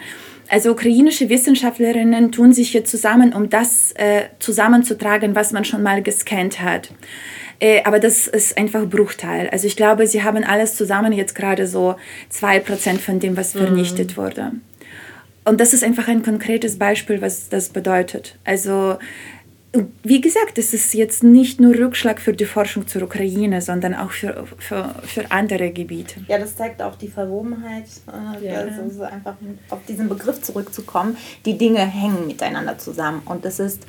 Also 0.49 0.72
ukrainische 0.72 1.30
Wissenschaftlerinnen 1.30 2.32
tun 2.32 2.53
sich 2.53 2.72
hier 2.72 2.86
zusammen, 2.86 3.34
um 3.34 3.49
das 3.49 3.93
äh, 3.93 4.24
zusammenzutragen, 4.39 5.36
was 5.36 5.51
man 5.51 5.66
schon 5.66 5.82
mal 5.82 6.03
gescannt 6.03 6.61
hat. 6.61 6.91
Äh, 7.59 7.82
aber 7.86 7.99
das 7.99 8.28
ist 8.28 8.57
einfach 8.57 8.86
Bruchteil. 8.86 9.49
Also 9.49 9.68
ich 9.68 9.76
glaube, 9.76 10.05
sie 10.05 10.22
haben 10.24 10.43
alles 10.43 10.76
zusammen 10.76 11.14
jetzt 11.14 11.34
gerade 11.34 11.66
so 11.66 11.95
2% 12.32 12.99
von 12.99 13.20
dem, 13.20 13.38
was 13.38 13.53
vernichtet 13.53 14.11
mhm. 14.11 14.18
wurde. 14.18 14.51
Und 15.45 15.59
das 15.59 15.74
ist 15.74 15.84
einfach 15.84 16.07
ein 16.07 16.24
konkretes 16.24 16.78
Beispiel, 16.78 17.22
was 17.22 17.49
das 17.49 17.70
bedeutet. 17.70 18.38
Also 18.45 18.97
wie 20.03 20.21
gesagt, 20.21 20.59
es 20.59 20.74
ist 20.74 20.93
jetzt 20.93 21.24
nicht 21.24 21.59
nur 21.59 21.74
Rückschlag 21.74 22.21
für 22.21 22.34
die 22.34 22.45
Forschung 22.45 22.88
zur 22.88 23.03
Ukraine, 23.03 23.59
sondern 23.59 23.95
auch 23.95 24.11
für, 24.11 24.45
für, 24.59 24.93
für 25.03 25.32
andere 25.32 25.71
Gebiete. 25.71 26.21
Ja, 26.28 26.38
das 26.38 26.55
zeigt 26.55 26.82
auch 26.82 26.95
die 26.95 27.07
Verwobenheit, 27.07 27.86
äh, 28.07 28.45
ja. 28.45 28.59
also 28.59 28.88
so 28.89 29.03
einfach 29.03 29.36
auf 29.69 29.80
diesen 29.88 30.09
Begriff 30.09 30.41
zurückzukommen. 30.41 31.17
Die 31.45 31.57
Dinge 31.57 31.80
hängen 31.80 32.28
miteinander 32.28 32.78
zusammen 32.78 33.24
und 33.26 33.45
das 33.45 33.59
ist 33.59 33.88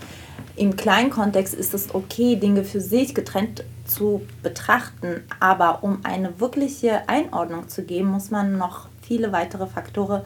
im 0.56 0.76
kleinen 0.76 1.10
Kontext 1.10 1.52
ist 1.52 1.74
es 1.74 1.94
okay, 1.94 2.36
Dinge 2.36 2.64
für 2.64 2.80
sich 2.80 3.14
getrennt 3.14 3.64
zu 3.84 4.22
betrachten, 4.42 5.22
aber 5.40 5.82
um 5.82 5.98
eine 6.04 6.40
wirkliche 6.40 7.08
Einordnung 7.08 7.68
zu 7.68 7.82
geben, 7.82 8.08
muss 8.08 8.30
man 8.30 8.56
noch 8.56 8.88
viele 9.02 9.32
weitere 9.32 9.66
Faktoren 9.66 10.22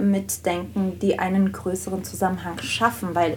mitdenken, 0.00 0.98
die 1.00 1.18
einen 1.18 1.52
größeren 1.52 2.04
Zusammenhang 2.04 2.58
schaffen, 2.60 3.14
weil 3.14 3.36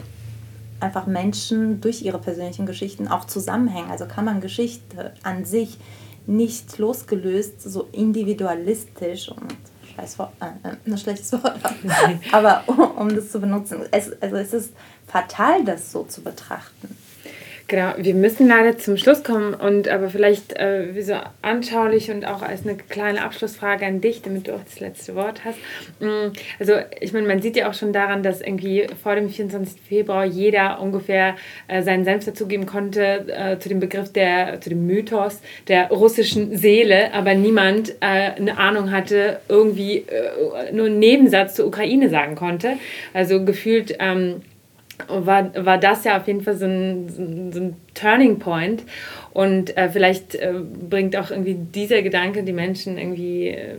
einfach 0.81 1.07
Menschen 1.07 1.81
durch 1.81 2.01
ihre 2.01 2.19
persönlichen 2.19 2.65
Geschichten 2.65 3.07
auch 3.07 3.25
zusammenhängen. 3.25 3.91
Also 3.91 4.05
kann 4.05 4.25
man 4.25 4.41
Geschichte 4.41 5.13
an 5.23 5.45
sich 5.45 5.77
nicht 6.27 6.77
losgelöst, 6.77 7.61
so 7.61 7.87
individualistisch 7.91 9.29
und 9.29 9.55
scheiß 9.95 10.19
Wort, 10.19 10.33
äh, 10.39 10.69
äh 10.69 10.75
ein 10.85 10.97
schlechtes 10.97 11.33
Wort, 11.33 11.59
aber 12.31 12.63
um, 12.67 12.79
um 12.79 13.15
das 13.15 13.31
zu 13.31 13.39
benutzen. 13.39 13.81
Es, 13.91 14.11
also 14.21 14.35
es 14.37 14.53
ist 14.53 14.73
fatal, 15.07 15.63
das 15.65 15.91
so 15.91 16.03
zu 16.03 16.21
betrachten. 16.21 16.95
Genau, 17.71 17.93
wir 17.95 18.15
müssen 18.15 18.49
leider 18.49 18.77
zum 18.77 18.97
Schluss 18.97 19.23
kommen 19.23 19.53
und 19.53 19.87
aber 19.87 20.09
vielleicht 20.09 20.59
äh, 20.59 20.91
so 20.99 21.13
anschaulich 21.41 22.11
und 22.11 22.25
auch 22.25 22.41
als 22.41 22.67
eine 22.67 22.75
kleine 22.75 23.23
Abschlussfrage 23.23 23.85
an 23.85 24.01
dich, 24.01 24.21
damit 24.21 24.49
du 24.49 24.55
auch 24.55 24.63
das 24.65 24.81
letzte 24.81 25.15
Wort 25.15 25.45
hast. 25.45 25.57
Mm, 26.01 26.33
also 26.59 26.73
ich 26.99 27.13
meine, 27.13 27.29
man 27.29 27.41
sieht 27.41 27.55
ja 27.55 27.69
auch 27.69 27.73
schon 27.73 27.93
daran, 27.93 28.23
dass 28.23 28.41
irgendwie 28.41 28.87
vor 29.01 29.15
dem 29.15 29.29
24. 29.29 29.79
Februar 29.87 30.25
jeder 30.25 30.81
ungefähr 30.81 31.37
äh, 31.69 31.81
seinen 31.81 32.03
Senf 32.03 32.25
dazugeben 32.25 32.65
konnte 32.65 33.25
äh, 33.29 33.57
zu 33.57 33.69
dem 33.69 33.79
Begriff 33.79 34.11
der, 34.11 34.59
zu 34.59 34.69
dem 34.69 34.85
Mythos 34.85 35.39
der 35.69 35.87
russischen 35.91 36.57
Seele, 36.57 37.13
aber 37.13 37.35
niemand 37.35 37.91
äh, 38.01 38.31
eine 38.35 38.57
Ahnung 38.57 38.91
hatte, 38.91 39.39
irgendwie 39.47 39.99
äh, 39.99 40.73
nur 40.73 40.87
einen 40.87 40.99
Nebensatz 40.99 41.55
zur 41.55 41.67
Ukraine 41.67 42.09
sagen 42.09 42.35
konnte. 42.35 42.73
Also 43.13 43.45
gefühlt 43.45 43.95
ähm, 43.99 44.41
war, 45.07 45.51
war 45.65 45.77
das 45.77 46.03
ja 46.03 46.17
auf 46.17 46.27
jeden 46.27 46.41
Fall 46.41 46.55
so 46.55 46.65
ein, 46.65 47.51
so 47.51 47.59
ein 47.59 47.75
Turning 47.93 48.39
Point. 48.39 48.83
Und 49.33 49.77
äh, 49.77 49.89
vielleicht 49.89 50.35
äh, 50.35 50.53
bringt 50.89 51.15
auch 51.15 51.31
irgendwie 51.31 51.53
dieser 51.55 52.01
Gedanke 52.01 52.43
die 52.43 52.53
Menschen 52.53 52.97
irgendwie 52.97 53.49
äh, 53.49 53.75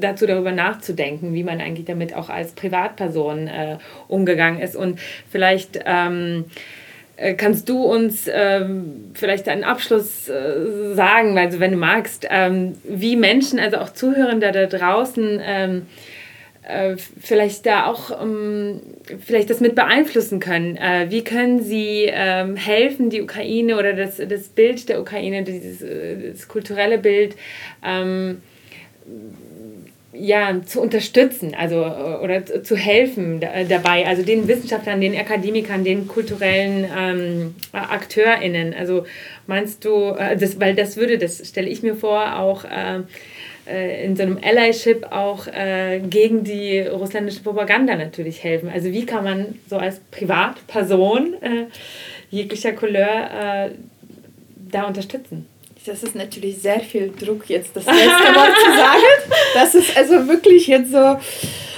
dazu, 0.00 0.26
darüber 0.26 0.52
nachzudenken, 0.52 1.34
wie 1.34 1.44
man 1.44 1.60
eigentlich 1.60 1.86
damit 1.86 2.14
auch 2.14 2.28
als 2.28 2.52
Privatperson 2.52 3.46
äh, 3.46 3.78
umgegangen 4.08 4.60
ist. 4.60 4.74
Und 4.74 4.98
vielleicht 5.30 5.80
ähm, 5.84 6.46
äh, 7.16 7.34
kannst 7.34 7.68
du 7.68 7.84
uns 7.84 8.28
ähm, 8.32 9.12
vielleicht 9.14 9.48
einen 9.48 9.64
Abschluss 9.64 10.28
äh, 10.28 10.94
sagen, 10.94 11.38
also 11.38 11.60
wenn 11.60 11.72
du 11.72 11.76
magst, 11.76 12.26
ähm, 12.28 12.74
wie 12.82 13.16
Menschen, 13.16 13.60
also 13.60 13.76
auch 13.78 13.90
Zuhörende 13.90 14.50
da 14.50 14.66
draußen, 14.66 15.40
ähm, 15.44 15.86
äh, 16.62 16.96
vielleicht 16.96 17.66
da 17.66 17.86
auch 17.86 18.22
ähm, 18.22 18.80
vielleicht 19.24 19.50
das 19.50 19.60
mit 19.60 19.74
beeinflussen 19.74 20.38
können. 20.38 20.76
Äh, 20.76 21.06
wie 21.10 21.24
können 21.24 21.62
sie 21.62 22.08
ähm, 22.08 22.56
helfen, 22.56 23.10
die 23.10 23.20
Ukraine 23.20 23.76
oder 23.76 23.94
das, 23.94 24.18
das 24.18 24.48
Bild 24.48 24.88
der 24.88 25.00
Ukraine, 25.00 25.42
dieses 25.42 25.82
äh, 25.82 26.30
das 26.30 26.46
kulturelle 26.46 26.98
Bild, 26.98 27.34
ähm, 27.84 28.42
ja, 30.14 30.60
zu 30.64 30.82
unterstützen, 30.82 31.54
also 31.58 31.86
oder 32.22 32.44
zu 32.44 32.76
helfen 32.76 33.40
dabei, 33.40 34.06
also 34.06 34.22
den 34.22 34.46
Wissenschaftlern, 34.46 35.00
den 35.00 35.16
Akademikern, 35.16 35.84
den 35.84 36.06
kulturellen 36.06 36.86
ähm, 36.94 37.54
AkteurInnen. 37.72 38.74
Also 38.74 39.06
meinst 39.46 39.86
du, 39.86 40.14
das, 40.38 40.60
weil 40.60 40.74
das 40.74 40.98
würde, 40.98 41.16
das 41.16 41.48
stelle 41.48 41.70
ich 41.70 41.82
mir 41.82 41.94
vor, 41.96 42.38
auch 42.38 42.66
äh, 42.66 42.98
äh, 42.98 43.02
in 44.04 44.16
so 44.16 44.22
einem 44.22 44.38
Allyship 44.42 45.06
auch 45.10 45.46
äh, 45.46 46.00
gegen 46.00 46.44
die 46.44 46.80
russländische 46.80 47.42
Propaganda 47.42 47.96
natürlich 47.96 48.42
helfen. 48.42 48.70
Also 48.72 48.92
wie 48.92 49.06
kann 49.06 49.24
man 49.24 49.58
so 49.68 49.76
als 49.76 50.00
Privatperson 50.10 51.34
äh, 51.42 51.66
jeglicher 52.30 52.72
Couleur 52.72 53.06
äh, 53.06 53.70
da 54.70 54.84
unterstützen? 54.84 55.46
Das 55.84 56.02
ist 56.02 56.14
natürlich 56.14 56.58
sehr 56.58 56.80
viel 56.80 57.12
Druck, 57.18 57.48
jetzt 57.48 57.74
das 57.74 57.86
letzte 57.86 58.34
Wort 58.34 58.56
zu 58.56 58.70
sagen. 58.76 59.32
Das 59.54 59.74
ist 59.74 59.96
also 59.96 60.28
wirklich 60.28 60.68
jetzt 60.68 60.92
so, 60.92 61.18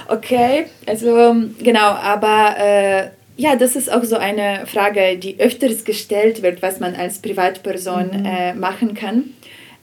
okay, 0.09 0.67
also 0.87 1.35
genau, 1.63 1.81
aber 1.81 2.57
äh, 2.59 3.09
ja, 3.37 3.57
das 3.57 3.77
ist 3.77 3.91
auch 3.91 4.05
so 4.05 4.17
eine 4.17 4.67
Frage, 4.67 5.17
die 5.17 5.41
öfters 5.41 5.85
gestellt 5.85 6.43
wird, 6.43 6.63
was 6.63 6.81
man 6.81 6.95
als 6.95 7.19
Privatperson 7.19 8.21
mhm. 8.21 8.25
äh, 8.27 8.55
machen 8.55 8.95
kann. 8.95 9.35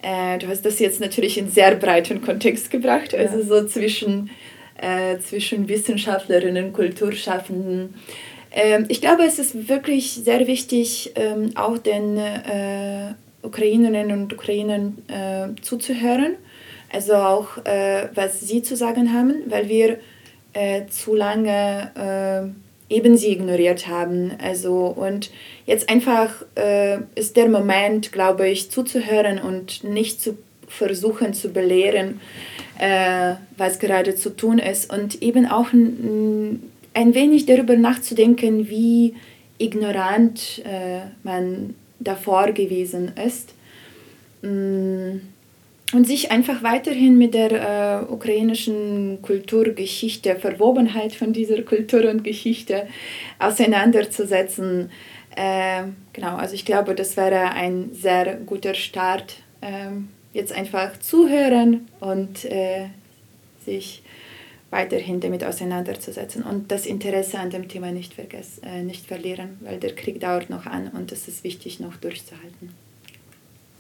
Äh, 0.01 0.39
du 0.39 0.47
hast 0.47 0.65
das 0.65 0.79
jetzt 0.79 0.99
natürlich 0.99 1.37
in 1.37 1.49
sehr 1.49 1.75
breiten 1.75 2.21
Kontext 2.21 2.71
gebracht, 2.71 3.13
also 3.13 3.39
ja. 3.39 3.45
so 3.45 3.67
zwischen, 3.67 4.31
äh, 4.77 5.19
zwischen 5.19 5.67
Wissenschaftlerinnen, 5.67 6.73
Kulturschaffenden. 6.73 7.93
Ähm, 8.51 8.85
ich 8.87 9.01
glaube, 9.01 9.23
es 9.23 9.37
ist 9.39 9.69
wirklich 9.69 10.13
sehr 10.13 10.47
wichtig, 10.47 11.11
ähm, 11.15 11.51
auch 11.55 11.77
den 11.77 12.17
äh, 12.17 13.13
Ukrainerinnen 13.43 14.23
und 14.23 14.33
Ukrainern 14.33 14.97
äh, 15.07 15.61
zuzuhören, 15.61 16.35
also 16.91 17.15
auch, 17.15 17.63
äh, 17.65 18.09
was 18.15 18.41
sie 18.41 18.63
zu 18.63 18.75
sagen 18.75 19.13
haben, 19.13 19.35
weil 19.47 19.69
wir 19.69 19.97
äh, 20.53 20.87
zu 20.87 21.15
lange 21.15 22.53
eben 22.91 23.17
sie 23.17 23.31
ignoriert 23.31 23.87
haben. 23.87 24.33
Also 24.43 24.87
und 24.87 25.31
jetzt 25.65 25.89
einfach 25.89 26.43
äh, 26.55 26.97
ist 27.15 27.37
der 27.37 27.49
Moment, 27.49 28.11
glaube 28.11 28.49
ich, 28.49 28.71
zuzuhören 28.71 29.39
und 29.39 29.83
nicht 29.83 30.21
zu 30.21 30.37
versuchen 30.67 31.33
zu 31.33 31.49
belehren, 31.49 32.21
äh, 32.79 33.35
was 33.57 33.79
gerade 33.79 34.15
zu 34.15 34.35
tun 34.35 34.57
ist 34.59 34.91
und 34.91 35.21
eben 35.21 35.45
auch 35.45 35.73
ein, 35.73 36.61
wenig 36.93 37.45
darüber 37.45 37.75
nachzudenken, 37.75 38.69
wie 38.69 39.13
ignorant 39.57 40.61
äh, 40.65 41.01
man 41.23 41.75
davor 41.99 42.51
gewesen 42.51 43.11
ist. 43.23 43.53
Mm, 44.41 45.19
und 45.93 46.07
sich 46.07 46.31
einfach 46.31 46.63
weiterhin 46.63 47.17
mit 47.17 47.33
der 47.33 47.51
äh, 47.51 48.11
ukrainischen 48.11 49.21
Kulturgeschichte, 49.21 50.35
Verwobenheit 50.35 51.13
von 51.13 51.33
dieser 51.33 51.61
Kultur 51.63 52.09
und 52.09 52.23
Geschichte 52.23 52.87
auseinanderzusetzen. 53.39 54.89
Äh, 55.35 55.83
genau, 56.13 56.35
also 56.35 56.55
ich 56.55 56.65
glaube, 56.65 56.95
das 56.95 57.17
wäre 57.17 57.51
ein 57.51 57.91
sehr 57.93 58.35
guter 58.35 58.73
Start. 58.73 59.37
Äh, 59.61 59.91
jetzt 60.33 60.53
einfach 60.53 60.97
zuhören 60.99 61.87
und 61.99 62.45
äh, 62.45 62.87
sich 63.65 64.01
weiterhin 64.69 65.19
damit 65.19 65.43
auseinanderzusetzen 65.43 66.43
und 66.43 66.71
das 66.71 66.85
Interesse 66.85 67.37
an 67.39 67.49
dem 67.49 67.67
Thema 67.67 67.91
nicht, 67.91 68.13
vergessen, 68.13 68.63
äh, 68.63 68.83
nicht 68.83 69.05
verlieren, 69.05 69.57
weil 69.61 69.77
der 69.77 69.93
Krieg 69.93 70.21
dauert 70.21 70.49
noch 70.49 70.65
an 70.65 70.87
und 70.87 71.11
es 71.11 71.27
ist 71.27 71.43
wichtig, 71.43 71.81
noch 71.81 71.97
durchzuhalten. 71.97 72.73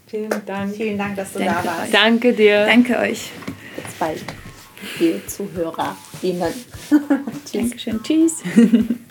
Vielen 0.07 0.45
Dank. 0.45 0.75
Vielen 0.75 0.97
Dank, 0.97 1.15
dass 1.15 1.31
du 1.31 1.39
Danke 1.39 1.53
da 1.63 1.65
warst. 1.65 1.93
Danke 1.93 2.33
dir. 2.33 2.65
Danke 2.65 2.99
euch. 2.99 3.31
Bis 3.77 3.95
bald, 3.97 4.21
liebe 4.99 5.25
ZuhörerInnen. 5.25 6.53
Tschüss. 7.45 7.51
Dankeschön. 7.53 8.03
Tschüss. 8.03 8.43